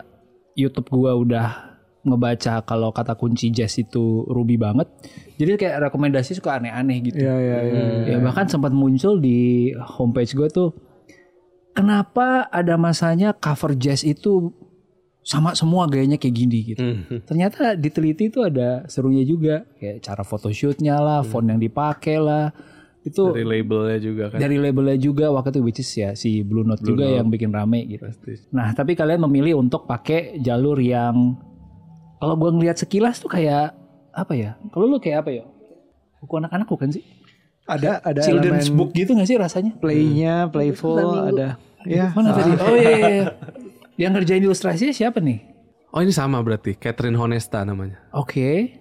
YouTube 0.55 0.87
gua 0.87 1.11
udah 1.19 1.72
ngebaca 2.03 2.59
kalau 2.67 2.91
kata 2.91 3.15
kunci 3.15 3.47
jazz 3.49 3.79
itu 3.79 4.27
Ruby 4.27 4.59
banget. 4.59 4.91
Jadi 5.39 5.55
kayak 5.55 5.87
rekomendasi 5.89 6.35
suka 6.35 6.59
aneh-aneh 6.59 6.99
gitu. 6.99 7.23
Iya 7.23 7.35
iya 7.39 7.57
iya. 7.63 7.83
Ya 8.13 8.17
bahkan 8.19 8.45
sempat 8.51 8.75
muncul 8.75 9.23
di 9.23 9.71
homepage 9.75 10.35
gue 10.35 10.47
tuh 10.51 10.69
kenapa 11.73 12.47
ada 12.51 12.75
masanya 12.75 13.33
cover 13.33 13.73
jazz 13.73 14.03
itu 14.03 14.51
sama 15.23 15.55
semua 15.55 15.87
gayanya 15.87 16.19
kayak 16.19 16.35
gini 16.35 16.59
gitu. 16.75 16.83
Hmm. 16.83 17.23
Ternyata 17.23 17.79
diteliti 17.79 18.27
itu 18.27 18.43
ada 18.43 18.83
serunya 18.91 19.23
juga 19.23 19.63
kayak 19.79 20.03
cara 20.03 20.21
photoshootnya 20.27 20.99
lah, 20.99 21.23
font 21.23 21.47
yang 21.47 21.57
dipakai 21.57 22.19
lah. 22.19 22.51
Itu 23.03 23.35
Dari 23.35 23.43
labelnya 23.43 23.99
juga 23.99 24.31
kan. 24.31 24.39
dari 24.39 24.55
labelnya 24.55 24.95
juga 24.95 25.27
waktu 25.31 25.51
itu 25.55 25.59
which 25.59 25.79
is 25.83 25.91
ya 25.91 26.15
si 26.15 26.39
Blue 26.39 26.63
Note 26.63 26.83
juga 26.83 27.03
yang 27.03 27.27
bikin 27.27 27.51
rame 27.51 27.83
gitu. 27.87 28.03
Pasti. 28.07 28.47
Nah 28.55 28.71
tapi 28.75 28.95
kalian 28.95 29.23
memilih 29.27 29.59
untuk 29.59 29.87
pakai 29.87 30.39
jalur 30.39 30.79
yang 30.79 31.35
kalau 32.23 32.39
gue 32.39 32.49
ngeliat 32.55 32.79
sekilas 32.79 33.19
tuh 33.19 33.27
kayak 33.27 33.75
apa 34.15 34.31
ya? 34.31 34.55
Kalau 34.71 34.87
lu 34.87 34.95
kayak 34.95 35.27
apa 35.27 35.29
ya? 35.35 35.43
Buku 36.23 36.39
anak-anak 36.39 36.71
bukan 36.71 36.87
sih? 36.95 37.03
Ada 37.67 37.99
ada 37.99 38.23
Children's 38.23 38.71
elemen 38.71 38.79
book 38.79 38.95
gitu 38.95 39.11
gak 39.11 39.27
sih 39.27 39.35
rasanya? 39.35 39.75
playnya, 39.75 40.47
playful, 40.47 41.27
ada. 41.27 41.59
Ya. 41.83 42.15
Mana 42.15 42.31
tadi? 42.31 42.55
Oh 42.63 42.79
iya, 42.79 42.91
iya, 42.95 43.07
iya. 43.11 43.25
Yang 43.99 44.11
ngerjain 44.15 44.43
ilustrasinya 44.47 44.95
siapa 44.95 45.19
nih? 45.19 45.43
Oh 45.91 45.99
ini 45.99 46.15
sama 46.15 46.39
berarti. 46.39 46.79
Catherine 46.79 47.19
Honesta 47.19 47.59
namanya. 47.67 47.99
Oke. 48.15 48.79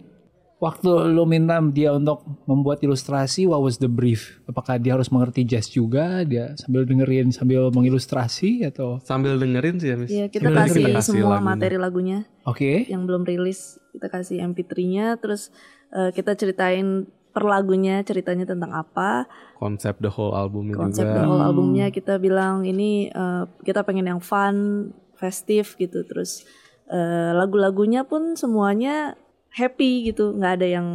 Waktu 0.62 1.10
lu 1.10 1.26
minta 1.26 1.58
dia 1.68 1.90
untuk 1.90 2.22
membuat 2.46 2.78
ilustrasi, 2.80 3.50
what 3.50 3.58
was 3.58 3.82
the 3.82 3.90
brief? 3.90 4.38
Apakah 4.46 4.78
dia 4.78 4.94
harus 4.94 5.10
mengerti 5.10 5.42
jazz 5.42 5.66
juga? 5.66 6.22
Dia 6.22 6.54
sambil 6.54 6.86
dengerin 6.86 7.34
sambil 7.34 7.66
mengilustrasi 7.74 8.62
atau? 8.62 9.02
Sambil 9.02 9.42
dengerin 9.42 9.82
sih 9.82 9.90
ya, 9.90 9.96
Miss. 9.98 10.08
Iya 10.08 10.30
kita 10.30 10.46
Sambil 10.46 10.62
kasih 10.62 10.84
dengerin. 10.86 11.02
semua 11.02 11.26
lagunya. 11.34 11.42
materi 11.42 11.76
lagunya 11.76 12.18
Oke. 12.46 12.86
yang 12.86 13.02
belum 13.02 13.26
rilis 13.26 13.82
kita 13.90 14.06
kasih 14.06 14.38
MP3-nya 14.46 15.18
terus 15.18 15.50
eh, 15.90 16.14
kita 16.14 16.38
ceritain 16.38 17.04
per 17.32 17.42
lagunya 17.42 17.98
ceritanya 18.02 18.46
tentang 18.46 18.70
apa 18.70 19.26
Konsep 19.56 19.98
the 19.98 20.08
whole 20.08 20.30
album 20.30 20.70
konsep 20.70 21.02
juga. 21.02 21.16
the 21.16 21.24
whole 21.24 21.40
albumnya 21.40 21.90
kita 21.90 22.22
bilang 22.22 22.62
ini 22.62 23.08
eh, 23.08 23.42
kita 23.62 23.82
pengen 23.82 24.06
yang 24.06 24.22
fun 24.22 24.88
festif 25.16 25.74
gitu 25.74 26.06
terus 26.06 26.46
eh, 26.86 27.32
lagu-lagunya 27.32 28.06
pun 28.06 28.38
semuanya 28.38 29.18
happy 29.53 30.11
gitu 30.11 30.32
nggak 30.32 30.53
ada 30.61 30.66
yang 30.66 30.86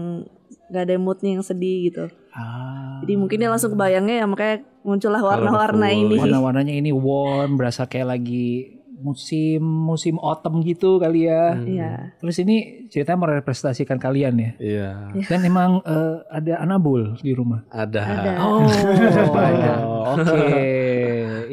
nggak 0.67 0.83
ada 0.83 0.95
moodnya 0.97 1.39
yang 1.39 1.45
sedih 1.45 1.91
gitu 1.91 2.05
Ah. 2.37 3.01
jadi 3.01 3.17
mungkin 3.17 3.41
dia 3.41 3.49
langsung 3.49 3.73
kebayangnya 3.73 4.21
ya 4.21 4.25
makanya 4.29 4.55
muncullah 4.85 5.25
warna-warna 5.25 5.89
ini 5.89 6.21
Warna-warnanya 6.21 6.75
ini 6.77 6.93
warm, 6.93 7.57
berasa 7.57 7.89
kayak 7.89 8.13
lagi 8.13 8.77
musim 8.97 9.61
musim 9.61 10.17
autumn 10.17 10.65
gitu 10.65 10.97
kali 10.97 11.29
ya. 11.29 11.53
Iya. 11.53 12.17
Terus 12.17 12.37
ini 12.41 12.89
ceritanya 12.89 13.29
merepresentasikan 13.29 14.01
kalian 14.01 14.33
ya. 14.37 14.51
Iya. 14.57 14.89
Dan 15.29 15.45
emang 15.45 15.85
eh, 15.85 16.17
ada 16.29 16.61
Anabul 16.61 17.13
di 17.21 17.29
rumah. 17.33 17.61
Ada. 17.69 18.01
Ada. 18.01 18.31
Oh, 18.41 18.65
banyak. 19.37 19.77
Oke, 20.17 20.49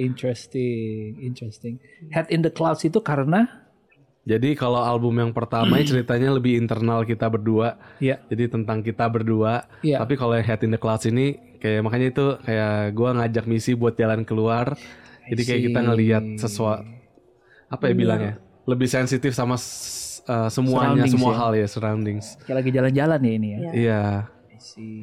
interesting, 0.00 1.20
interesting. 1.20 1.80
Head 2.12 2.32
in 2.32 2.40
the 2.40 2.52
Clouds 2.52 2.84
itu 2.84 3.00
karena 3.00 3.48
Jadi 4.24 4.56
kalau 4.56 4.80
album 4.80 5.20
yang 5.20 5.32
pertama 5.36 5.76
ini 5.76 5.84
ceritanya 5.92 6.32
lebih 6.32 6.56
internal 6.56 7.04
kita 7.04 7.28
berdua. 7.28 7.76
ya 8.00 8.16
Jadi 8.32 8.48
tentang 8.48 8.80
kita 8.80 9.04
berdua. 9.08 9.68
Iya. 9.84 10.00
Tapi 10.00 10.16
kalau 10.16 10.32
yang 10.32 10.46
Head 10.48 10.64
in 10.64 10.72
the 10.72 10.80
Clouds 10.80 11.04
ini 11.04 11.36
kayak 11.60 11.84
makanya 11.84 12.06
itu 12.08 12.26
kayak 12.40 12.92
gua 12.96 13.10
ngajak 13.20 13.44
misi 13.44 13.76
buat 13.76 13.94
jalan 13.94 14.24
keluar. 14.24 14.76
Jadi 15.28 15.42
kayak 15.44 15.60
kita 15.68 15.80
ngelihat 15.80 16.24
sesuatu 16.36 16.84
apa 17.68 17.84
ya 17.90 17.94
bilangnya? 17.96 18.34
Lebih 18.64 18.88
sensitif 18.88 19.36
sama 19.36 19.56
uh, 19.56 20.48
semuanya, 20.48 21.04
semua 21.04 21.32
ya. 21.32 21.38
hal 21.40 21.52
ya 21.56 21.66
surroundings. 21.68 22.36
kayak 22.44 22.64
lagi 22.64 22.70
jalan-jalan 22.72 23.20
ya 23.20 23.32
ini 23.32 23.48
ya. 23.48 23.58
Iya. 23.58 23.72
Iya. 23.74 24.02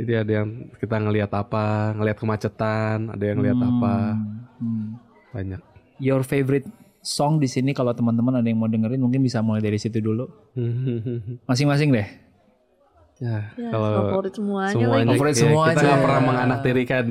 Jadi 0.02 0.14
ada 0.18 0.32
yang 0.42 0.50
kita 0.82 0.96
ngelihat 0.98 1.32
apa, 1.38 1.94
ngelihat 1.94 2.18
kemacetan, 2.18 3.14
ada 3.14 3.22
yang 3.22 3.38
ngelihat 3.38 3.62
apa, 3.62 3.96
Hmm. 4.62 4.94
banyak. 5.34 5.62
Your 5.98 6.22
favorite 6.22 6.66
song 7.02 7.38
di 7.38 7.50
sini 7.50 7.74
kalau 7.74 7.92
teman-teman 7.92 8.40
ada 8.40 8.48
yang 8.48 8.62
mau 8.62 8.70
dengerin 8.70 8.98
mungkin 8.98 9.22
bisa 9.22 9.42
mulai 9.42 9.60
dari 9.60 9.76
situ 9.76 9.98
dulu. 9.98 10.26
Masing-masing 11.50 11.90
deh. 11.92 12.08
ya, 13.22 13.54
Ya, 13.54 13.70
kalau 13.70 13.90
favorit 14.10 14.34
semuanya, 14.34 14.74
semuanya, 14.74 15.06
lagi. 15.06 15.10
Favorit 15.14 15.34
ya, 15.34 15.42
semuanya. 15.46 15.74
kita 15.74 15.82
nggak 15.86 16.02
pernah 16.02 16.22
menganaktirikan. 16.26 17.04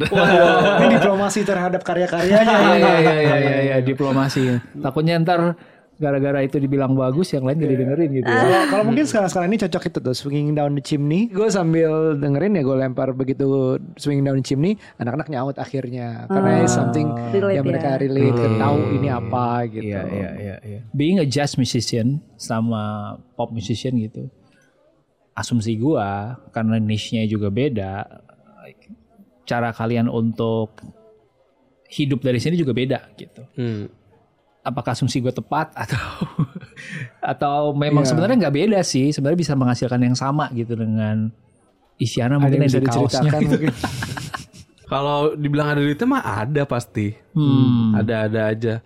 Ini 0.74 0.86
diplomasi 0.99 1.41
terhadap 1.47 1.80
karya-karyanya. 1.86 2.43
Iya 2.51 2.74
iya 2.74 2.95
iya 2.99 3.14
iya 3.22 3.36
iya 3.38 3.57
ya, 3.62 3.76
diplomasi. 3.78 4.59
Takutnya 4.78 5.22
ntar 5.22 5.55
gara-gara 6.01 6.40
itu 6.40 6.57
dibilang 6.57 6.96
bagus 6.96 7.36
yang 7.36 7.44
lain 7.44 7.61
gak 7.61 7.70
didengerin 7.76 8.11
gitu 8.16 8.24
ya. 8.24 8.40
Kalau 8.40 8.61
kalau 8.72 8.84
mungkin 8.88 9.05
sekarang-sekarang 9.05 9.48
ini 9.53 9.59
cocok 9.61 9.82
itu 9.92 9.98
tuh 10.01 10.16
swinging 10.16 10.57
down 10.57 10.72
the 10.72 10.80
chimney. 10.80 11.28
Gue 11.28 11.53
sambil 11.53 12.16
dengerin 12.16 12.57
ya 12.57 12.62
gue 12.64 12.76
lempar 12.80 13.12
begitu 13.12 13.76
swinging 14.01 14.24
down 14.24 14.40
the 14.40 14.46
chimney, 14.48 14.80
anak-anak 14.96 15.28
nyaut 15.28 15.57
akhirnya 15.61 16.24
karena 16.32 16.64
it's 16.64 16.72
something 16.72 17.12
Relate 17.36 17.61
yang 17.61 17.64
mereka 17.68 17.90
ya. 17.94 17.98
relate, 18.01 18.32
ke 18.32 18.48
tahu 18.57 18.78
ini 18.96 19.09
apa 19.12 19.46
gitu. 19.68 19.84
Iya 19.92 20.03
iya 20.09 20.30
iya 20.40 20.57
iya. 20.64 20.80
Being 20.96 21.20
a 21.20 21.26
jazz 21.28 21.61
musician 21.61 22.24
sama 22.40 23.14
pop 23.36 23.53
musician 23.53 23.92
gitu. 24.01 24.32
Asumsi 25.36 25.76
gua 25.76 26.40
karena 26.57 26.80
niche-nya 26.80 27.28
juga 27.28 27.53
beda. 27.53 28.09
Cara 29.44 29.74
kalian 29.76 30.09
untuk 30.09 30.80
hidup 31.90 32.22
dari 32.22 32.38
sini 32.38 32.55
juga 32.57 32.72
beda 32.72 32.98
gitu. 33.18 33.42
Hmm. 33.59 33.99
Apakah 34.61 34.93
asumsi 34.93 35.25
gue 35.25 35.33
tepat 35.33 35.73
atau 35.89 36.05
atau 37.21 37.57
memang 37.73 38.05
sebenarnya 38.05 38.49
nggak 38.49 38.57
beda 38.57 38.81
sih. 38.85 39.13
Sebenarnya 39.13 39.41
bisa 39.41 39.55
menghasilkan 39.57 40.01
yang 40.01 40.17
sama 40.17 40.53
gitu 40.53 40.77
dengan 40.77 41.33
Isyana 42.01 42.37
Ada 42.37 42.43
mungkin 42.43 42.59
yang 42.65 42.73
ada 42.73 42.81
bisa 42.81 42.81
di 42.81 42.89
kaosnya. 42.89 43.31
mungkin. 43.41 43.73
Kalau 44.91 45.19
dibilang 45.39 45.69
ada 45.77 45.81
duitnya 45.85 46.09
mah 46.09 46.25
ada 46.25 46.63
pasti. 46.67 47.15
Hmm. 47.37 47.95
Ada-ada 47.95 48.43
aja. 48.51 48.77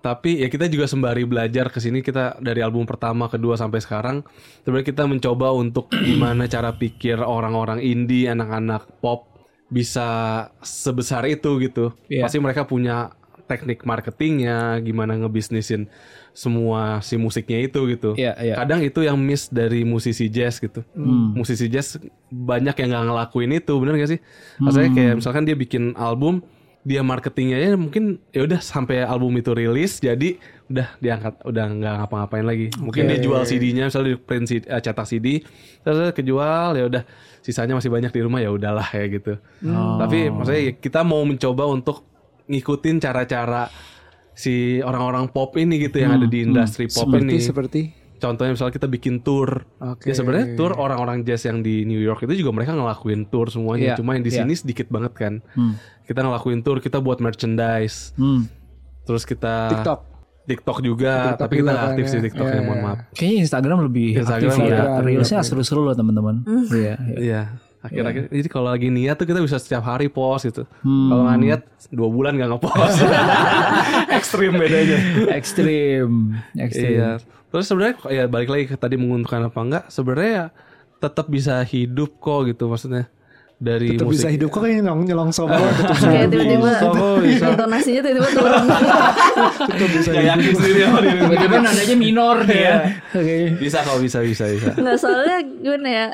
tapi 0.00 0.40
ya 0.40 0.48
kita 0.48 0.64
juga 0.72 0.88
sembari 0.88 1.28
belajar 1.28 1.68
ke 1.68 1.76
sini 1.76 2.00
kita 2.00 2.40
dari 2.40 2.64
album 2.64 2.88
pertama, 2.88 3.28
kedua 3.28 3.60
sampai 3.60 3.84
sekarang 3.84 4.24
sebenarnya 4.64 4.96
kita 4.96 5.04
mencoba 5.04 5.52
untuk 5.52 5.92
gimana 6.08 6.48
cara 6.48 6.72
pikir 6.72 7.20
orang-orang 7.20 7.84
indie, 7.84 8.24
anak-anak 8.24 8.88
pop 9.04 9.28
bisa 9.68 10.08
sebesar 10.64 11.28
itu 11.28 11.60
gitu. 11.60 11.92
Iya. 12.08 12.24
Pasti 12.24 12.40
mereka 12.40 12.64
punya 12.64 13.12
teknik 13.50 13.82
marketingnya, 13.82 14.78
gimana 14.78 15.18
ngebisnisin 15.18 15.90
semua 16.30 17.02
si 17.02 17.18
musiknya 17.18 17.58
itu 17.66 17.82
gitu. 17.90 18.14
Iya, 18.14 18.38
iya. 18.38 18.54
Kadang 18.54 18.86
itu 18.86 19.02
yang 19.02 19.18
miss 19.18 19.50
dari 19.50 19.82
musisi 19.82 20.30
jazz 20.30 20.62
gitu. 20.62 20.86
Musisi 21.34 21.66
jazz 21.66 21.98
banyak 22.30 22.78
yang 22.78 22.94
nggak 22.94 23.04
ngelakuin 23.10 23.50
itu, 23.58 23.74
bener 23.82 23.98
gak 23.98 24.10
sih? 24.14 24.20
Maksudnya 24.62 24.90
kayak 24.94 25.14
misalkan 25.18 25.42
dia 25.42 25.58
bikin 25.58 25.98
album, 25.98 26.46
dia 26.80 27.04
marketingnya 27.04 27.60
ya 27.60 27.76
mungkin 27.76 28.22
ya 28.32 28.46
udah 28.46 28.62
sampai 28.62 29.02
album 29.04 29.36
itu 29.36 29.52
rilis, 29.52 29.98
jadi 30.00 30.38
udah 30.70 30.88
diangkat, 31.02 31.34
udah 31.44 31.64
nggak 31.76 31.94
ngapa-ngapain 32.00 32.46
lagi. 32.46 32.66
Mungkin 32.78 33.10
dia 33.10 33.18
jual 33.18 33.42
CD-nya, 33.42 33.90
misalnya 33.90 34.14
di 34.14 34.16
print 34.16 34.46
CD, 34.46 34.64
eh, 34.70 34.80
cetak 34.80 35.06
CD, 35.10 35.26
terus 35.82 36.14
kejual 36.14 36.78
ya 36.78 36.84
udah, 36.86 37.02
sisanya 37.42 37.74
masih 37.74 37.90
banyak 37.90 38.14
di 38.14 38.20
rumah 38.22 38.38
ya 38.38 38.54
udahlah 38.54 38.86
kayak 38.86 39.08
gitu. 39.18 39.34
Tapi 39.98 40.30
maksudnya 40.30 40.62
ya 40.70 40.72
kita 40.78 41.02
mau 41.02 41.20
mencoba 41.26 41.66
untuk 41.68 42.06
ngikutin 42.50 42.96
cara-cara 42.98 43.70
si 44.34 44.80
orang-orang 44.82 45.30
pop 45.30 45.54
ini 45.54 45.78
gitu 45.78 46.00
yang 46.00 46.18
ada 46.18 46.26
di 46.26 46.42
industri 46.42 46.90
pop 46.90 47.06
Seperti 47.06 47.24
ini. 47.30 47.38
seperti 47.38 47.80
Contohnya 48.20 48.52
misalnya 48.52 48.76
kita 48.76 48.84
bikin 48.84 49.24
tour. 49.24 49.64
Oke. 49.80 50.12
Ya 50.12 50.14
sebenarnya 50.14 50.52
tour 50.52 50.76
orang-orang 50.76 51.24
jazz 51.24 51.48
yang 51.48 51.64
di 51.64 51.88
New 51.88 51.96
York 51.96 52.20
itu 52.28 52.44
juga 52.44 52.52
mereka 52.52 52.76
ngelakuin 52.76 53.24
tour 53.32 53.48
semuanya. 53.48 53.96
Iya, 53.96 53.96
Cuma 53.96 54.12
yang 54.12 54.20
di 54.20 54.28
iya. 54.28 54.44
sini 54.44 54.52
sedikit 54.52 54.92
banget 54.92 55.16
kan. 55.16 55.34
Kita 56.04 56.20
ngelakuin 56.20 56.60
tour, 56.60 56.84
kita 56.84 57.00
buat 57.00 57.16
merchandise. 57.24 58.12
Hmm. 58.20 58.44
Terus 59.08 59.24
kita 59.24 59.72
TikTok. 59.72 60.00
TikTok 60.44 60.78
juga, 60.84 61.32
TikTok 61.32 61.40
tapi 61.40 61.54
kita 61.56 61.62
juga 61.64 61.70
nggak 61.72 61.80
kan 61.80 61.90
aktif 61.94 62.04
ya. 62.04 62.10
sih 62.12 62.20
TikToknya, 62.20 62.52
Iya, 62.60 62.66
mohon 62.68 62.76
iya. 62.76 62.84
maaf. 62.84 62.98
Kayaknya 63.16 63.36
Instagram 63.40 63.78
lebih 63.88 64.08
Instagram 64.12 64.50
aktif 64.52 64.68
ya. 64.68 64.80
aktif. 64.84 65.04
Reelsnya 65.08 65.40
seru-seru 65.40 65.80
loh 65.88 65.94
teman-teman. 65.96 66.34
Iya. 66.76 66.94
iya. 67.16 67.42
Iya. 67.80 67.88
Akhir-akhir, 68.04 68.22
jadi 68.28 68.48
kalau 68.48 68.68
lagi 68.68 68.88
niat 68.88 69.16
tuh 69.16 69.24
kita 69.24 69.40
bisa 69.40 69.56
setiap 69.56 69.80
hari 69.82 70.06
post 70.06 70.44
gitu. 70.44 70.68
Hmm. 70.80 71.08
Kalau 71.08 71.22
nggak 71.24 71.38
niat 71.38 71.60
dua 71.88 72.08
bulan 72.08 72.36
nggak 72.36 72.50
ngepost. 72.50 72.98
Ekstrim 74.20 74.52
bedanya. 74.54 74.98
Ekstrim. 75.32 76.10
Ekstrim. 76.54 76.92
Iya. 76.92 77.10
Terus 77.48 77.64
sebenarnya 77.64 77.94
ya 78.06 78.24
balik 78.26 78.48
lagi 78.48 78.64
ke 78.66 78.76
tadi 78.76 78.94
menguntungkan 78.94 79.42
apa 79.42 79.58
enggak, 79.58 79.84
sebenarnya 79.88 80.30
ya 80.30 80.46
tetap 80.98 81.26
bisa 81.26 81.56
hidup 81.62 82.14
kok 82.16 82.44
gitu 82.46 82.68
maksudnya 82.68 83.08
dari 83.56 83.92
Tetap 83.92 84.04
musik. 84.04 84.16
bisa 84.20 84.28
hidup 84.28 84.48
kok 84.48 84.60
kayak 84.60 84.76
nyelong 84.78 85.00
nyelong 85.02 85.30
sobo 85.30 85.52
tetap 85.78 85.92
bisa 85.94 86.06
Kayak 86.06 86.28
tiba-tiba 86.28 86.68
bisa. 87.24 87.44
intonasinya 87.50 88.00
tiba-tiba 88.02 88.28
turun. 88.30 88.64
Gak 90.00 90.24
yakin 90.26 90.52
sendiri 90.54 90.78
sama 90.82 90.98
diri 91.00 91.18
Tiba-tiba 91.18 91.56
nadanya 91.58 91.96
minor 91.96 92.36
nih 92.44 92.60
ya. 92.60 92.76
Oke. 93.10 93.36
Bisa 93.56 93.78
kok 93.80 93.98
bisa 93.98 94.18
bisa 94.20 94.44
bisa. 94.48 94.70
Nggak 94.76 94.96
soalnya 94.96 95.36
gimana 95.58 95.88
ya 95.88 96.06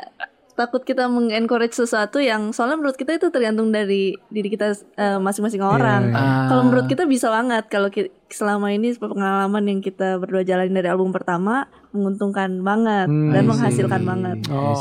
takut 0.57 0.81
kita 0.81 1.05
mengencourage 1.05 1.71
sesuatu 1.71 2.17
yang 2.17 2.49
soalnya 2.49 2.75
menurut 2.75 2.97
kita 2.97 3.13
itu 3.13 3.29
tergantung 3.29 3.69
dari 3.69 4.11
diri 4.27 4.49
kita 4.49 4.67
eh, 4.95 5.15
masing-masing 5.17 5.61
orang. 5.61 6.09
Kalau 6.49 6.63
menurut 6.65 6.85
kita 6.87 7.05
bisa 7.05 7.29
banget 7.29 7.63
kalau 7.67 7.87
ki- 7.87 8.09
selama 8.27 8.67
ini 8.69 8.91
pengalaman 8.91 9.63
yang 9.63 9.79
kita 9.79 10.17
berdua 10.17 10.41
jalani 10.41 10.73
dari 10.73 10.87
album 10.87 11.09
pertama 11.09 11.63
menguntungkan 11.91 12.59
banget 12.59 13.05
dan 13.31 13.43
menghasilkan 13.47 14.01
banget. 14.03 14.37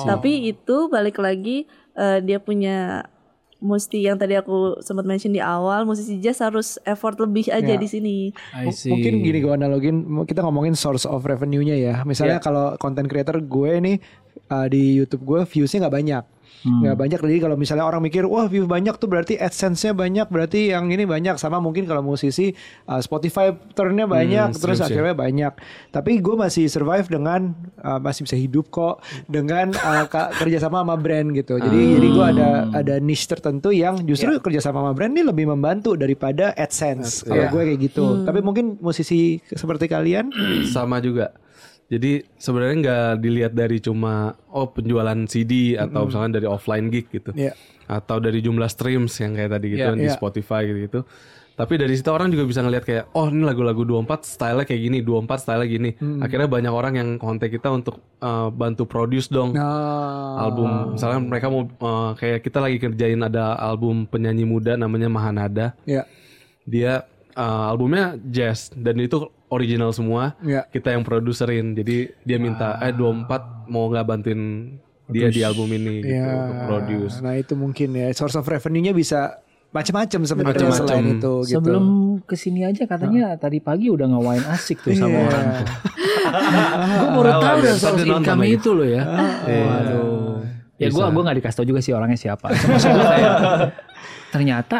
Tapi 0.08 0.30
itu 0.48 0.76
balik 0.88 1.16
lagi 1.16 1.68
eh, 1.92 2.18
dia 2.20 2.38
punya 2.38 3.04
mesti 3.56 3.98
yang 3.98 4.16
tadi 4.16 4.32
aku 4.32 4.80
sempat 4.80 5.04
mention 5.04 5.30
di 5.30 5.40
awal 5.40 5.84
musisi 5.84 6.16
jazz 6.16 6.40
harus 6.40 6.76
effort 6.82 7.16
lebih 7.16 7.48
aja 7.48 7.72
di 7.74 7.86
sini. 7.86 8.16
Mungkin 8.86 9.12
gini 9.22 9.38
gue 9.40 9.48
analogin 9.50 9.96
kita 10.22 10.40
ngomongin 10.40 10.72
source 10.72 11.04
of 11.04 11.20
revenue-nya 11.22 11.72
ya. 11.74 11.94
Misalnya 12.02 12.36
kalau 12.42 12.76
content 12.76 13.04
creator 13.06 13.40
gue 13.40 13.72
nih 13.78 13.96
uh, 14.48 14.66
di 14.66 14.98
YouTube 14.98 15.22
gue 15.24 15.40
viewsnya 15.44 15.86
nggak 15.86 15.96
banyak. 15.96 16.24
nggak 16.66 16.98
banyak. 16.98 17.20
Jadi 17.22 17.38
kalau 17.38 17.54
misalnya 17.54 17.86
orang 17.86 18.02
mikir 18.02 18.26
wah 18.26 18.50
view 18.50 18.66
banyak 18.66 18.98
tuh 18.98 19.06
berarti 19.06 19.38
adsense-nya 19.38 19.94
banyak 19.94 20.26
berarti 20.26 20.74
yang 20.74 20.90
ini 20.90 21.06
banyak. 21.06 21.38
Sama 21.38 21.62
mungkin 21.62 21.86
kalau 21.86 22.02
musisi 22.02 22.58
uh, 22.90 22.98
Spotify 22.98 23.54
turn-nya 23.70 24.10
banyak 24.10 24.50
terus 24.50 24.82
streams 24.82 24.90
ya. 24.90 24.98
akhirnya 24.98 25.14
banyak. 25.14 25.52
Tapi 25.94 26.18
gue 26.18 26.34
masih 26.34 26.66
survive 26.66 27.06
dengan 27.06 27.54
uh, 27.86 28.02
masih 28.02 28.26
bisa 28.26 28.34
hidup 28.34 28.66
kok 28.74 28.98
dengan 29.30 29.70
uh, 29.78 30.10
kerjasama 30.10 30.82
sama 30.82 30.98
brand 30.98 31.38
gitu. 31.38 31.54
Jadi 31.54 32.02
jadi 32.02 32.08
gue 32.10 32.26
ada 32.34 32.48
ada 32.74 32.94
niche 32.98 33.30
tertentu 33.30 33.70
yang 33.70 34.02
justru 34.02 34.34
kerjasama 34.42 34.82
sama 34.82 34.90
brand 34.90 35.14
ini 35.14 35.22
lebih 35.22 35.46
membantu 35.46 35.94
daripada 35.94 36.50
AdSense 36.58 37.22
kalau 37.22 37.46
Iya. 37.46 37.52
gue 37.54 37.62
kayak 37.62 37.80
gitu. 37.94 38.26
Tapi 38.26 38.42
mungkin 38.42 38.74
musisi 38.82 39.38
seperti 39.46 39.86
kalian? 39.86 40.34
Sama 40.66 40.98
juga. 40.98 41.30
Jadi 41.86 42.26
sebenarnya 42.34 42.76
nggak 42.82 43.10
dilihat 43.22 43.52
dari 43.54 43.78
cuma 43.78 44.34
oh 44.50 44.66
penjualan 44.74 45.16
CD 45.30 45.78
atau 45.78 46.10
misalkan 46.10 46.34
dari 46.34 46.46
offline 46.50 46.90
gig 46.90 47.06
gitu. 47.14 47.30
Iya. 47.30 47.54
Atau 47.86 48.18
dari 48.18 48.42
jumlah 48.42 48.66
streams 48.66 49.14
yang 49.22 49.38
kayak 49.38 49.54
tadi 49.54 49.66
gitu 49.70 49.86
Iya, 49.86 49.90
kan 49.94 49.98
di 50.02 50.10
iya. 50.10 50.16
Spotify 50.18 50.66
gitu-gitu. 50.66 51.06
Tapi 51.56 51.80
dari 51.80 51.96
situ 51.96 52.12
orang 52.12 52.28
juga 52.28 52.44
bisa 52.44 52.60
ngelihat 52.60 52.84
kayak 52.84 53.04
oh 53.16 53.32
ini 53.32 53.40
lagu-lagu 53.40 53.80
24 53.80 54.28
style 54.28 54.60
kayak 54.68 54.76
gini, 54.76 54.98
24 55.00 55.40
style 55.40 55.64
gini. 55.64 55.96
Akhirnya 56.20 56.50
banyak 56.52 56.68
orang 56.68 56.94
yang 57.00 57.08
kontak 57.16 57.48
kita 57.48 57.72
untuk 57.72 57.96
uh, 58.20 58.52
bantu 58.52 58.84
produce 58.84 59.32
dong. 59.32 59.56
nah 59.56 60.36
album 60.36 60.98
misalnya 61.00 61.20
mereka 61.24 61.46
mau 61.48 61.64
uh, 61.64 62.12
kayak 62.12 62.44
kita 62.44 62.60
lagi 62.60 62.76
kerjain 62.76 63.24
ada 63.24 63.56
album 63.56 64.04
penyanyi 64.04 64.44
muda 64.44 64.76
namanya 64.76 65.08
Mahanada 65.08 65.72
ya 65.88 66.04
dia 66.68 67.08
uh, 67.32 67.72
albumnya 67.72 68.20
jazz 68.28 68.68
dan 68.76 69.00
itu 69.00 69.30
original 69.48 69.90
semua 69.90 70.34
Ya. 70.40 70.66
kita 70.66 70.90
yang 70.90 71.02
produserin 71.02 71.72
jadi 71.72 72.12
dia 72.20 72.38
minta 72.38 72.78
eh 72.78 72.90
24 72.90 73.66
mau 73.66 73.86
nggak 73.86 74.04
bantuin 74.04 74.42
dia 75.06 75.30
di 75.30 75.40
album 75.40 75.70
ini 75.70 76.02
gitu 76.02 76.12
ya 76.12 76.26
untuk 76.26 76.58
produce 76.66 77.14
nah 77.20 77.32
itu 77.32 77.54
mungkin 77.54 77.88
ya 77.92 78.10
source 78.10 78.34
of 78.34 78.42
revenue-nya 78.42 78.90
bisa 78.90 79.38
macam-macam 79.68 80.20
sebenarnya 80.24 80.70
selain 80.72 81.06
itu 81.14 81.32
gitu 81.44 81.58
Sebelum 81.58 81.84
ke 82.22 82.32
sini 82.32 82.64
aja 82.64 82.86
katanya 82.86 83.36
tadi 83.36 83.60
pagi 83.60 83.86
udah 83.86 84.08
ngewain 84.08 84.40
asik 84.48 84.80
tuh 84.80 84.94
sama 84.94 85.12
Iya. 85.12 85.26
orang 85.26 85.44
tuh. 85.52 85.66
gue 86.96 87.10
baru 87.12 87.28
Tahu, 87.28 87.42
Ntar 87.42 87.56
dia 87.60 87.72
nonton 87.76 88.06
income 88.08 88.42
itu 88.46 88.70
loh 88.72 88.88
ya. 88.88 89.02
Iya. 89.44 89.62
Waduh. 89.62 90.38
Ya 90.76 90.88
gue 90.88 91.04
gua 91.04 91.22
nggak 91.22 91.36
dikasih 91.38 91.56
tau 91.56 91.66
juga 91.66 91.80
sih 91.80 91.92
orangnya 91.92 92.16
siapa. 92.16 92.46
Maksud 92.48 92.88
kayak, 92.88 93.32
ternyata 94.32 94.78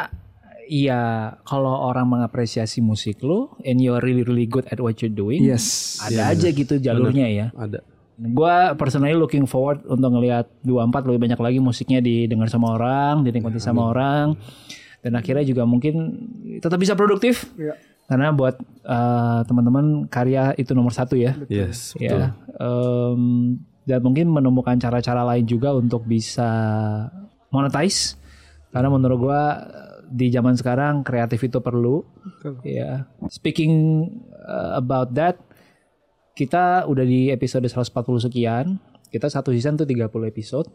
Iya, 0.67 1.35
kalau 1.47 1.71
orang 1.71 2.11
mengapresiasi 2.11 2.83
musik 2.83 3.23
lo 3.23 3.55
and 3.63 3.79
you're 3.79 4.03
really 4.03 4.27
really 4.27 4.51
good 4.51 4.67
at 4.67 4.83
what 4.83 4.99
you're 4.99 5.15
doing, 5.15 5.39
yes 5.47 5.99
ada 6.03 6.35
aja 6.35 6.51
gitu 6.51 6.83
jalurnya 6.83 7.27
ya. 7.31 7.47
ada 7.55 7.87
Gua 8.17 8.73
personally 8.81 9.13
looking 9.13 9.45
forward 9.45 9.85
untuk 9.85 10.09
ngelihat 10.17 10.49
24 10.65 11.05
lebih 11.05 11.21
banyak 11.29 11.41
lagi 11.41 11.59
musiknya 11.61 12.01
didengar 12.01 12.49
sama 12.49 12.73
orang, 12.73 13.21
dinikmati 13.29 13.61
sama 13.61 13.93
orang. 13.93 14.41
Dan 15.05 15.13
akhirnya 15.21 15.45
juga 15.45 15.69
mungkin 15.69 16.17
tetap 16.65 16.81
bisa 16.81 16.97
produktif. 16.97 17.45
Iya. 17.61 17.77
Karena 18.09 18.33
buat 18.33 18.57
eh, 18.89 19.41
teman-teman 19.45 20.09
karya 20.09 20.57
itu 20.57 20.73
nomor 20.73 20.97
satu 20.97 21.13
ya. 21.13 21.37
yes 21.53 21.93
betul 21.93 22.25
Ya. 22.25 22.33
Em, 22.57 23.61
dan 23.85 24.01
mungkin 24.01 24.33
menemukan 24.33 24.81
cara-cara 24.81 25.21
lain 25.37 25.45
juga 25.45 25.77
untuk 25.77 26.09
bisa 26.09 26.49
monetize. 27.53 28.17
Karena 28.73 28.89
menurut 28.89 29.29
gua 29.29 29.61
di 30.11 30.31
zaman 30.31 30.55
sekarang 30.55 31.03
kreatif 31.03 31.43
itu 31.43 31.59
perlu. 31.59 32.07
Ya. 32.63 33.11
Speaking 33.27 34.07
uh, 34.47 34.79
about 34.79 35.13
that, 35.19 35.39
kita 36.39 36.87
udah 36.87 37.05
di 37.07 37.31
episode 37.35 37.67
140 37.67 38.27
sekian. 38.31 38.79
Kita 39.11 39.31
satu 39.31 39.51
season 39.55 39.79
tuh 39.79 39.87
30 39.87 40.11
episode. 40.29 40.69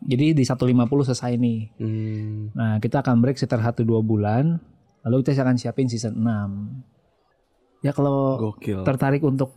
Jadi 0.00 0.32
di 0.32 0.44
150 0.44 0.64
selesai 1.12 1.36
nih. 1.36 1.60
Hmm, 1.76 2.56
Nah, 2.56 2.80
kita 2.80 3.04
akan 3.04 3.20
break 3.20 3.36
sekitar 3.36 3.60
1-2 3.60 4.00
bulan. 4.00 4.56
Lalu 5.04 5.16
kita 5.24 5.44
akan 5.44 5.56
siapin 5.60 5.88
season 5.88 6.16
6. 6.16 7.80
Ya 7.80 7.96
kalau 7.96 8.36
gokil 8.36 8.84
tertarik 8.84 9.24
untuk 9.24 9.56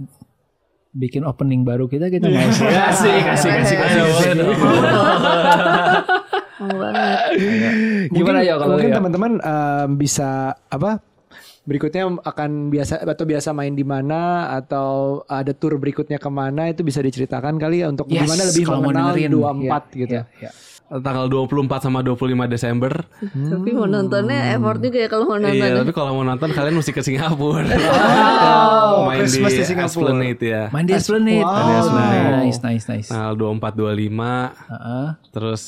bikin 0.94 1.26
opening 1.26 1.66
baru 1.66 1.90
kita 1.90 2.08
kita 2.08 2.30
mau 2.30 2.48
sih 2.54 2.70
kasih 2.70 3.18
kasih 3.26 3.52
kasih 3.52 3.78
kasih 3.82 4.32
Mau 6.64 6.78
banget. 6.78 7.20
gimana 8.10 8.40
ya 8.40 8.54
kalau 8.56 8.74
mungkin 8.74 8.90
ya? 8.90 8.96
teman-teman 8.96 9.32
em, 9.38 9.90
bisa 9.94 10.30
apa 10.68 11.00
berikutnya 11.64 12.04
akan 12.20 12.50
biasa 12.68 13.02
atau 13.02 13.24
biasa 13.24 13.50
main 13.52 13.72
di 13.72 13.84
mana 13.84 14.22
atau 14.54 14.90
ada 15.26 15.52
tour 15.52 15.76
berikutnya 15.76 16.18
ke 16.18 16.28
mana 16.28 16.68
itu 16.68 16.82
bisa 16.82 17.00
diceritakan 17.00 17.56
kali 17.56 17.80
ya 17.80 17.88
untuk 17.88 18.04
Yes, 18.06 18.20
gimana 18.22 18.42
lebih 18.46 18.64
mengenal 18.70 19.08
dengerin. 19.12 19.32
24 19.32 19.64
Ya, 19.64 19.80
gitu. 19.98 20.14
ya, 20.14 20.24
ya. 20.40 20.52
tanggal 20.94 21.26
24 21.26 21.56
sama 21.82 22.04
25 22.04 22.20
Desember 22.46 22.92
Tapi 23.24 23.70
mau 23.72 23.88
nontonnya 23.88 24.54
effort 24.54 24.78
juga 24.78 24.98
ya 25.00 25.08
kalau 25.08 25.26
mau 25.26 25.40
nonton. 25.40 25.56
iya 25.58 25.72
tapi 25.74 25.92
kalau 25.92 26.12
mau 26.14 26.26
nonton 26.28 26.50
kalian 26.52 26.76
mesti 26.76 26.92
ke 26.92 27.02
Singapura 27.02 27.64
main 27.64 27.80
di 29.18 29.32
Christmas 29.32 29.52
di 29.54 29.64
Singapura. 29.64 30.12
Esplanade 30.12 30.44
ya 30.44 30.64
Main 30.70 30.84
di 30.84 30.94
Esplanade. 30.94 31.42
Wow. 31.42 31.56
Oh, 31.56 32.38
nice, 32.40 32.60
nice, 32.60 32.86
nice. 32.86 33.08
tanggal 33.08 33.34
24 33.34 33.72
25 33.74 34.12
Heeh. 34.70 35.08
Terus 35.32 35.62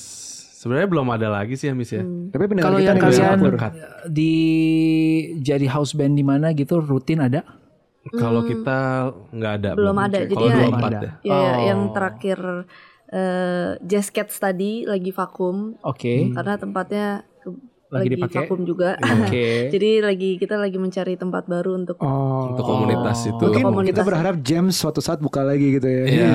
Sebenarnya 0.66 0.90
belum 0.90 1.08
ada 1.08 1.30
lagi 1.30 1.54
sih 1.54 1.70
ya 1.70 1.78
Miss 1.78 1.94
ya. 1.94 2.02
Tapi 2.02 2.44
pendengar 2.50 2.74
Kalau 2.74 2.80
kita 2.80 2.90
yang 2.90 2.98
kalian 2.98 3.38
di 4.10 4.34
jadi 5.40 5.70
house 5.70 5.94
band 5.94 6.18
di 6.18 6.26
mana 6.26 6.50
gitu 6.52 6.82
rutin 6.82 7.22
ada? 7.22 7.46
Kalau 8.08 8.42
kita 8.42 8.78
nggak 9.30 9.54
ada. 9.62 9.70
Belum 9.78 9.94
ada. 9.96 10.18
Jadi 10.20 10.34
Kalau 10.34 10.50
ya- 10.50 10.74
ada. 10.74 11.00
ya. 11.00 11.12
Ya, 11.22 11.38
Oh. 11.38 11.54
yang 11.64 11.80
terakhir 11.94 12.40
eh 13.06 13.78
Jazz 13.80 14.10
Cats 14.10 14.42
tadi 14.42 14.82
lagi 14.84 15.14
vakum 15.14 15.78
Oke. 15.80 16.34
karena 16.34 16.58
tempatnya 16.58 17.08
Lagi 17.96 18.04
lagi, 18.06 18.10
dipakai? 18.14 18.38
vakum 18.42 18.60
juga. 18.62 18.90
Oke. 18.98 19.48
Jadi 19.74 19.90
lagi 20.00 20.30
kita 20.36 20.56
lagi 20.56 20.76
mencari 20.76 21.14
tempat 21.16 21.44
baru 21.46 21.72
untuk 21.76 21.96
Oh. 21.98 22.52
Untuk 22.52 22.64
komunitas 22.64 23.18
itu. 23.24 23.40
Mungkin 23.42 23.64
komunitas. 23.64 23.90
kita 23.94 24.02
berharap 24.04 24.36
James 24.40 24.74
suatu 24.74 25.00
saat 25.00 25.18
buka 25.18 25.42
lagi 25.42 25.74
gitu 25.74 25.86
ya. 25.86 26.04
Iya. 26.06 26.28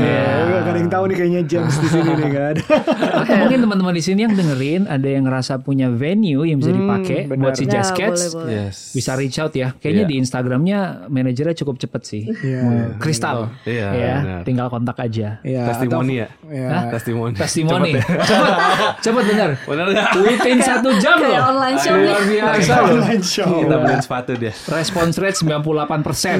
Gak 0.61 0.67
ada 0.67 0.79
yang 0.79 0.91
tahu 0.91 1.05
nih 1.07 1.17
kayaknya 1.17 1.43
James 1.45 1.75
di 1.75 1.89
sini 1.89 2.11
nih 2.11 2.31
kan. 2.31 2.55
Atau 3.21 3.35
mungkin 3.39 3.59
teman-teman 3.61 3.93
di 3.93 4.03
sini 4.03 4.21
yang 4.23 4.33
dengerin 4.33 4.83
ada 4.87 5.05
yang 5.05 5.25
ngerasa 5.25 5.61
punya 5.61 5.89
venue 5.89 6.43
yang 6.43 6.59
bisa 6.59 6.71
dipakai 6.71 7.27
benar. 7.27 7.41
buat 7.43 7.55
si 7.55 7.65
Ya, 7.65 7.71
Jazz 7.71 7.89
Cats. 7.91 8.21
boleh, 8.31 8.31
boleh. 8.35 8.53
Yes. 8.67 8.77
Bisa 8.93 9.11
reach 9.15 9.37
out 9.37 9.53
ya. 9.53 9.73
Kayaknya 9.75 9.99
Iya. 10.01 10.09
di 10.09 10.17
Instagramnya 10.19 10.79
manajernya 11.07 11.55
cukup 11.57 11.77
cepet 11.77 12.03
sih. 12.03 12.23
Iya. 12.27 12.97
Kristal. 12.97 13.53
Iya, 13.63 13.89
Ya, 13.91 14.15
benar. 14.17 14.41
tinggal 14.43 14.67
kontak 14.69 14.97
aja. 14.97 15.39
Iya, 15.43 15.63
Testimoni 15.67 16.15
ya. 16.17 16.29
Iya. 16.43 16.69
Testimoni. 16.91 17.35
Testimoni. 17.35 17.93
Cepet. 17.97 18.55
Cepet 19.01 19.25
bener. 19.27 19.51
Bener 19.61 19.87
nggak? 19.89 20.09
Within 20.19 20.59
satu 20.61 20.89
jam 20.97 21.17
loh. 21.19 21.35
Online 21.51 21.79
show 21.83 21.95
nih. 21.99 22.11
Luar 22.11 22.25
biasa. 22.25 22.75
Online 22.87 23.25
show. 23.25 23.51
Kita 23.67 23.77
beliin 23.83 24.03
sepatu 24.03 24.33
dia. 24.39 24.53
Response 24.55 25.15
rate 25.19 25.37
98 25.43 26.07
persen. 26.07 26.37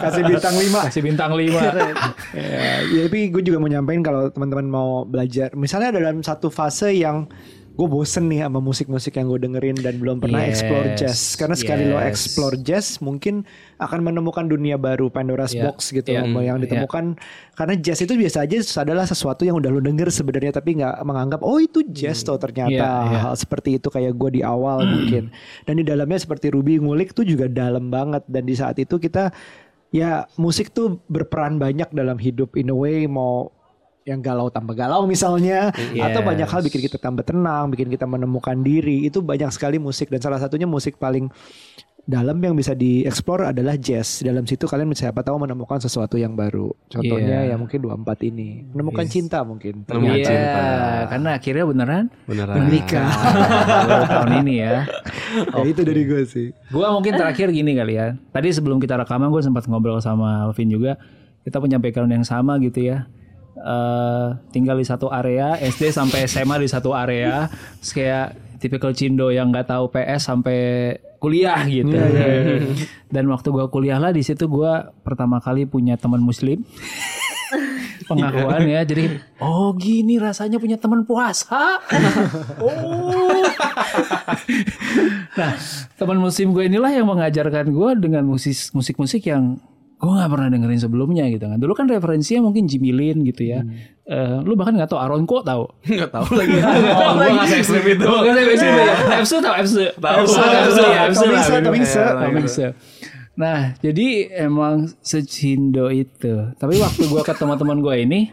Kasih 0.00 0.22
bintang 0.24 0.54
5. 0.56 0.86
Kasih 0.88 1.02
bintang 1.04 1.32
5. 1.36 1.44
ya, 2.34 2.82
ya, 2.82 3.00
tapi 3.06 3.20
gue 3.28 3.42
juga 3.44 3.58
mau 3.60 3.68
nyampein 3.68 4.00
kalau 4.02 4.32
teman-teman 4.32 4.66
mau 4.66 4.88
belajar, 5.04 5.52
misalnya 5.54 6.00
dalam 6.00 6.24
satu 6.24 6.48
fase 6.48 6.96
yang 6.96 7.28
gue 7.74 7.88
bosen 7.90 8.30
nih 8.30 8.46
sama 8.46 8.62
musik-musik 8.62 9.18
yang 9.18 9.26
gue 9.26 9.50
dengerin 9.50 9.74
dan 9.82 9.98
belum 9.98 10.22
pernah 10.22 10.46
Yes, 10.46 10.62
explore 10.62 10.88
jazz. 10.94 11.18
Karena 11.34 11.56
sekali 11.58 11.82
lo 11.90 11.98
yes. 11.98 12.06
explore 12.06 12.56
jazz, 12.62 13.02
mungkin 13.02 13.42
akan 13.82 13.98
menemukan 13.98 14.46
dunia 14.46 14.78
baru 14.78 15.10
Pandora's 15.10 15.50
Iya, 15.50 15.66
box 15.66 15.90
gitu 15.90 16.14
iya, 16.14 16.22
yang 16.22 16.38
iya. 16.38 16.54
ditemukan. 16.54 17.18
Karena 17.58 17.74
jazz 17.74 17.98
itu 17.98 18.14
biasa 18.14 18.46
aja 18.46 18.56
adalah 18.78 19.04
sesuatu 19.10 19.42
yang 19.42 19.58
udah 19.58 19.74
lo 19.74 19.82
denger 19.82 20.06
sebenarnya 20.14 20.54
tapi 20.54 20.78
nggak 20.78 21.02
menganggap 21.02 21.40
oh 21.42 21.58
itu 21.58 21.82
jazz 21.90 22.22
tuh 22.22 22.38
ternyata 22.38 22.70
Iya, 22.70 23.10
iya. 23.10 23.18
hal 23.26 23.34
seperti 23.34 23.82
itu 23.82 23.90
kayak 23.90 24.14
gue 24.14 24.30
di 24.38 24.42
awal 24.46 24.86
mungkin. 24.86 25.34
Dan 25.66 25.74
di 25.82 25.84
dalamnya 25.84 26.22
seperti 26.22 26.54
Ruby 26.54 26.78
ngulik 26.78 27.10
tuh 27.10 27.26
juga 27.26 27.50
dalam 27.50 27.90
banget 27.90 28.22
dan 28.30 28.46
di 28.46 28.54
saat 28.54 28.78
itu 28.78 29.02
kita 29.02 29.34
ya 29.94 30.26
musik 30.34 30.74
tuh 30.74 30.98
berperan 31.06 31.62
banyak 31.62 31.86
dalam 31.94 32.18
hidup 32.18 32.58
in 32.58 32.70
a 32.70 32.74
way 32.74 33.06
mau 33.06 33.53
yang 34.04 34.20
galau 34.20 34.52
tambah 34.52 34.76
galau 34.76 35.08
misalnya 35.08 35.72
atau 35.72 36.20
Yes. 36.20 36.28
banyak 36.28 36.48
hal 36.48 36.60
bikin 36.62 36.80
kita 36.84 37.00
tambah 37.00 37.24
tenang, 37.24 37.72
bikin 37.72 37.88
kita 37.88 38.04
menemukan 38.04 38.60
diri. 38.60 39.08
Itu 39.08 39.24
banyak 39.24 39.48
sekali 39.48 39.80
musik 39.80 40.12
dan 40.12 40.20
salah 40.20 40.36
satunya 40.36 40.68
musik 40.68 41.00
paling 41.00 41.32
dalam 42.04 42.36
yang 42.36 42.52
bisa 42.52 42.76
dieksplor 42.76 43.48
adalah 43.48 43.80
jazz. 43.80 44.20
Dalam 44.20 44.44
situ 44.44 44.68
kalian 44.68 44.92
siapa 44.92 45.24
tahu 45.24 45.40
menemukan 45.40 45.80
sesuatu 45.80 46.20
yang 46.20 46.36
baru. 46.36 46.68
Contohnya 46.86 47.48
Iya. 47.48 47.52
ya 47.52 47.56
mungkin 47.56 47.80
24 47.80 48.28
ini. 48.28 48.68
Menemukan 48.76 49.08
cinta 49.08 49.40
mungkin. 49.40 49.88
Menemukan 49.88 50.20
Iya, 50.20 50.28
cinta. 50.28 50.64
karena 51.08 51.28
akhirnya 51.32 51.64
beneran 51.64 52.04
Beneran. 52.28 52.54
Menikah. 52.60 53.08
Tahun 54.20 54.32
ini 54.44 54.54
ya. 54.60 54.84
Ya, 55.48 55.62
itu 55.64 55.80
dari 55.80 56.04
gue 56.04 56.22
sih. 56.28 56.52
Gua 56.68 56.92
mungkin 56.92 57.16
terakhir 57.16 57.48
gini 57.48 57.72
kali 57.72 57.96
ya. 57.96 58.20
Tadi 58.30 58.52
sebelum 58.52 58.76
kita 58.76 59.00
rekaman 59.00 59.32
gue 59.32 59.40
sempat 59.40 59.64
ngobrol 59.64 59.96
sama 59.98 60.44
Alvin 60.44 60.68
juga. 60.68 61.00
Kita 61.40 61.56
punya 61.56 61.80
background 61.80 62.12
yang 62.12 62.26
sama 62.28 62.60
gitu 62.60 62.84
ya. 62.84 63.08
Eh 63.64 64.28
tinggal 64.52 64.76
di 64.76 64.84
satu 64.84 65.08
area, 65.08 65.56
SD 65.56 65.88
sampai 65.88 66.28
SMA 66.28 66.60
di 66.60 66.68
satu 66.68 66.92
area. 66.92 67.48
Terus 67.80 67.92
kayak 67.96 68.26
tipikal 68.60 68.92
Cindo 68.92 69.32
yang 69.32 69.48
nggak 69.48 69.72
tahu 69.72 69.88
PS 69.88 70.28
sampai 70.28 70.60
kuliah 71.16 71.64
gitu. 71.64 71.96
Dan 73.08 73.24
waktu 73.32 73.48
gua 73.48 73.72
kuliah 73.72 73.96
lah 73.96 74.12
di 74.12 74.20
situ 74.20 74.44
gua 74.44 74.92
pertama 75.00 75.40
kali 75.40 75.64
punya 75.64 75.96
teman 75.96 76.20
muslim. 76.20 76.60
pengakuan 78.04 78.68
ya 78.68 78.84
jadi 78.84 79.16
oh 79.40 79.72
gini 79.74 80.20
rasanya 80.20 80.60
punya 80.60 80.76
teman 80.76 81.08
puasa 81.08 81.80
oh 82.64 83.40
nah 85.34 85.56
teman 85.96 86.20
muslim 86.20 86.52
gue 86.52 86.68
inilah 86.68 86.92
yang 86.92 87.08
mengajarkan 87.08 87.72
gue 87.72 87.90
dengan 87.96 88.22
musik 88.28 88.54
musik 88.76 89.00
musik 89.00 89.24
yang 89.24 89.56
gue 90.04 90.14
nggak 90.20 90.32
pernah 90.32 90.48
dengerin 90.52 90.80
sebelumnya 90.80 91.24
gitu 91.32 91.48
kan 91.48 91.56
dulu 91.56 91.72
kan 91.72 91.88
referensinya 91.88 92.46
mungkin 92.46 92.68
Jimmy 92.68 92.92
Lin 92.92 93.24
gitu 93.24 93.48
ya 93.48 93.64
Eh, 94.04 94.36
lu 94.44 94.52
bahkan 94.52 94.76
nggak 94.76 94.92
tahu 94.92 95.00
Aaron 95.00 95.24
kok 95.24 95.48
tahu 95.48 95.64
Nggak 95.88 96.12
tahu 96.12 96.36
lagi. 96.36 96.60
Oh, 96.60 97.10
gue 97.16 97.24
nggak 97.24 97.56
ekstrim 97.56 97.84
itu. 97.88 98.04
Oh, 98.04 98.20
nggak 98.20 98.34
tahu 98.36 98.52
ekstrim 98.52 98.74
ya. 98.76 98.94
Efsu 99.16 99.36
tahu 99.40 99.54
Efsu. 99.56 99.84
Tahu. 99.96 100.16
Efsu, 100.20 100.40
Efsu 100.44 100.82
ya, 100.84 101.00
Efsu 101.08 101.24
lah. 101.32 101.44
Tomingse. 102.20 102.66
Nah, 103.34 103.72
jadi 103.80 104.28
emang 104.44 104.92
secindo 105.00 105.88
itu. 105.88 106.52
Tapi 106.60 106.74
waktu 106.76 107.08
gua 107.08 107.24
ke 107.24 107.32
teman-teman 107.32 107.80
gua 107.80 107.96
ini, 107.96 108.28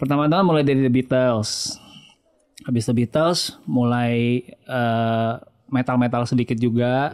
pertama-tama 0.00 0.40
mulai 0.40 0.64
dari 0.64 0.80
The 0.80 0.88
Beatles. 0.88 1.76
Habis 2.64 2.88
The 2.88 2.96
Beatles, 2.96 3.60
mulai 3.68 4.40
eh, 4.48 5.32
metal-metal 5.68 6.24
sedikit 6.24 6.56
juga. 6.56 7.12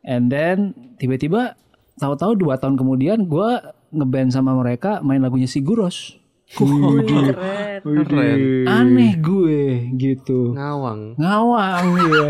And 0.00 0.32
then 0.32 0.72
tiba-tiba 0.96 1.60
tahu-tahu 1.98 2.32
dua 2.38 2.54
tahun 2.56 2.78
kemudian 2.78 3.26
gua 3.26 3.74
ngeband 3.90 4.30
sama 4.32 4.54
mereka 4.54 5.00
main 5.04 5.20
lagunya 5.20 5.48
Siguros. 5.48 6.16
Wih, 6.56 7.04
keren. 7.04 7.84
Keren. 8.08 8.38
Aneh 8.64 9.20
gue 9.20 9.84
gitu 10.00 10.56
Ngawang. 10.56 11.20
ngawang 11.20 11.86
ya. 12.08 12.28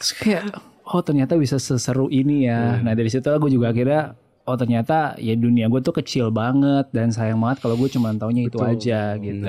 Terus 0.00 0.10
kayak 0.16 0.42
oh 0.88 1.04
ternyata 1.04 1.36
bisa 1.36 1.60
seseru 1.60 2.08
ini 2.08 2.48
ya. 2.48 2.80
Nah 2.80 2.96
dari 2.96 3.12
situ 3.12 3.28
gue 3.28 3.50
juga 3.52 3.68
akhirnya 3.76 4.16
oh 4.42 4.56
ternyata 4.56 5.14
ya 5.20 5.36
dunia 5.36 5.68
gue 5.68 5.84
tuh 5.84 5.94
kecil 5.94 6.32
banget 6.32 6.90
dan 6.90 7.12
sayang 7.12 7.38
banget 7.38 7.62
kalau 7.62 7.76
gue 7.76 7.92
cuma 7.92 8.16
taunya 8.16 8.48
itu 8.48 8.56
aja 8.56 9.20
gitu. 9.20 9.44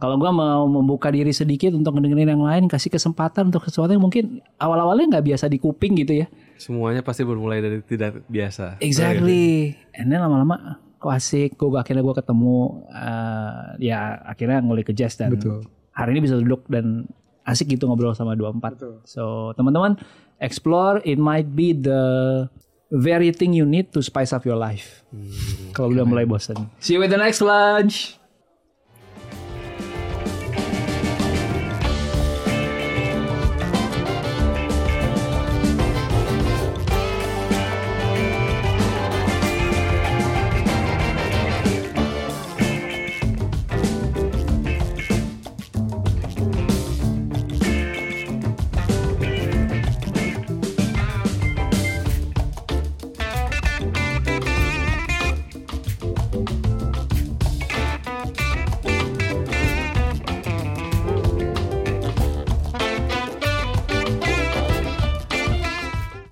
Kalau 0.00 0.16
gue 0.16 0.30
mau 0.32 0.64
membuka 0.64 1.12
diri 1.12 1.30
sedikit 1.36 1.76
untuk 1.76 2.00
ngedengerin 2.00 2.32
yang 2.32 2.44
lain, 2.48 2.64
kasih 2.72 2.88
kesempatan 2.88 3.52
untuk 3.52 3.68
sesuatu 3.68 3.92
yang 3.92 4.02
mungkin 4.02 4.40
awal-awalnya 4.56 5.20
nggak 5.20 5.26
biasa 5.28 5.52
di 5.52 5.60
kuping 5.60 5.92
gitu 6.00 6.24
ya. 6.24 6.26
Semuanya 6.58 7.00
pasti 7.04 7.22
bermulai 7.22 7.60
dari 7.60 7.78
tidak 7.84 8.24
biasa. 8.26 8.80
Exactly. 8.80 9.76
And 9.96 10.08
then 10.12 10.20
lama-lama 10.22 10.80
kok 11.02 11.12
asik, 11.12 11.58
gue 11.58 11.74
akhirnya 11.74 12.06
gue 12.06 12.14
ketemu 12.14 12.86
eh, 12.94 13.90
ya 13.90 14.22
akhirnya 14.22 14.62
ngulik 14.62 14.90
ke 14.90 14.94
jazz 14.94 15.18
dan 15.18 15.34
hari 15.90 16.16
ini 16.16 16.20
bisa 16.22 16.38
duduk 16.38 16.64
dan 16.70 17.10
asik 17.42 17.74
gitu 17.74 17.90
ngobrol 17.90 18.14
sama 18.14 18.38
24. 18.38 19.04
So 19.04 19.52
teman-teman 19.58 19.98
explore 20.38 21.02
it 21.02 21.18
might 21.18 21.58
be 21.58 21.74
the 21.74 22.02
very 22.92 23.32
thing 23.34 23.56
you 23.56 23.66
need 23.66 23.90
to 23.96 24.04
spice 24.04 24.30
up 24.30 24.46
your 24.46 24.60
life. 24.60 25.02
Kalau 25.74 25.90
udah 25.90 26.06
mulai 26.06 26.28
bosen. 26.28 26.70
See 26.78 26.94
you 26.94 27.00
with 27.02 27.10
the 27.10 27.18
next 27.18 27.42
lunch. 27.42 28.21